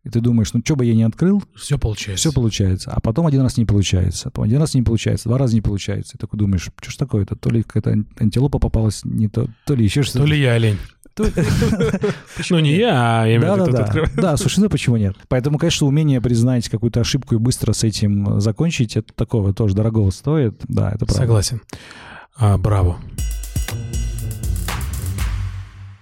[0.05, 2.29] и ты думаешь, ну что бы я не открыл, все получается.
[2.29, 2.91] Все получается.
[2.91, 6.15] А потом один раз не получается, потом один раз не получается, два раза не получается.
[6.15, 7.35] И такой думаешь, что ж такое-то?
[7.35, 10.19] То ли какая-то антилопа попалась не то, то ли еще что-то.
[10.19, 10.77] То ли я олень.
[12.49, 14.37] Ну, не я, а именно да, да, да.
[14.37, 15.15] слушай, ну почему нет?
[15.27, 20.09] Поэтому, конечно, умение признать какую-то ошибку и быстро с этим закончить, это такого тоже дорогого
[20.11, 20.61] стоит.
[20.67, 21.13] Да, это правда.
[21.13, 21.61] Согласен.
[22.37, 22.97] А, браво.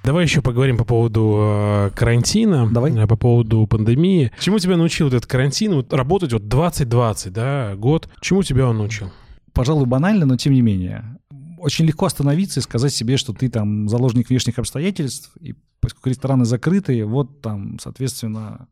[0.08, 2.94] Давай еще поговорим по поводу э, карантина, Давай.
[2.94, 4.32] Э, по поводу пандемии.
[4.40, 5.74] Чему тебя научил этот карантин?
[5.76, 8.08] Вот работать вот 2020, да, год.
[8.22, 9.12] Чему тебя он научил?
[9.52, 11.18] Пожалуй, банально, но тем не менее
[11.58, 16.46] очень легко остановиться и сказать себе, что ты там заложник внешних обстоятельств, и поскольку рестораны
[16.46, 18.68] закрыты, вот там, соответственно,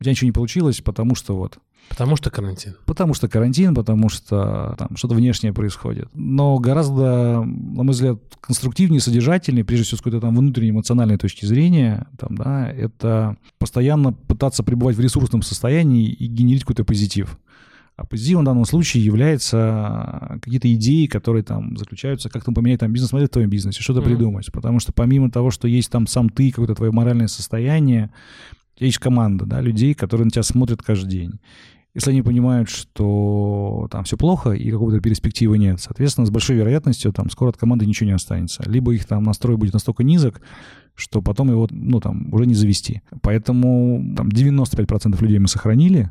[0.00, 1.58] у тебя ничего не получилось, потому что вот
[1.88, 2.76] Потому что карантин.
[2.86, 6.08] Потому что карантин, потому что там что-то внешнее происходит.
[6.14, 11.44] Но гораздо, на мой взгляд, конструктивнее, содержательнее, прежде всего с какой-то там внутренней эмоциональной точки
[11.44, 17.38] зрения, там, да, это постоянно пытаться пребывать в ресурсном состоянии и генерить какой-то позитив.
[17.96, 22.92] А позитивом в данном случае являются какие-то идеи, которые там заключаются, как там поменять там
[22.92, 24.04] бизнес-модель в твоем бизнесе, что-то mm-hmm.
[24.04, 24.52] придумать.
[24.52, 28.10] Потому что помимо того, что есть там сам ты, какое-то твое моральное состояние,
[28.78, 31.32] есть команда, да, людей, которые на тебя смотрят каждый день.
[31.94, 37.12] Если они понимают, что там все плохо и какой-то перспективы нет, соответственно, с большой вероятностью
[37.12, 38.62] там скоро от команды ничего не останется.
[38.66, 40.40] Либо их там настрой будет настолько низок,
[40.94, 43.02] что потом его, ну, там, уже не завести.
[43.20, 46.10] Поэтому там 95% людей мы сохранили,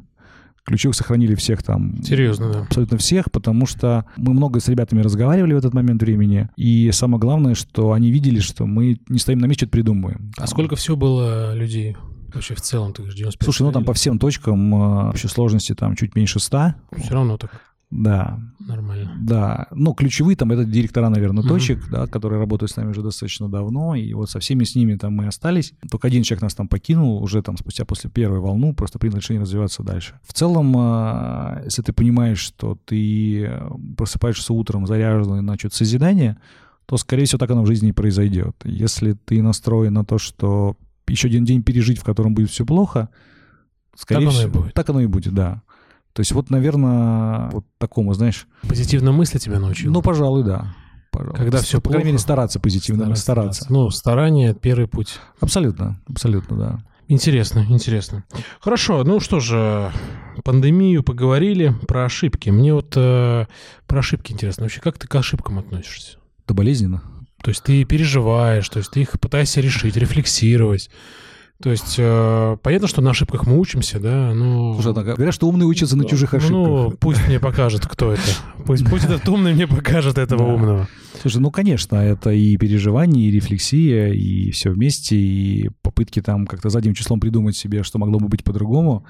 [0.66, 2.04] Ключевых сохранили всех там.
[2.04, 2.60] Серьезно, да.
[2.62, 6.50] Абсолютно всех, потому что мы много с ребятами разговаривали в этот момент времени.
[6.56, 10.32] И самое главное, что они видели, что мы не стоим на месте, что-то придумываем.
[10.38, 11.96] А сколько всего было людей?
[12.34, 15.96] Вообще в целом ты 95 Слушай, ну там по всем точкам э, общей сложности там
[15.96, 16.76] чуть меньше 100.
[16.98, 17.71] Все равно так.
[17.92, 18.40] Да.
[18.60, 19.12] Нормально.
[19.20, 19.68] Да.
[19.72, 21.92] Ну, ключевые там это директора, наверное, точек, mm-hmm.
[21.92, 23.96] да, которые работают с нами уже достаточно давно.
[23.96, 25.74] И вот со всеми с ними там мы остались.
[25.90, 29.42] Только один человек нас там покинул уже там спустя после первой волны, просто принял решение
[29.42, 30.20] развиваться дальше.
[30.24, 33.52] В целом, э, если ты понимаешь, что ты
[33.98, 36.38] просыпаешься утром заряженный на что-то созидание,
[36.86, 38.56] то, скорее всего, так оно в жизни и произойдет.
[38.64, 40.78] Если ты настроен на то, что
[41.08, 43.10] еще один день пережить, в котором будет все плохо,
[43.96, 44.74] скорее так всего, оно и будет.
[44.74, 45.62] так оно и будет, да.
[46.14, 48.48] То есть вот, наверное, вот такому, знаешь...
[48.68, 49.92] Позитивно мысли тебя научил?
[49.92, 50.76] Ну, пожалуй, да.
[51.12, 51.36] Пожалуй.
[51.36, 53.24] Когда все По крайней мере, стараться позитивно, стараться.
[53.24, 53.66] стараться.
[53.70, 55.20] Ну, старание— первый путь.
[55.40, 56.80] Абсолютно, абсолютно, да.
[57.08, 58.24] Интересно, интересно.
[58.62, 59.92] Хорошо, ну что же,
[60.46, 62.50] пандемию поговорили, про ошибки.
[62.50, 63.48] Мне вот э,
[63.86, 64.64] про ошибки интересно.
[64.64, 66.20] Вообще, как ты к ошибкам относишься?
[66.46, 67.04] Это болезненно.
[67.44, 70.90] То есть ты переживаешь, то есть ты их пытаешься решить, рефлексировать.
[71.62, 74.74] То есть э, понятно, что на ошибках мы учимся, да, но...
[74.74, 76.58] Слушай, так, говорят, что умные учатся на чужих ошибках.
[76.58, 78.22] Ну, пусть мне покажет, кто это.
[78.66, 80.54] Пусть, пусть этот умный мне покажет этого да.
[80.54, 80.88] умного.
[81.22, 86.70] Слушай, ну, конечно, это и переживание, и рефлексия, и все вместе, и попытки там как-то
[86.70, 89.06] задним числом придумать себе, что могло бы быть по-другому.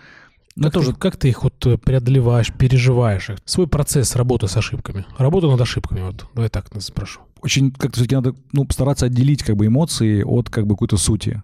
[0.58, 0.92] Но как, тоже...
[0.92, 3.38] ты, как ты их вот преодолеваешь, переживаешь их?
[3.46, 5.06] Свой процесс работы с ошибками.
[5.18, 6.26] Работа над ошибками, вот.
[6.34, 10.68] Давай так спрошу очень как-то все-таки надо ну, стараться отделить как бы эмоции от как
[10.68, 11.42] бы какой-то сути.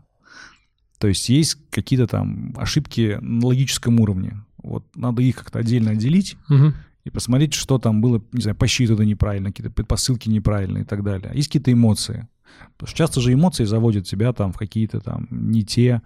[0.98, 4.44] То есть есть какие-то там ошибки на логическом уровне.
[4.58, 6.74] Вот надо их как-то отдельно отделить угу.
[7.04, 11.32] и посмотреть, что там было, не знаю, посчитано неправильно, какие-то предпосылки неправильные и так далее.
[11.34, 12.28] Есть какие-то эмоции.
[12.74, 16.02] Потому что часто же эмоции заводят тебя там в какие-то там не те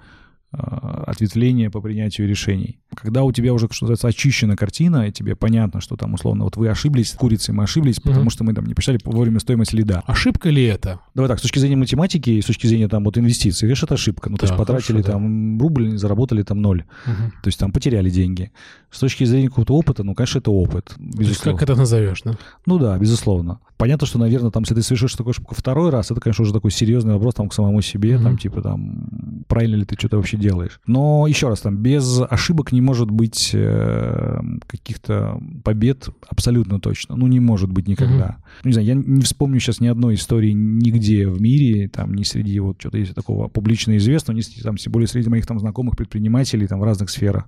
[0.54, 2.78] Э, ответвление по принятию решений.
[2.94, 6.58] Когда у тебя уже, что называется, очищена картина, и тебе понятно, что там, условно, вот
[6.58, 8.10] вы ошиблись, курицей мы ошиблись, угу.
[8.10, 10.04] потому что мы там не посчитали вовремя стоимость лида.
[10.06, 11.00] Ошибка ли это?
[11.16, 13.94] Давай так, с точки зрения математики и с точки зрения там вот инвестиций, видишь, это
[13.94, 14.30] ошибка.
[14.30, 15.64] Ну, да, то есть потратили хорошо, там да.
[15.64, 16.84] рубль, заработали там ноль.
[17.06, 17.32] Угу.
[17.44, 18.52] То есть там потеряли деньги.
[18.90, 20.96] С точки зрения какого-то опыта, ну, конечно, это опыт.
[20.98, 21.24] Безусловно.
[21.24, 22.34] То есть как это назовешь, да?
[22.66, 23.62] Ну да, безусловно.
[23.78, 26.72] Понятно, что, наверное, там, если ты совершишь такую ошибку второй раз, это, конечно, уже такой
[26.72, 28.24] серьезный вопрос там к самому себе, mm-hmm.
[28.24, 30.80] там, типа, там, правильно ли ты что-то вообще делаешь.
[30.86, 37.16] Но еще раз, там, без ошибок не может быть э, каких-то побед абсолютно точно.
[37.16, 38.38] Ну, не может быть никогда.
[38.38, 38.62] Mm-hmm.
[38.64, 42.24] Ну, не знаю, я не вспомню сейчас ни одной истории нигде в мире, там, ни
[42.24, 45.96] среди вот что-то есть такого публично известного, ни там, тем более среди моих там знакомых
[45.96, 47.48] предпринимателей там в разных сферах.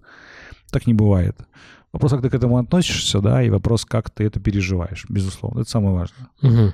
[0.71, 1.37] Так не бывает.
[1.93, 5.61] Вопрос, как ты к этому относишься, да, и вопрос, как ты это переживаешь, безусловно.
[5.61, 6.27] Это самое важное.
[6.41, 6.73] Угу.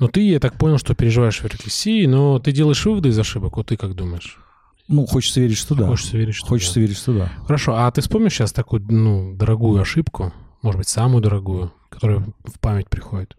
[0.00, 3.56] Ну, ты, я так понял, что переживаешь в рефлексии, но ты делаешь выводы из ошибок,
[3.56, 4.40] вот ты как думаешь?
[4.88, 5.86] Ну, хочется верить, что да.
[5.86, 6.80] Хочется верить, что Хочется да.
[6.80, 7.32] верить, что да.
[7.44, 10.32] Хорошо, а ты вспомнишь сейчас такую, ну, дорогую ошибку,
[10.62, 13.36] может быть, самую дорогую, которая в память приходит?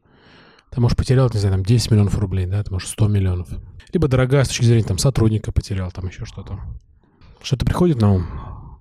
[0.71, 3.47] Ты, можешь потерял, не знаю, там 10 миллионов рублей, да, ты, можешь 100 миллионов.
[3.93, 6.59] Либо дорогая с точки зрения там сотрудника потерял, там еще что-то.
[7.41, 8.25] Что-то приходит на ум?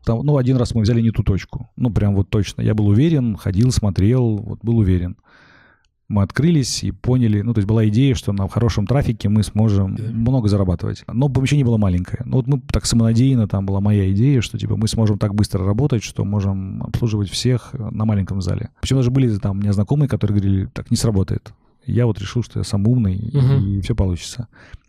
[0.04, 1.68] Там, ну, один раз мы взяли не ту точку.
[1.76, 2.62] Ну, прям вот точно.
[2.62, 5.16] Я был уверен, ходил, смотрел, вот был уверен.
[6.09, 9.96] Мы открылись и поняли, ну, то есть была идея, что на хорошем трафике мы сможем
[9.98, 11.04] много зарабатывать.
[11.12, 12.22] Но помещение было маленькое.
[12.24, 15.64] Ну, вот мы так самонадеянно, там была моя идея, что, типа, мы сможем так быстро
[15.64, 18.70] работать, что можем обслуживать всех на маленьком зале.
[18.80, 21.52] Причем даже были там у меня знакомые, которые говорили, так не сработает.
[21.86, 23.64] Я вот решил, что я сам умный, угу.
[23.64, 24.48] и все получится.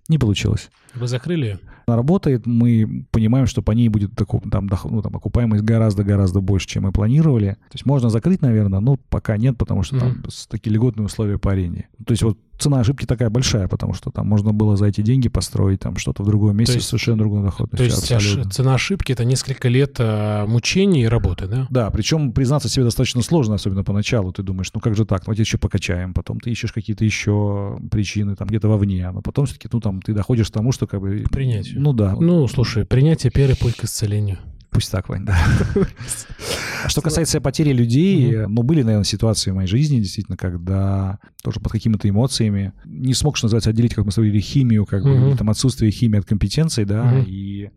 [0.10, 0.70] Не получилось.
[0.98, 1.60] Вы закрыли?
[1.88, 4.12] Она работает, мы понимаем, что по ней будет
[4.52, 7.52] там, ну, там окупаемость гораздо-гораздо больше, чем мы планировали.
[7.52, 10.00] То есть можно закрыть, наверное, но пока нет, потому что mm-hmm.
[10.00, 11.88] там такие льготные условия по аренде.
[12.06, 15.30] То есть вот цена ошибки такая большая, потому что там можно было за эти деньги
[15.30, 17.70] построить там что-то в другом месте, есть, совершенно другой доход.
[17.72, 18.52] То есть абсолютно.
[18.52, 21.68] цена ошибки— это несколько лет а, мучений и работы, да?
[21.70, 24.32] Да, причем признаться себе достаточно сложно, особенно поначалу.
[24.32, 28.36] Ты думаешь, ну как же так, давайте еще покачаем, потом ты ищешь какие-то еще причины
[28.36, 31.26] там где-то вовне, но потом все-таки, ну там, ты доходишь к тому, что как бы...
[31.32, 31.80] Принятие.
[31.80, 32.16] Ну да.
[32.20, 34.38] Ну, слушай, принятие— первый путь к исцелению.
[34.70, 35.36] Пусть так, Вань, да.
[36.88, 41.72] Что касается потери людей, ну, были, наверное, ситуации в моей жизни, действительно, когда тоже под
[41.72, 45.92] какими-то эмоциями не смог, что называется, отделить, как мы говорили, химию, как бы, там, отсутствие
[45.92, 47.72] химии от компетенций, да, и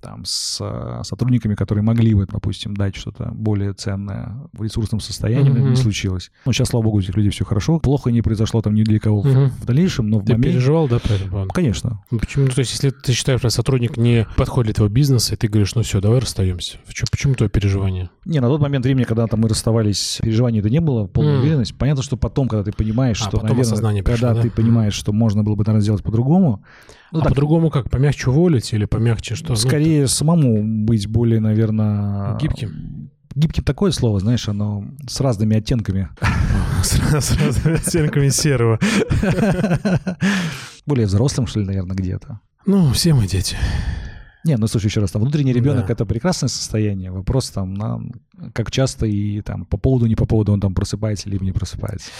[0.00, 5.52] там, с э, сотрудниками, которые могли бы, допустим, дать что-то более ценное в ресурсном состоянии,
[5.52, 5.70] mm-hmm.
[5.70, 6.30] не случилось.
[6.44, 7.78] Но сейчас, слава богу, у этих людей все хорошо.
[7.78, 9.48] Плохо не произошло там ни для кого mm-hmm.
[9.48, 10.52] в, дальнейшем, но в Ты моменте...
[10.52, 12.02] переживал, да, по этому Конечно.
[12.10, 12.46] Ну, почему?
[12.46, 15.48] Ну, то есть, если ты считаешь, что сотрудник не подходит для твоего бизнеса, и ты
[15.48, 16.78] говоришь, ну все, давай расстаемся.
[16.86, 18.10] Почему, почему твое переживание?
[18.24, 21.40] Не, на тот момент времени, когда там мы расставались, переживаний это не было, полная mm.
[21.40, 21.74] уверенность.
[21.76, 24.42] Понятно, что потом, когда ты понимаешь, а, что, наверное, осознание пришло, когда да?
[24.42, 26.62] ты понимаешь, что можно было бы, наверное, сделать по-другому,
[27.12, 27.90] ну, а так, по-другому как?
[27.90, 29.56] Помягче уволить или помягче что?
[29.56, 32.38] Скорее ну, самому быть более, наверное...
[32.38, 33.10] Гибким?
[33.34, 36.08] Гибким такое слово, знаешь, оно с разными оттенками.
[36.82, 36.98] С
[37.36, 38.78] разными оттенками серого.
[40.86, 42.40] Более взрослым, что ли, наверное, где-то.
[42.64, 43.56] Ну, все мы дети.
[44.44, 45.92] Не, ну слушай, еще раз, там внутренний ребенок да.
[45.92, 47.10] это прекрасное состояние.
[47.10, 48.00] Вопрос там, на,
[48.54, 52.10] как часто и там по поводу, не по поводу он там просыпается или не просыпается.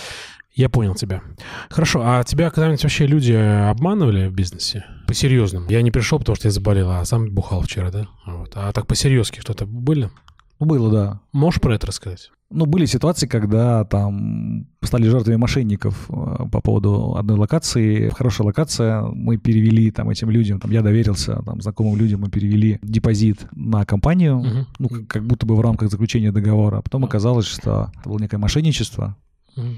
[0.53, 1.23] Я понял тебя.
[1.69, 4.85] Хорошо, а тебя когда-нибудь вообще люди обманывали в бизнесе?
[5.07, 5.71] По-серьезному.
[5.71, 8.09] Я не пришел, потому что я заболел, а сам бухал вчера, да?
[8.27, 8.53] Вот.
[8.55, 10.11] А так по-серьезки кто-то были?
[10.59, 11.21] Ну, было, да.
[11.33, 12.31] Можешь про это рассказать?
[12.51, 18.09] Ну, были ситуации, когда там стали жертвами мошенников э, по поводу одной локации.
[18.11, 22.81] Хорошая локация, мы перевели там этим людям, там я доверился там знакомым людям, мы перевели
[22.83, 24.67] депозит на компанию, угу.
[24.81, 26.79] ну, как будто бы в рамках заключения договора.
[26.79, 29.17] А потом оказалось, что это было некое мошенничество,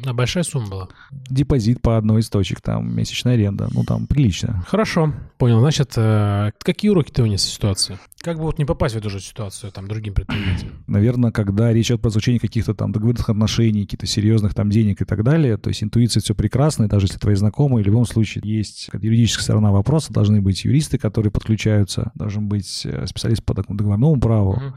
[0.05, 0.89] а большая сумма была?
[1.11, 4.65] Депозит по одной из точек, там месячная аренда, ну там прилично.
[4.67, 5.61] Хорошо, понял.
[5.61, 7.99] Значит, э, какие уроки ты вынес из ситуации?
[8.21, 10.73] Как бы вот не попасть в эту же ситуацию там другим предприятиям?
[10.87, 15.05] Наверное, когда речь идет про изучение каких-то там договорных отношений, каких-то серьезных там денег и
[15.05, 18.43] так далее, то есть интуиция все прекрасно, и даже если твои знакомые, в любом случае
[18.45, 24.21] есть юридическая сторона вопроса, должны быть юристы, которые подключаются, должен быть э, специалист по договорному
[24.21, 24.73] праву, uh-huh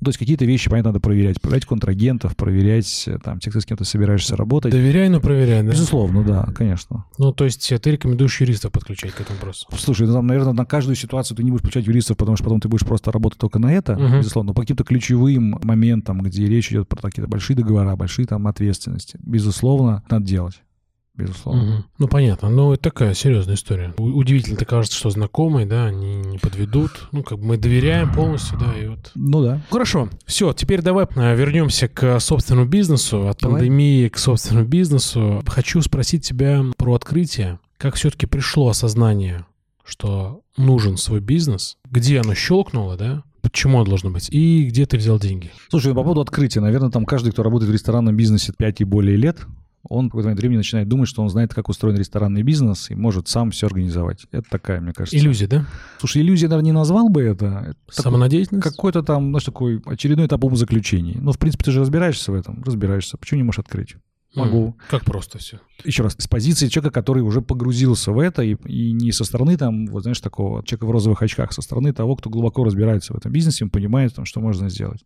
[0.00, 1.40] ну, то есть какие-то вещи, понятно, надо проверять.
[1.40, 4.70] Проверять контрагентов, проверять э, там тех, с кем ты собираешься работать.
[4.70, 5.72] Доверяй, но проверяй, да?
[5.72, 7.04] Безусловно, да, конечно.
[7.18, 9.66] Ну, то есть э, ты рекомендуешь юристов подключать к этому вопросу?
[9.76, 12.60] Слушай, ну, там, наверное, на каждую ситуацию ты не будешь включать юристов, потому что потом
[12.60, 14.18] ты будешь просто работать только на это, угу.
[14.18, 14.50] безусловно.
[14.50, 19.18] Но по каким-то ключевым моментам, где речь идет про какие-то большие договора, большие там ответственности,
[19.20, 20.62] безусловно, надо делать
[21.18, 21.62] безусловно.
[21.62, 21.84] Угу.
[21.98, 22.48] Ну, понятно.
[22.48, 23.92] Но это такая серьезная история.
[23.98, 27.08] Удивительно, ты кажется, что знакомые, да, они не подведут.
[27.12, 29.10] Ну, как бы мы доверяем полностью, да, и вот.
[29.14, 29.60] Ну да.
[29.70, 30.08] Хорошо.
[30.24, 33.60] Все, теперь давай а, вернемся к собственному бизнесу, от давай.
[33.60, 35.42] пандемии к собственному бизнесу.
[35.46, 37.58] Хочу спросить тебя про открытие.
[37.76, 39.44] Как все-таки пришло осознание,
[39.84, 41.76] что нужен свой бизнес?
[41.90, 43.22] Где оно щелкнуло, да?
[43.40, 44.28] Почему оно должно быть?
[44.30, 45.50] И где ты взял деньги?
[45.70, 49.16] Слушай, по поводу открытия, наверное, там каждый, кто работает в ресторанном бизнесе 5 и более
[49.16, 49.38] лет,
[49.82, 52.94] он в какой-то момент времени начинает думать, что он знает, как устроен ресторанный бизнес и
[52.94, 54.26] может сам все организовать.
[54.32, 55.16] Это такая, мне кажется.
[55.16, 55.66] Иллюзия, да?
[55.98, 57.64] Слушай, иллюзия, наверное, не назвал бы это.
[57.68, 58.66] это Самонадеятельность?
[58.66, 61.16] Какой-то там, знаешь, такой очередной этап умозаключений.
[61.20, 63.16] Ну, в принципе, ты же разбираешься в этом, разбираешься.
[63.16, 63.96] Почему не можешь открыть?
[64.34, 64.68] Могу.
[64.68, 65.58] Mm, как просто все.
[65.84, 69.56] Еще раз, с позиции человека, который уже погрузился в это, и, и не со стороны
[69.56, 73.16] там, вот знаешь, такого человека в розовых очках, со стороны того, кто глубоко разбирается в
[73.16, 75.02] этом бизнесе, он понимает, там, что можно сделать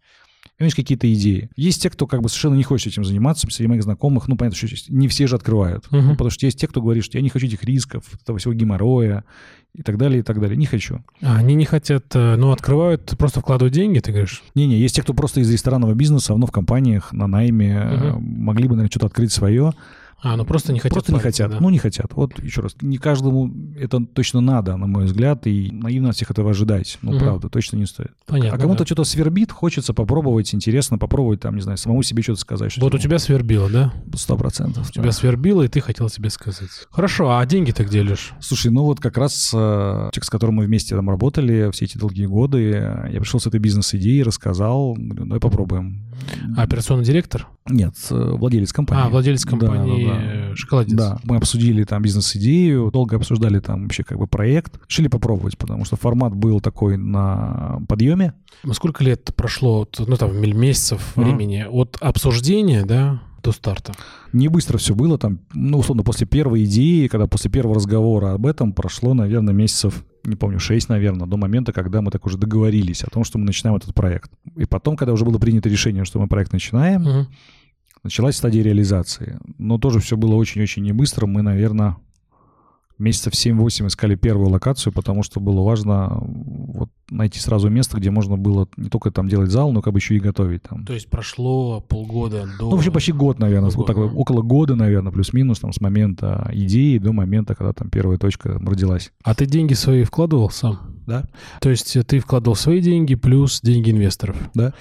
[0.62, 1.50] имеешь какие-то идеи.
[1.56, 4.56] Есть те, кто как бы совершенно не хочет этим заниматься, среди моих знакомых, ну, понятно,
[4.56, 5.86] что не все же открывают.
[5.90, 6.00] Uh-huh.
[6.00, 8.54] Ну, потому что есть те, кто говорит, что я не хочу этих рисков, этого всего
[8.54, 9.24] геморроя
[9.74, 10.56] и так далее, и так далее.
[10.56, 11.02] Не хочу.
[11.22, 14.42] А они не хотят, э, ну, открывают, просто вкладывают деньги, ты говоришь?
[14.54, 18.18] Не-не, есть те, кто просто из ресторанного бизнеса, но в компаниях, на найме, uh-huh.
[18.18, 19.72] могли бы, наверное, что-то открыть свое,
[20.22, 20.92] а, ну просто не хотят.
[20.92, 21.50] Просто не хотят.
[21.50, 21.58] Да?
[21.60, 22.06] Ну, не хотят.
[22.14, 26.50] Вот еще раз, не каждому это точно надо, на мой взгляд, и наивно всех этого
[26.50, 26.98] ожидать.
[27.02, 27.18] Ну, угу.
[27.18, 28.12] правда, точно не стоит.
[28.26, 28.56] Понятно.
[28.56, 28.86] А кому-то да.
[28.86, 32.70] что-то свербит, хочется попробовать, интересно попробовать, там, не знаю, самому себе что-то сказать.
[32.70, 33.92] Что вот у тебя свербило, да?
[34.14, 34.88] Сто процентов.
[34.88, 35.12] У тебя да.
[35.12, 36.70] свербило, и ты хотел себе сказать.
[36.90, 38.32] Хорошо, а деньги ты где лишь?
[38.40, 41.98] Слушай, ну вот как раз э, человек, с которым мы вместе там работали все эти
[41.98, 42.70] долгие годы,
[43.10, 46.11] я пришел с этой бизнес-идеей, рассказал, говорю, давай попробуем.
[46.56, 47.48] А операционный директор?
[47.68, 49.04] Нет, э, владелец компании.
[49.04, 50.56] А, владелец компании да, да, да.
[50.56, 50.92] «Шоколадец».
[50.92, 54.80] Да, мы обсудили там бизнес-идею, долго обсуждали там вообще как бы проект.
[54.88, 58.34] Решили попробовать, потому что формат был такой на подъеме.
[58.64, 61.24] А сколько лет прошло, ну там месяцев mm-hmm.
[61.24, 63.93] времени от обсуждения, да, до старта?
[64.32, 68.47] Не быстро все было, там, ну, условно, после первой идеи, когда после первого разговора об
[68.47, 73.03] этом прошло, наверное, месяцев, не помню, 6, наверное, до момента, когда мы так уже договорились
[73.03, 74.30] о том, что мы начинаем этот проект.
[74.57, 77.26] И потом, когда уже было принято решение, что мы проект начинаем, угу
[78.03, 79.38] Началась стадия реализации.
[79.59, 81.26] Но тоже все было очень-очень не быстро.
[81.26, 81.97] Мы, наверное,
[83.03, 88.36] месяцев 7-8 искали первую локацию, потому что было важно вот найти сразу место, где можно
[88.36, 90.84] было не только там делать зал, но как бы еще и готовить там.
[90.84, 92.64] То есть прошло полгода до...
[92.64, 96.49] Ну, вообще почти год, наверное, Полгода, вот так, около года, наверное, плюс-минус, там, с момента
[96.53, 99.12] идеи до момента, когда там первая точка родилась.
[99.24, 100.80] А ты деньги свои вкладывал сам?
[101.07, 101.24] Да?
[101.61, 104.37] То есть ты вкладывал свои деньги плюс деньги инвесторов?
[104.54, 104.72] Да.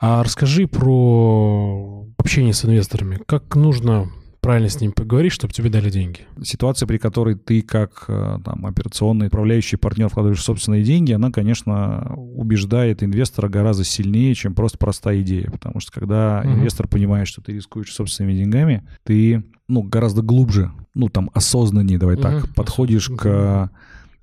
[0.00, 3.20] А расскажи про общение с инвесторами.
[3.26, 4.08] Как нужно
[4.44, 6.20] правильно с ними поговорить, чтобы тебе дали деньги?
[6.42, 12.14] Ситуация, при которой ты как э, там, операционный управляющий партнер вкладываешь собственные деньги, она, конечно,
[12.16, 15.50] убеждает инвестора гораздо сильнее, чем просто простая идея.
[15.50, 16.54] Потому что когда Мгм.
[16.54, 22.16] инвестор понимает, что ты рискуешь собственными деньгами, ты ну, гораздо глубже, ну там осознаннее, давай
[22.16, 22.54] так, Мгм.
[22.54, 23.70] подходишь к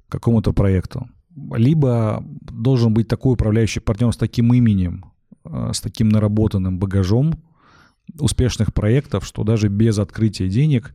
[0.07, 1.07] какому-то проекту.
[1.55, 5.05] Либо должен быть такой управляющий партнер с таким именем,
[5.45, 7.33] э, с таким наработанным багажом
[8.19, 10.93] успешных проектов, что даже без открытия денег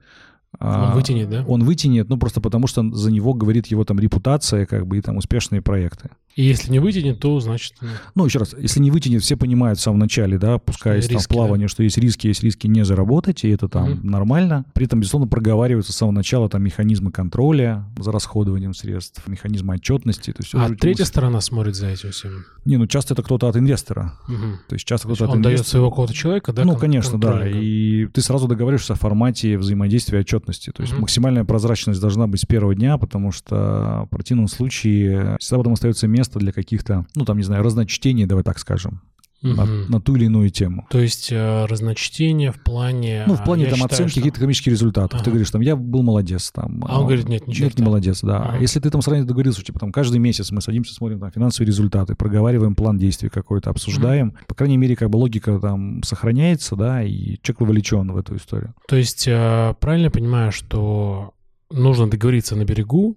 [0.58, 1.44] а, Он вытянет, да?
[1.46, 5.00] Он вытянет, ну просто потому что за него говорит его там репутация, как бы и
[5.00, 6.10] там успешные проекты.
[6.36, 7.72] И если не вытянет, то значит...
[7.80, 11.08] ну, Ну, еще раз, если не вытянет, все понимают в самом начале, да, пускай Что
[11.08, 14.06] там риски, плавании, что есть риски, есть риски не заработать, и это там Мгм.
[14.10, 14.66] нормально.
[14.74, 20.30] При этом, безусловно, проговариваются с самого начала там механизмы контроля за расходованием средств, механизмы отчетности.
[20.32, 22.44] То есть А третья сторона смотрит за этим всем.
[22.66, 24.12] Не, ну часто это кто-то от инвестора.
[24.28, 24.58] Мгм.
[24.68, 25.70] То есть часто То есть кто-то от Он дает инвестора.
[25.70, 26.64] своего какого-то человека, да?
[26.64, 27.48] ну, кон- конечно, да.
[27.48, 30.70] И ты сразу договариваешься о формате взаимодействия отчетности.
[30.70, 31.00] То есть Мгм.
[31.02, 36.06] максимальная прозрачность должна быть с первого дня, потому что в противном случае всегда потом остается
[36.06, 39.00] место для каких-то, ну, там, не знаю, разночтений, давай так скажем,
[39.42, 39.90] на, Мгм.
[39.90, 40.86] на ту или иную тему.
[40.90, 43.24] То есть э, разночтение в плане...
[43.28, 45.20] Ну, в плане я там считаю, оценки что- каких-то экономических результатов.
[45.20, 45.30] Ты Ага.
[45.32, 46.50] говоришь, там, я был молодец.
[46.52, 47.66] Там, А он говорит, нет, ничего.
[47.66, 48.38] Нет, не молодец, да.
[48.38, 48.58] Ага.
[48.58, 52.14] Если ты там сразу договорился, типа там каждый месяц мы садимся, смотрим там финансовые результаты,
[52.14, 57.36] проговариваем план действий какой-то, обсуждаем, по крайней мере, как бы логика там сохраняется, да, и
[57.42, 58.74] человек вовлечен в эту историю.
[58.88, 61.34] То есть э, правильно понимаю, что
[61.70, 63.16] нужно договориться на берегу,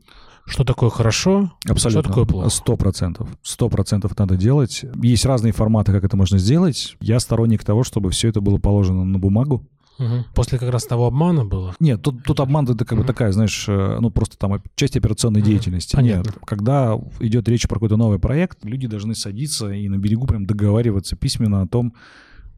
[0.50, 2.02] что такое хорошо, Абсолютно.
[2.02, 2.50] что такое плохо.
[2.50, 3.30] Сто процентов.
[3.44, 4.84] Сто процентов надо делать.
[5.02, 6.96] Есть разные форматы, как это можно сделать.
[7.00, 9.66] Я сторонник того, чтобы все это было положено на бумагу.
[10.00, 10.24] Мгм.
[10.34, 11.76] После как раз того обмана было.
[11.82, 13.08] Нет, тут, тут обман это как бы Мгм.
[13.08, 15.50] такая, знаешь, э, ну просто там часть операционной Мгм.
[15.50, 15.96] деятельности.
[15.96, 16.30] Понятно.
[16.30, 20.46] Нет, когда идет речь про какой-то новый проект, люди должны садиться и на берегу прям
[20.46, 21.94] договариваться письменно о том,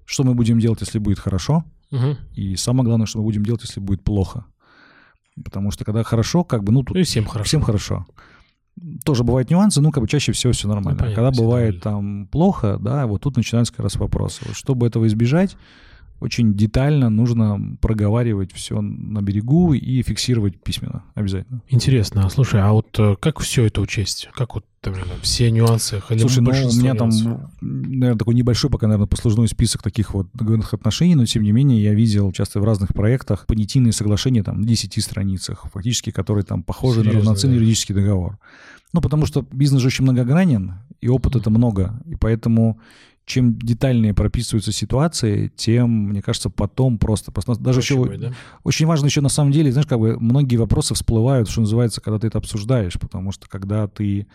[0.05, 2.17] что мы будем делать, если будет хорошо, Мгм.
[2.35, 4.45] и самое главное, что мы будем делать, если будет плохо.
[5.43, 7.47] Потому что когда хорошо, как бы, ну, тут Ну и всем хорошо.
[7.47, 8.05] Всем хорошо.
[9.03, 10.91] Тоже бывают нюансы, ну, как бы чаще всего все нормально.
[10.91, 11.83] Ну, понятно, Когда всегда бывает будет.
[11.83, 14.41] там плохо, да, вот тут начинаются как раз вопросы.
[14.45, 15.57] Вот чтобы этого избежать,
[16.21, 21.63] очень детально нужно проговаривать все на берегу и фиксировать письменно обязательно.
[21.67, 22.29] Интересно.
[22.29, 24.29] Слушай, а вот э, как все это учесть?
[24.35, 25.99] Как вот там, знаю, все нюансы?
[26.07, 27.51] Слушай, ну у меня там, нюансов?
[27.61, 31.81] наверное, такой небольшой пока, наверное, послужной список таких вот договорных отношений, но тем не менее
[31.81, 36.61] я видел часто в разных проектах понятийные соглашения там на 10 страницах, фактически, которые там
[36.61, 37.61] похожи Серьезно, на равноценный да?
[37.61, 38.37] юридический договор.
[38.93, 42.79] Ну, потому что бизнес же очень многогранен, и опыта это много, и поэтому
[43.31, 47.31] чем детальнее прописываются ситуации, тем, мне кажется, потом просто...
[47.31, 48.33] просто даже Проще еще будет, да?
[48.63, 52.19] очень важно еще на самом деле, знаешь, как бы многие вопросы всплывают, что называется, когда
[52.19, 54.27] ты это обсуждаешь, потому что когда ты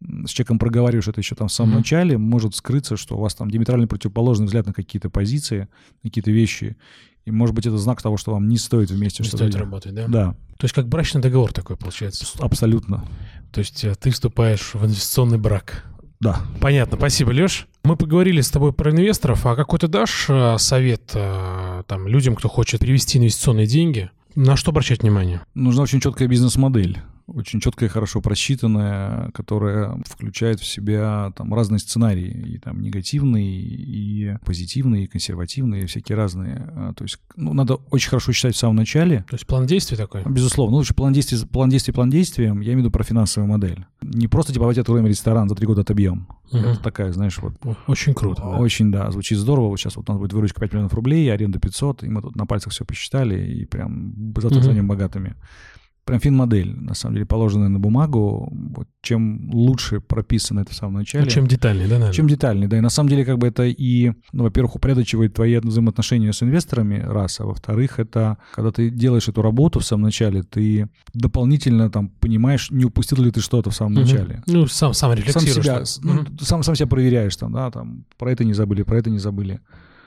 [0.00, 1.78] с человеком проговариваешь это еще там в самом Мгм.
[1.78, 5.68] начале, может скрыться, что у вас там диаметрально противоположный взгляд на какие-то позиции,
[6.02, 6.76] на какие-то вещи,
[7.24, 9.64] и может быть это знак того, что вам не стоит вместе Не что-то стоит делать.
[9.64, 10.06] работать, да?
[10.08, 12.26] Да, То есть как брачный договор такой получается.
[12.40, 13.04] абсолютно.
[13.50, 15.84] То есть э, ты вступаешь в инвестиционный брак.
[16.20, 16.40] Да.
[16.60, 17.66] Понятно, спасибо, Леш.
[17.84, 22.34] Мы поговорили с тобой про инвесторов, а какой ты дашь э, совет э, там, людям,
[22.34, 24.10] кто хочет перевести инвестиционные деньги?
[24.34, 25.42] На что обращать внимание?
[25.52, 32.54] Нужна очень четкая бизнес-модель, очень четкая, хорошо просчитанная, которая включает в себя там разные сценарии,
[32.54, 36.56] и там негативные, и позитивные, и консервативные, и всякие разные.
[36.74, 39.24] А, То есть, ну, надо очень хорошо считать в самом начале.
[39.28, 40.22] То есть план действий такой?
[40.24, 43.50] Безусловно, ну, лучше план действий, план действий, план действием, я имею в виду про финансовую
[43.50, 43.86] модель.
[44.02, 46.28] Не просто типа давайте откроем ресторан, за три года отобьем.
[46.52, 46.64] Мгм.
[46.64, 47.54] Это такая, знаешь, вот
[47.86, 48.42] Очень круто.
[48.42, 48.58] да.
[48.58, 49.68] очень, да, звучит здорово.
[49.68, 52.36] Вот сейчас вот у нас будет выручка 5 миллионов рублей, аренда 500, и мы тут
[52.36, 54.62] на пальцах все посчитали, и прям завтра Мгм.
[54.62, 55.34] станем богатыми.
[56.04, 58.52] Прям финмодель, на самом деле, положенная на бумагу.
[58.76, 62.12] Вот чем лучше прописано это в самом начале, Ну, чем детальнее, да, наверное?
[62.14, 62.68] чем детальнее.
[62.68, 66.42] Да, и на самом деле, как бы это и, ну, во-первых, упорядочивает твои взаимоотношения с
[66.42, 71.90] инвесторами, раз, а во-вторых, это когда ты делаешь эту работу в самом начале, ты дополнительно
[71.90, 75.54] там понимаешь, не упустил ли ты что-то в самом начале Ну, сам, сам сам рефлексируешь.
[75.64, 75.86] себя, так.
[75.86, 79.08] с- ну, сам, сам себя проверяешь там, да, там, про это не забыли, про это
[79.10, 79.60] не забыли.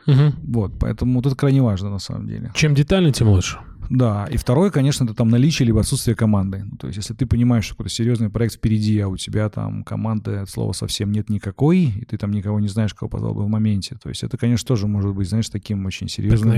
[0.05, 0.35] Мгм.
[0.43, 2.51] Вот, поэтому вот это крайне важно на самом деле.
[2.55, 3.57] Чем детальнее, тем лучше.
[3.89, 6.63] Да, и второе, конечно, это там наличие либо отсутствие команды.
[6.69, 9.83] Ну, то есть, если ты понимаешь, что какой-то серьезный проект впереди, а у тебя там
[9.83, 13.43] команды от слова совсем нет никакой, и ты там никого не знаешь, кого позвал бы
[13.43, 16.51] в моменте, то есть это, конечно, тоже может быть, знаешь, таким очень серьезным...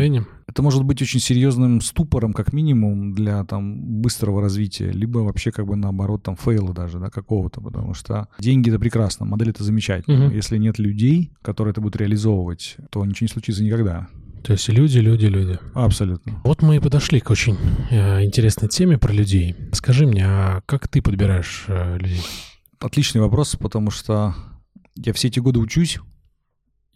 [0.47, 5.65] Это может быть очень серьезным ступором, как минимум, для там быстрого развития, либо вообще как
[5.65, 10.26] бы наоборот там фейла даже, да, какого-то, потому что деньги— это прекрасно, модель— это замечательно.
[10.27, 10.35] Мгм.
[10.35, 14.07] Если нет людей, которые это будут реализовывать, то ничего не случится никогда.
[14.44, 15.60] То есть люди, люди, люди.
[15.74, 16.41] Абсолютно.
[16.44, 17.57] Вот мы и подошли к очень
[17.90, 19.56] э, интересной теме про людей.
[19.74, 22.22] Скажи мне, а как ты подбираешь э, людей?
[22.80, 24.36] Отличный вопрос, потому что
[24.95, 25.99] я все эти годы учусь,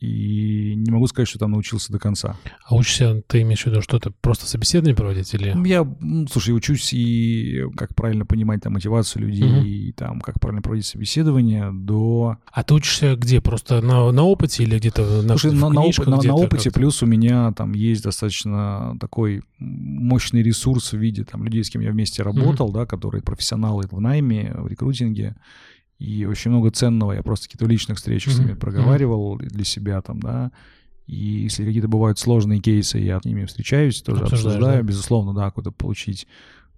[0.03, 2.35] и не могу сказать, что там научился до конца.
[2.65, 5.55] А учишься, ты имеешь в виду что-то просто собеседование проводить или...
[5.67, 9.65] Я, м, слушай, учусь и как правильно понимать там мотивацию людей, Мгм.
[9.65, 12.37] и там как правильно проводить собеседование, до...
[12.51, 13.39] А ты учишься где?
[13.39, 16.33] Просто на, на опыте или где-то на, Слушай, в на, на оп- книжках на- на
[16.35, 21.69] опыте, плюс у меня там есть достаточно такой мощный ресурс в виде там людей, с
[21.69, 25.35] кем я вместе работал, да, которые профессионалы в найме, в рекрутинге,
[25.99, 28.47] и очень много ценного я просто какие-то личных встречах с Мгм.
[28.47, 30.51] ними проговаривал для себя там, да,
[31.07, 34.87] и если какие-то бывают сложные кейсы, я с ними встречаюсь, тоже Обсуждаешь, обсуждаю, да?
[34.87, 36.27] безусловно, да, какую-то получить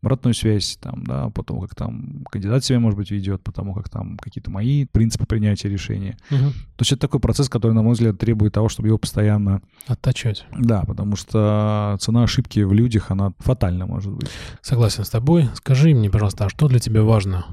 [0.02, 3.74] обратную связь, там, да, по тому, как там кандидат себя, может быть, ведет, по тому,
[3.74, 6.16] как там какие-то мои принципы принятия решения.
[6.30, 6.52] Мгм.
[6.52, 9.62] То есть это такой процесс, который, на мой взгляд, требует того, чтобы его постоянно...
[9.88, 10.46] Оттачивать.
[10.56, 14.30] Да, потому что цена ошибки в людях, она фатальна, может быть.
[14.62, 15.50] Согласен с тобой.
[15.56, 17.46] Скажи мне, пожалуйста, а что для тебя важно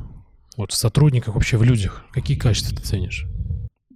[0.57, 2.05] вот в сотрудниках, вообще в людях?
[2.13, 3.27] Какие качества ты ценишь?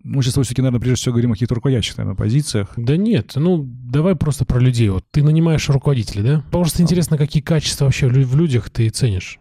[0.02, 2.72] Мы сейчас все-таки, наверное, прежде всего говорим о каких-то руководящих, наверное, позициях.
[2.76, 4.88] Да нет, ну давай просто про людей.
[4.88, 6.44] Вот ты нанимаешь руководителей, да?
[6.52, 9.40] Просто интересно, какие качества вообще в людях ты ценишь.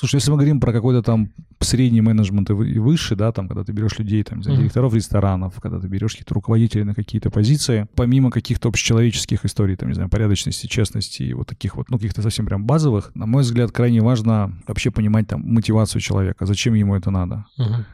[0.00, 1.28] Слушай, если мы говорим про какой-то там
[1.60, 4.94] средний менеджмент и вы- и выше, да, там, когда ты берешь людей, там, знаю, директоров
[4.94, 9.94] ресторанов, когда ты берешь каких-то руководителей на какие-то позиции, помимо каких-то общечеловеческих историй, там, не
[9.94, 13.72] знаю, порядочности, честности и вот таких вот, ну, каких-то совсем прям базовых, на мой взгляд,
[13.72, 17.44] крайне важно вообще понимать там мотивацию человека, зачем ему это надо.
[17.58, 17.84] Мгм.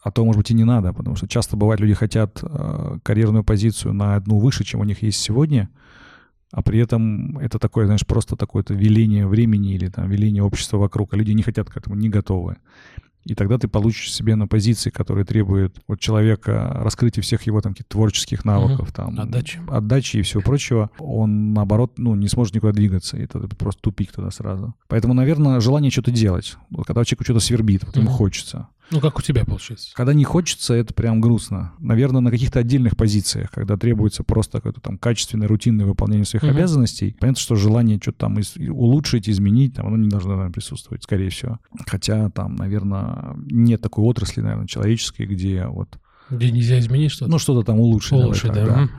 [0.00, 3.42] а то, может быть, и не надо, потому что часто бывает, люди хотят э, карьерную
[3.42, 5.68] позицию на одну выше, чем у них есть сегодня,
[6.52, 11.12] а при этом это такое, знаешь, просто такое-то веление времени или там веление общества вокруг,
[11.14, 12.56] а люди не хотят к этому, не готовы.
[13.24, 17.74] И тогда ты получишь себе на позиции, которые требуют от человека раскрытия всех его там
[17.74, 19.60] творческих навыков, там, Отдачи.
[19.68, 23.18] отдачи и всего прочего, он, наоборот, ну, не сможет никуда двигаться.
[23.18, 24.74] И это просто тупик тогда сразу.
[24.86, 26.56] Поэтому, наверное, желание что-то делать.
[26.70, 28.14] Вот когда человеку что-то свербит, вот ему Мгм.
[28.16, 28.68] хочется.
[28.90, 29.90] Ну, как у тебя получается?
[29.94, 31.72] Когда не хочется, это прям грустно.
[31.78, 36.52] Наверное, на каких-то отдельных позициях, когда требуется просто какое-то там качественное, рутинное выполнение своих Мгм.
[36.56, 37.14] обязанностей.
[37.20, 41.28] Понятно, что желание что-то там из- улучшить, изменить, там, оно не должно, наверное, присутствовать, скорее
[41.30, 41.58] всего.
[41.86, 45.98] Хотя там, наверное, нет такой отрасли, наверное, человеческой, где вот,
[46.30, 47.30] Где нельзя изменить что-то?
[47.30, 48.12] ну, что-то там улучшить.
[48.12, 48.76] Улучшить, так, да.
[48.78, 48.90] Мгм.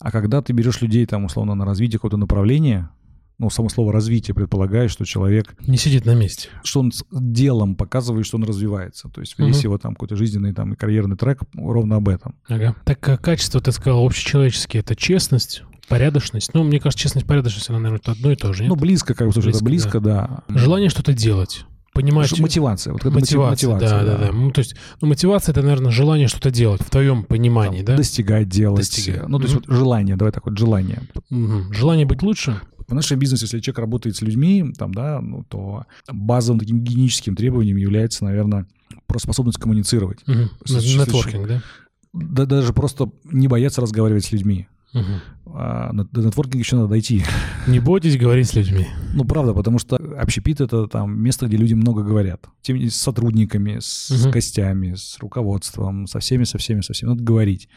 [0.00, 2.90] А когда ты берешь людей, там, условно, на развитие какого-то направления,
[3.38, 6.48] ну, само слово развитие предполагает, что человек Не сидит на месте.
[6.62, 9.08] что он с делом показывает, что он развивается.
[9.08, 12.36] То есть весь его там какой-то жизненный там и карьерный трек ровно об этом.
[12.48, 12.76] Ага.
[12.84, 16.54] Так а качество, ты сказал, общечеловеческие, это честность, порядочность.
[16.54, 18.70] Ну, мне кажется, честность, порядочность, она, наверное, это одно и то же, нет?
[18.70, 20.42] Ну, близко, как бы, слушай, это Близко, близко, да.
[20.48, 21.64] Желание что-то делать.
[21.92, 22.28] Понимать...
[22.28, 22.92] Ш- Мотивация.
[22.92, 24.32] Вот Мотивация, мотивация, да, да, да.
[24.32, 27.96] Ну, то есть, ну, мотивация это, наверное, желание что-то делать в твоем понимании, да?
[27.96, 28.80] Достигать, делать.
[28.80, 29.28] Достигать.
[29.28, 29.64] Ну, то есть Мгм.
[29.68, 31.02] вот желание, давай так вот, желание.
[31.30, 31.72] Мгм.
[31.72, 32.60] Желание быть лучше.
[32.86, 37.34] В нашем бизнесе, если человек работает с людьми, там, да, ну, то базовым таким гигиеническим
[37.36, 38.66] требованием является, наверное,
[39.06, 40.18] просто способность коммуницировать.
[40.26, 41.62] Если- Нетворкинг, да?
[42.12, 44.68] Да, даже просто не бояться разговаривать с людьми.
[44.92, 45.20] Мгм.
[45.56, 47.24] А до нетворкинга еще надо дойти.
[47.66, 48.86] Не бойтесь говорить с людьми.
[49.12, 52.46] Ну, правда, потому что общепит— это там место, где люди много говорят.
[52.62, 54.30] Тем с сотрудниками, с Мгм.
[54.30, 57.10] гостями, с руководством, со всеми, со всеми, со всеми.
[57.10, 57.68] Надо говорить.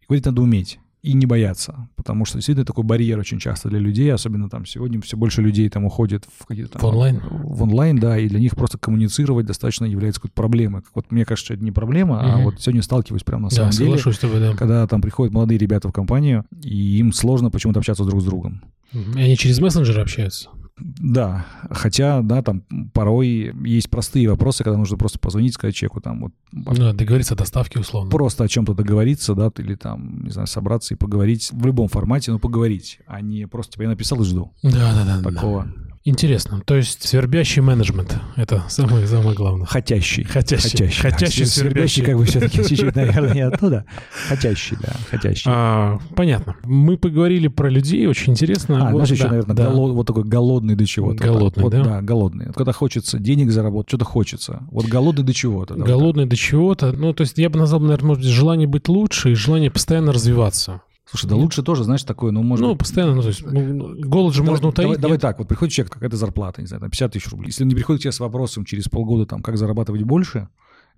[0.00, 0.78] И говорить надо уметь.
[1.04, 5.02] И не бояться, потому что действительно такой барьер очень часто для людей, особенно там сегодня
[5.02, 6.78] все больше людей там уходит в какие-то...
[6.78, 7.20] В онлайн?
[7.28, 10.80] В онлайн, да, и для них просто коммуницировать достаточно является какой-то проблемой.
[10.80, 12.44] Как Вот мне кажется, что это не проблема, а Мгм.
[12.44, 14.54] вот сегодня сталкиваюсь прямо на Да, самом деле, с тобой, да.
[14.56, 18.62] когда там приходят молодые ребята в компанию, и им сложно почему-то общаться друг с другом.
[18.94, 20.48] И они через мессенджеры общаются.
[20.76, 26.20] Да, хотя, да, там порой есть простые вопросы, когда нужно просто позвонить, сказать человеку там
[26.20, 28.10] вот Ну, договориться о доставке условно.
[28.10, 32.32] просто о чем-то договориться, да, или там, не знаю, собраться и поговорить в любом формате,
[32.32, 34.52] но поговорить, а не просто типа я написал и жду.
[34.62, 35.66] Да, да, да, да.
[36.06, 36.60] Интересно.
[36.66, 38.18] То есть свербящий менеджмент.
[38.36, 39.64] Это самое, самое главное.
[39.64, 40.24] Хотящий.
[40.24, 40.88] Хотящий.
[40.90, 41.50] Хотящий, да.
[41.50, 42.02] свербящий.
[42.04, 43.86] как бы все-таки чуть-чуть, наверное, не оттуда.
[44.28, 45.50] Хотящий, да, хотящий.
[45.50, 46.56] А, понятно.
[46.64, 48.88] Мы поговорили про людей, очень интересно.
[48.88, 49.70] А, Вот, знаешь, еще, да, наверное, да.
[49.70, 51.24] голод- вот такой голодный до чего-то.
[51.24, 51.82] Голодный, вот, да?
[51.82, 52.46] Да, голодный.
[52.48, 54.62] Вот Когда хочется денег заработать, что-то хочется.
[54.70, 55.72] Вот голодный до чего-то.
[55.72, 56.92] да, вот Голодный до чего-то.
[56.92, 60.12] Ну, то есть я бы назвал, наверное, может быть, желание быть лучше и желание постоянно
[60.12, 60.82] развиваться.
[61.06, 63.94] Слушай, да лучше тоже, знаешь, такое, ну, может Ну, быть, постоянно, ну, то есть, ну,
[64.08, 64.86] голод же Давай- можно утаить.
[64.88, 67.48] Давай, давай так, вот приходит человек, какая-то зарплата, не знаю, там 50 тысяч рублей.
[67.48, 70.48] Если он не приходит к тебе с вопросом через полгода, там, как зарабатывать больше,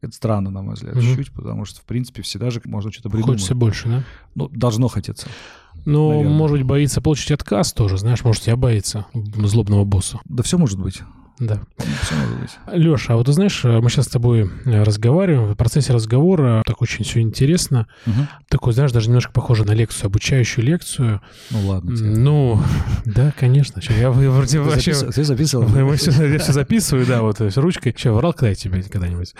[0.00, 1.04] это странно, на мой взгляд, Мгм.
[1.04, 3.38] чуть-чуть, потому что, в принципе, всегда же можно что-то придумать.
[3.38, 4.04] Хочется больше, да?
[4.34, 5.26] Ну, должно хотеться.
[5.84, 6.28] Наверное.
[6.32, 10.20] может быть, боится получить отказ тоже, знаешь, может, тебя боится злобного босса.
[10.24, 11.02] Да все может быть.
[11.38, 11.60] Да.
[12.02, 12.14] Все.
[12.72, 16.80] Леша, а вот ты знаешь, мы сейчас с тобой э, разговариваем, в процессе разговора так
[16.82, 17.86] очень все интересно.
[18.06, 18.28] Мгм.
[18.48, 21.20] Такой, знаешь, даже немножко похоже на лекцию, обучающую лекцию.
[21.50, 21.90] Ну ладно.
[22.00, 22.60] Ну,
[23.04, 23.80] да, конечно.
[23.98, 24.92] Я вроде вообще...
[24.94, 25.68] Ты записывал?
[25.68, 27.92] Мы всё- я все записываю, да, вот э, ручкой.
[27.92, 29.34] Че, врал когда я тебе когда-нибудь?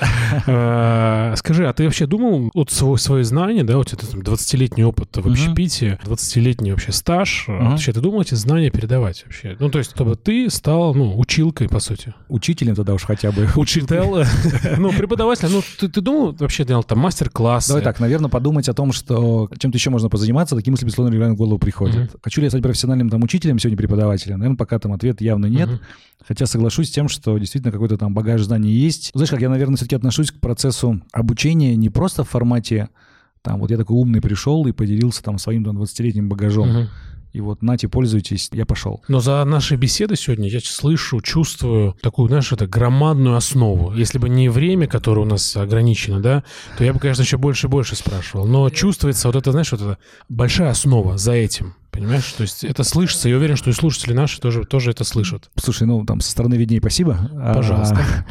[0.47, 5.17] Э, Скажи, а ты вообще думал, вот свои знания, да, у тебя там 20-летний опыт
[5.17, 7.71] в общепите, 20-летний вообще стаж, э, Мгм.
[7.71, 9.57] вообще ты думал эти знания передавать вообще?
[9.59, 12.15] Ну, то есть, чтобы ты стал, ну, училкой, по сути.
[12.29, 13.49] Учителем тогда уж хотя бы.
[13.57, 13.87] Учитель,
[14.79, 17.69] ну, преподаватель, ну, ты, ты думал вообще делал там мастер-классы?
[17.69, 21.35] Давай так, наверное, подумать о том, что чем-то еще можно позаниматься, такие мысли, безусловно, регулярно
[21.35, 22.15] в голову приходят.
[22.23, 24.39] Хочу ли я стать профессиональным там учителем, сегодня преподавателем?
[24.39, 25.69] Наверное, пока там ответ явно нет.
[26.27, 29.11] Хотя соглашусь с тем, что действительно какой-то там багаж знаний есть.
[29.15, 32.89] Знаешь, как я, наверное, все-таки отношусь к процессу обучения не просто в формате
[33.47, 36.69] там вот я такой умный пришел и поделился там своим там 20-летним багажом.
[36.69, 36.89] Мгм.
[37.37, 39.03] И вот нате, пользуйтесь, я пошел.
[39.09, 43.93] Но за нашей беседой сегодня я слышу, чувствую такую, знаешь, это громадную основу.
[43.93, 46.45] Если бы не время, которое у нас ограничено, да,
[46.79, 48.47] то я бы, конечно, еще больше и больше спрашивал.
[48.47, 49.99] Но чувствуется вот это, знаешь, вот эта
[50.31, 51.75] большая основа за этим.
[51.91, 52.33] Понимаешь?
[52.39, 53.29] То есть это слышится.
[53.29, 55.51] Я уверен, что и слушатели наши тоже, тоже это слышат.
[55.57, 57.31] Слушай, ну там со стороны виднее спасибо.
[57.35, 57.99] А, Пожалуйста.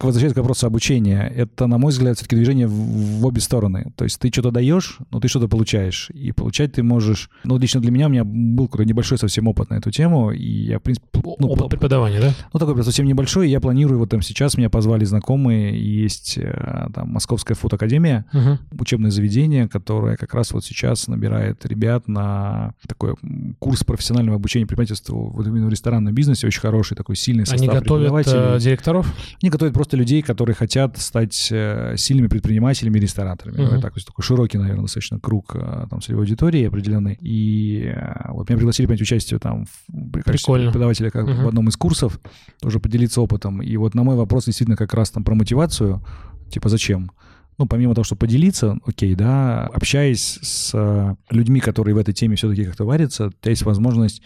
[0.00, 3.92] Возвращаясь к вопросу обучения, это, на мой взгляд, все-таки движение в, в обе стороны.
[3.96, 6.10] То есть ты что-то даешь, но ты что-то получаешь.
[6.10, 7.30] И получать ты можешь...
[7.44, 10.46] Ну, лично для меня у меня был какой-то небольшой совсем опыт на эту тему, и
[10.46, 11.06] я, в принципе...
[11.38, 12.32] Ну, Опыт по- преподавания, да?
[12.52, 16.88] ну, такой совсем небольшой, и я планирую, вот там сейчас меня позвали знакомые, есть э,
[16.94, 18.58] там Московская фотоакадемия, Мгм.
[18.78, 23.14] учебное заведение, которое как раз вот сейчас набирает ребят на такой
[23.58, 27.78] курс профессионального обучения предпринимательству вот именно в ресторанном бизнесе, очень хороший, такой сильный состав Они
[27.78, 29.12] готовят э, директоров?
[29.42, 33.56] Они готовят просто людей, которые хотят стать э, сильными предпринимателями и рестораторами.
[33.56, 33.64] Мгм.
[33.66, 37.18] Давай так, то есть такой широкий, наверное, достаточно круг э, там целевой аудитории определенный.
[37.20, 40.66] И э, вот меня пригласили принять участие там в Прикольно.
[40.70, 41.44] преподавателя как Мгм.
[41.44, 42.20] в одном из курсов,
[42.60, 43.62] тоже поделиться опытом.
[43.62, 46.02] И вот на мой вопрос действительно как раз там про мотивацию,
[46.50, 47.10] типа зачем?
[47.58, 52.64] Ну, помимо того, что поделиться, окей, да, общаясь с людьми, которые в этой теме все-таки
[52.64, 54.22] как-то варятся, у тебя есть возможность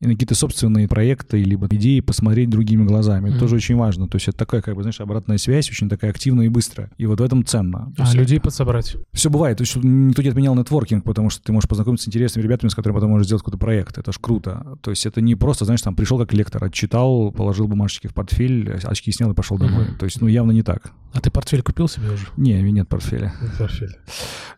[0.00, 3.24] и на какие-то собственные проекты, либо идеи посмотреть другими глазами.
[3.26, 3.40] Это Мгм.
[3.40, 4.06] тоже очень важно.
[4.06, 6.90] То есть это такая, как бы, знаешь, обратная связь, очень такая активная и быстрая.
[6.98, 7.92] И вот в этом ценно.
[7.98, 8.96] А людей подсобрать?
[9.12, 9.58] Все бывает.
[9.58, 12.74] То есть никто не отменял нетворкинг, потому что ты можешь познакомиться с интересными ребятами, с
[12.76, 13.98] которыми потом можешь сделать какой-то проект.
[13.98, 14.78] Это ж круто.
[14.82, 18.70] То есть это не просто, знаешь, там пришел как лектор, отчитал, положил бумажечки в портфель,
[18.84, 19.84] очки снял и пошел домой.
[19.88, 19.98] Мгм.
[19.98, 20.92] То есть, ну, явно не так.
[21.12, 22.26] А ты портфель купил себе уже?
[22.36, 23.32] Не, у меня нет портфеля.
[23.58, 23.96] Портфель.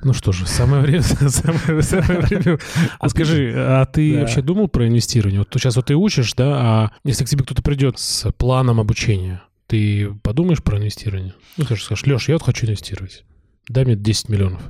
[0.02, 1.02] Ну что же, самое время.
[2.98, 5.29] А скажи, а ты вообще думал про инвестирование?
[5.38, 9.42] Вот сейчас вот ты учишь, да, а если к тебе кто-то придет с планом обучения,
[9.66, 11.34] ты подумаешь про инвестирование?
[11.56, 13.24] Ну, ты же скажешь, Леш, я вот хочу инвестировать.
[13.68, 14.62] Дай мне 10 миллионов.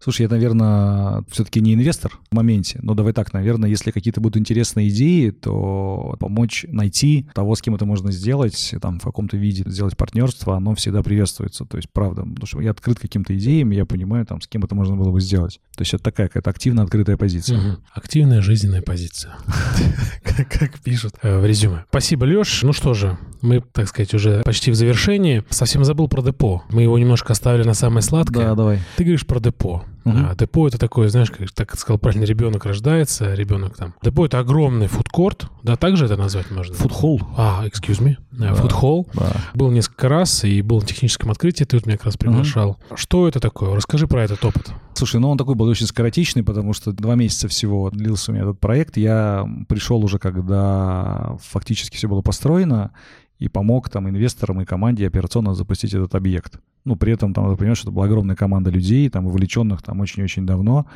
[0.00, 4.36] Слушай, я, наверное, все-таки не инвестор в моменте, но давай так, наверное, если какие-то будут
[4.36, 9.64] интересные идеи, то помочь найти того, с кем это можно сделать, там, в каком-то виде
[9.66, 11.64] сделать партнерство, оно всегда приветствуется.
[11.64, 14.74] То есть, правда, потому что я открыт каким-то идеям, я понимаю, там, с кем это
[14.74, 15.60] можно было бы сделать.
[15.76, 17.58] То есть это такая какая-то активно открытая позиция.
[17.58, 17.76] Мгм.
[17.92, 19.34] Активная жизненная позиция.
[20.24, 21.84] Как- Как пишут э, в резюме.
[21.88, 22.62] Спасибо, Леш.
[22.62, 25.42] Ну что же, мы, так сказать, уже почти в завершении.
[25.50, 26.62] Совсем забыл про депо.
[26.70, 28.44] Мы его немножко оставили на самое сладкое.
[28.48, 28.80] Да, давай.
[28.96, 29.84] Ты говоришь про депо.
[30.06, 30.28] Мгм.
[30.30, 33.92] А, депо это такое, знаешь, как так сказал правильно, ребенок рождается, ребенок там.
[34.02, 36.74] Депо это огромный фудкорт, да, так же это назвать можно?
[36.76, 37.20] Фудхолл.
[37.36, 38.14] А, excuse me.
[38.30, 38.54] Да.
[38.54, 39.08] Фудхолл.
[39.14, 39.32] Да.
[39.54, 42.78] Был несколько раз и был на техническом открытии, ты вот меня как раз приглашал.
[42.94, 43.74] Что это такое?
[43.74, 44.70] Расскажи про этот опыт.
[44.94, 48.44] Слушай, ну он такой был очень скоротечный, потому что два месяца всего длился у меня
[48.44, 48.96] этот проект.
[48.96, 52.92] Я пришел уже, когда фактически все было построено,
[53.38, 56.60] и помог там инвесторам и команде операционно запустить этот объект.
[56.86, 60.46] Ну, при этом там, понимать, что это была огромная команда людей, там, вовлеченных там очень-очень
[60.46, 60.86] давно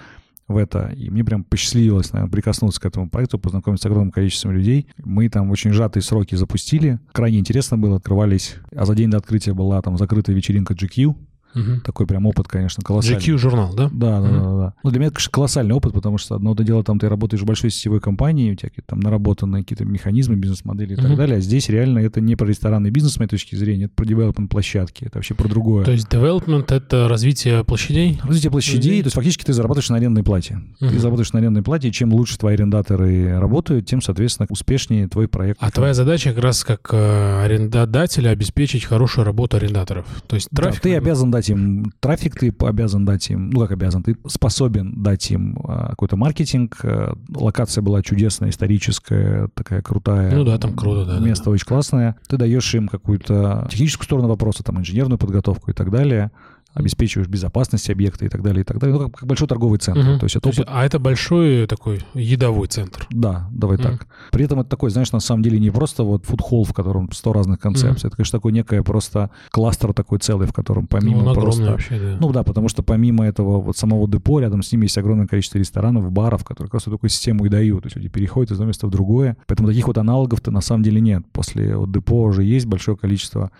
[0.47, 0.93] в это.
[0.97, 4.87] И мне прям посчастливилось, наверное, прикоснуться к этому проекту, познакомиться с огромным количеством людей.
[4.99, 7.01] Мы там очень сжатые сроки запустили.
[7.13, 8.57] Крайне интересно было, открывались.
[8.75, 11.17] А за день до открытия была там закрытая вечеринка GQ.
[11.55, 11.81] Мгм.
[11.81, 13.19] Такой прям опыт, конечно, колоссальный.
[13.21, 13.89] GQ журнал, да?
[13.93, 14.39] Да, да, Мгм.
[14.43, 14.75] да, да.
[14.83, 17.47] Ну, для меня это, конечно, колоссальный опыт, потому что одно дело, там, ты работаешь в
[17.47, 21.17] большой сетевой компании, у тебя какие-то там наработанные какие-то механизмы, бизнес-модели и так Мгм.
[21.17, 24.05] далее, а здесь реально это не про ресторанный бизнес, с моей точки зрения, это про
[24.05, 25.85] девелопмент площадки, это вообще про другое.
[25.85, 28.21] То есть development— это развитие площадей?
[28.23, 29.03] Развитие площадей, Людей.
[29.03, 30.61] то есть фактически ты зарабатываешь на арендной плате.
[30.81, 30.91] Мгм.
[30.91, 35.29] Ты зарабатываешь на арендной плате, и чем лучше твои арендаторы работают, тем, соответственно, успешнее твой
[35.29, 35.59] проект.
[35.63, 40.07] А твоя задача как раз как э, арендодателя обеспечить хорошую работу арендаторов.
[40.27, 40.83] То есть Да, трафик...
[40.83, 45.03] ты обязан дать дать им трафик, ты обязан дать им, ну как обязан, ты способен
[45.03, 46.79] дать им а, какой-то маркетинг.
[46.83, 50.35] А, локация была чудесная, историческая, такая крутая.
[50.35, 51.19] Ну да, там круто, да.
[51.19, 51.51] Место да.
[51.53, 52.17] очень классное.
[52.29, 56.31] Ты даешь им какую-то техническую сторону вопроса, там инженерную подготовку и так далее
[56.73, 58.97] обеспечиваешь безопасность объекта и так далее, и так далее.
[58.97, 60.09] Ну, как, как большой торговый центр.
[60.09, 60.19] Угу.
[60.21, 60.73] То есть это То есть, опыт...
[60.73, 63.07] а это большой такой едовой центр.
[63.11, 63.85] Да, давай угу.
[63.85, 64.07] так.
[64.31, 67.33] При этом это такой, знаешь, на самом деле не просто вот фудхолл, в котором 100
[67.33, 68.07] разных концепций.
[68.07, 68.09] Угу.
[68.09, 71.73] Это, конечно, такой некое просто кластер такой целый, в котором помимо ну, просто...
[71.73, 72.17] вообще, да.
[72.21, 75.59] Ну да, потому что помимо этого вот самого депо, рядом с ним есть огромное количество
[75.59, 77.83] ресторанов, баров, которые просто такую систему и дают.
[77.83, 79.37] То есть люди переходят из одного места в другое.
[79.47, 81.25] Поэтому таких вот аналогов-то на самом деле нет.
[81.33, 83.51] После вот депо уже есть большое количество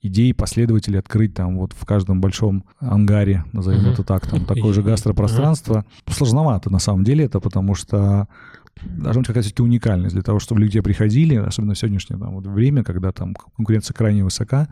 [0.00, 4.82] идей последователей открыть там вот в каждом большом ангаре, назовем это так, там такое же
[4.82, 5.84] гастропространство.
[6.06, 6.12] Uh-huh.
[6.12, 8.28] Сложновато на самом деле это, потому что
[8.82, 12.46] должна быть какая-то все-таки уникальность для того, чтобы люди приходили, особенно в сегодняшнее там, вот
[12.46, 14.68] время, когда там конкуренция крайне высока,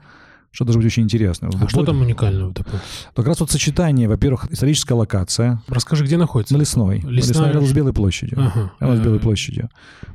[0.51, 1.51] что должно быть очень интересно.
[1.53, 2.79] А что там уникального депо?
[3.15, 5.63] Как раз вот сочетание, во-первых, историческая локация.
[5.69, 6.55] Расскажи, где находится?
[6.55, 7.01] На Лесной.
[7.01, 7.13] Лесная...
[7.13, 8.39] Лесной рядом с Белой площадью.
[8.41, 8.73] Ага.
[8.81, 9.69] Рядом с Белой площадью.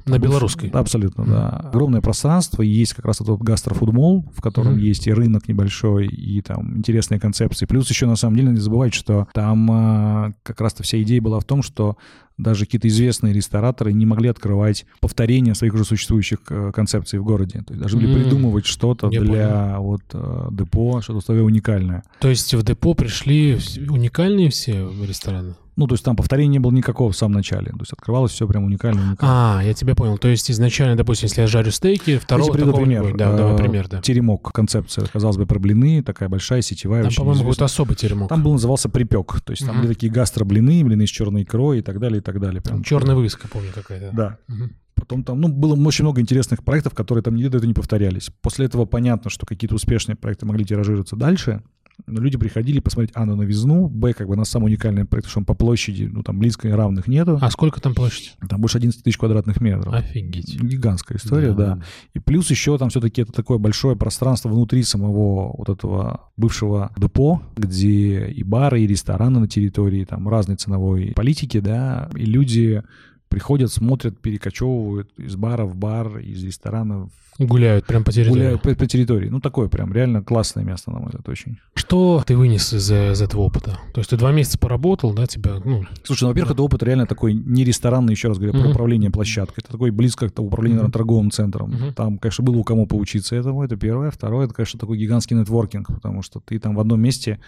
[0.06, 0.70] На Белорусской?
[0.70, 1.50] Абсолютно, да.
[1.50, 4.82] Огромное пространство, есть как раз этот гастрофудмол, в котором mm-hmm.
[4.82, 7.66] есть и рынок небольшой, и там интересные концепции.
[7.66, 11.40] Плюс еще, на самом деле, не забывайте, что там а, как раз-то вся идея была
[11.40, 11.98] в том, что
[12.42, 17.64] даже какие-то известные рестораторы не могли открывать повторения своих уже существующих э, концепций в городе.
[17.66, 18.22] То есть должны были mm.
[18.22, 19.84] придумывать что-то Я для понял.
[19.84, 22.04] вот э, депо, что-то свое уникальное.
[22.20, 23.58] То есть в депо пришли
[23.90, 25.56] уникальные все рестораны?
[25.76, 27.68] Ну, то есть там повторения не было никакого в самом начале.
[27.72, 29.60] То есть открывалось все прям уникально, уникально.
[29.60, 30.18] А, я тебя понял.
[30.18, 33.06] То есть изначально, допустим, если я жарю стейки, второго такого пример.
[33.06, 34.02] Не Да, давай пример, да.
[34.02, 37.04] Теремок, концепция, казалось бы, про блины, такая большая, сетевая.
[37.04, 38.30] Там, по-моему, какой-то особый теремок.
[38.30, 39.42] Там был назывался припек.
[39.42, 39.84] То есть там угу.
[39.84, 42.62] были такие гастроблины, блины с черной икрой и так далее, и так далее.
[42.62, 42.84] Прям.
[42.84, 44.10] Черная вывеска, помню, какая-то.
[44.14, 44.38] Да.
[44.50, 44.70] Угу.
[45.02, 48.30] Потом там, ну, было очень много интересных проектов, которые там нигде до этого не повторялись.
[48.42, 51.64] После этого понятно, что какие-то успешные проекты могли тиражироваться дальше,
[52.08, 55.46] люди приходили посмотреть, а, на новизну, б, как бы на самый уникальный проект, что он
[55.46, 57.38] по площади, ну, там близко и равных нету.
[57.42, 58.36] А сколько там площадь?
[58.48, 59.94] Там больше 11 тысяч квадратных метров.
[59.94, 60.62] Офигеть.
[60.62, 61.76] Гигантская история, да.
[61.76, 61.84] да.
[62.14, 67.42] И плюс еще там все-таки это такое большое пространство внутри самого вот этого бывшего депо,
[67.56, 72.84] где и бары, и рестораны на территории, там разной ценовой политики, да, и люди
[73.32, 77.10] приходят, смотрят, перекочевывают из бара в бар, из ресторана
[77.40, 78.34] Гуляют прям по территории.
[78.34, 79.30] Гуляют по, по территории.
[79.30, 81.58] Ну, такое прям реально классное место, на мой взгляд, очень.
[81.74, 83.80] Что ты вынес из, из этого опыта?
[83.94, 85.86] То есть ты два месяца поработал, да, тебя, ну...
[86.04, 86.54] Слушай, ну, во-первых, да.
[86.56, 88.64] это опыт реально такой не ресторанный, еще раз говорю, mm-hmm.
[88.64, 89.62] про управление площадкой.
[89.62, 90.92] Это такой близко к управлению, mm-hmm.
[90.92, 91.72] торговым центром.
[91.72, 91.94] Mm-hmm.
[91.94, 94.12] Там, конечно, было у кому поучиться этому, это первое.
[94.12, 97.40] Второе, это, конечно, такой гигантский нетворкинг, потому что ты там в одном месте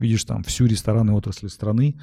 [0.00, 1.94] видишь там всю ресторанную отрасль страны,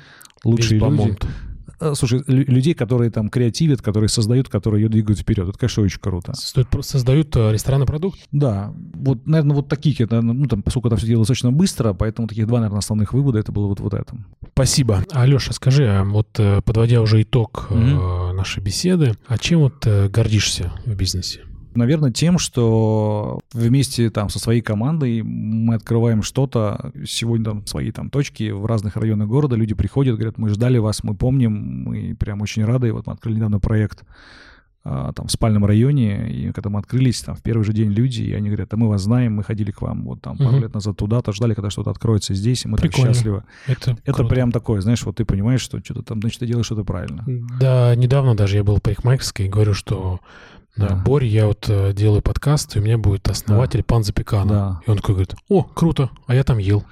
[0.44, 1.18] лучшие Весь люди.
[1.22, 1.57] Э,
[1.94, 5.48] слушай, людей, которые там креативят, которые создают, которые ее двигают вперед.
[5.48, 6.34] Это, конечно, очень круто.
[6.34, 8.20] Создают э, ресторанный продукт?
[8.32, 8.74] Да.
[8.94, 12.48] Вот, наверное, вот таких, это, ну, там, поскольку это все делалось достаточно быстро, поэтому таких
[12.48, 14.16] два, наверное, основных вывода, это было вот, вот это.
[14.54, 15.04] Спасибо.
[15.12, 18.34] Алеша, скажи, а вот э, подводя уже итог mm-hmm.
[18.34, 21.42] нашей беседы, а чем вот гордишься в бизнесе?
[21.78, 26.92] Наверное, тем, что вместе там со своей командой мы открываем что-то.
[27.06, 29.56] Сегодня там свои там точки в разных районах города.
[29.56, 32.92] Люди приходят, говорят, мы ждали вас, мы помним, мы прям очень рады.
[32.92, 34.04] Вот мы открыли недавно проект
[34.90, 38.22] а, там в спальном районе, и когда мы открылись, там в первый же день люди,
[38.22, 40.60] и они говорят, а мы вас знаем, мы ходили к вам вот там пару угу.
[40.60, 43.08] лет назад туда-то, ждали, когда что-то откроется здесь, и мы Прикольно.
[43.08, 43.44] так счастливы.
[43.68, 46.86] Это, это прям такое, знаешь, вот ты понимаешь, что что-то там, значит, ты делаешь что-то
[46.86, 47.26] правильно.
[47.60, 50.22] Да, недавно даже я был в парикмахерской и говорю, что
[50.78, 50.96] да.
[50.96, 53.86] Борь, я вот э, делаю подкаст, и у меня будет основатель да.
[53.88, 54.50] пан Запекана.
[54.50, 54.82] Да.
[54.86, 56.84] И он такой говорит, о, круто, а я там ел.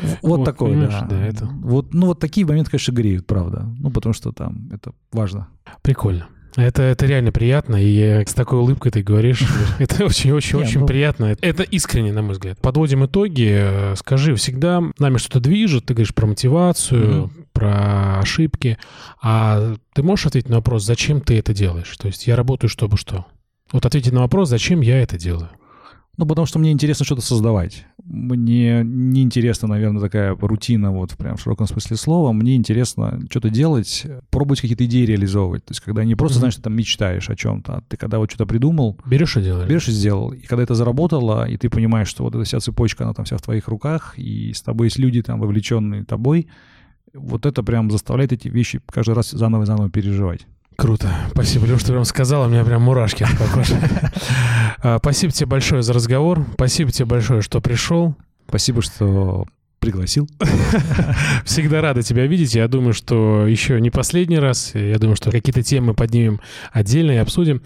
[0.00, 1.06] Вот, вот такой, да.
[1.08, 1.46] да это.
[1.46, 3.66] Вот, ну вот такие моменты, конечно, греют, правда.
[3.78, 5.48] Ну потому что там это важно.
[5.82, 6.28] Прикольно.
[6.56, 9.44] Это, это реально приятно, и с такой улыбкой ты говоришь.
[9.78, 11.36] Это очень-очень-очень ну приятно.
[11.40, 12.58] Это искренне, на мой взгляд.
[12.60, 13.94] Подводим итоги.
[13.96, 18.78] Скажи, всегда нами что-то движет, ты говоришь про мотивацию, про ошибки.
[19.22, 21.96] А ты можешь ответить на вопрос, зачем ты это делаешь?
[21.96, 23.26] То есть я работаю, чтобы что?
[23.72, 25.50] Вот ответить на вопрос, зачем я это делаю?
[26.16, 27.86] Ну, потому что мне интересно что-то создавать.
[28.12, 32.32] Мне не интересна, наверное, такая рутина вот в прям широком смысле слова.
[32.32, 35.64] Мне интересно что-то делать, пробовать какие-то идеи реализовывать.
[35.64, 36.40] То есть когда не просто, mm-hmm.
[36.40, 38.98] знаешь, ты там мечтаешь о чем-то, а ты когда вот что-то придумал...
[39.06, 39.68] Берешь и делаешь.
[39.68, 40.32] Берешь и сделал.
[40.32, 43.36] И когда это заработало, и ты понимаешь, что вот эта вся цепочка, она там вся
[43.36, 46.48] в твоих руках, и с тобой есть люди там вовлеченные тобой,
[47.14, 50.46] вот это прям заставляет эти вещи каждый раз заново и заново переживать.
[50.80, 51.14] Круто.
[51.32, 53.76] Спасибо, Леш, ты прям сказал, у меня прям мурашки по коже.
[54.82, 56.42] А, спасибо тебе большое за разговор.
[56.54, 58.14] Спасибо тебе большое, что пришел.
[58.48, 59.44] Спасибо, что
[59.78, 60.26] пригласил.
[61.44, 62.54] Всегда рада тебя видеть.
[62.54, 64.70] Я думаю, что еще не последний раз.
[64.74, 66.40] Я думаю, что какие-то темы поднимем
[66.72, 67.60] отдельно и обсудим.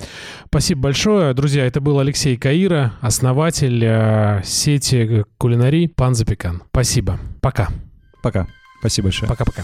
[0.47, 1.35] Спасибо большое.
[1.35, 6.65] Друзья, это был Алексей Каира, основатель э, сети кулинарий Пан Запекан.
[6.71, 7.21] Спасибо.
[7.41, 7.69] Пока.
[8.23, 8.49] Пока.
[8.81, 9.29] Спасибо большое.
[9.29, 9.63] Пока-пока.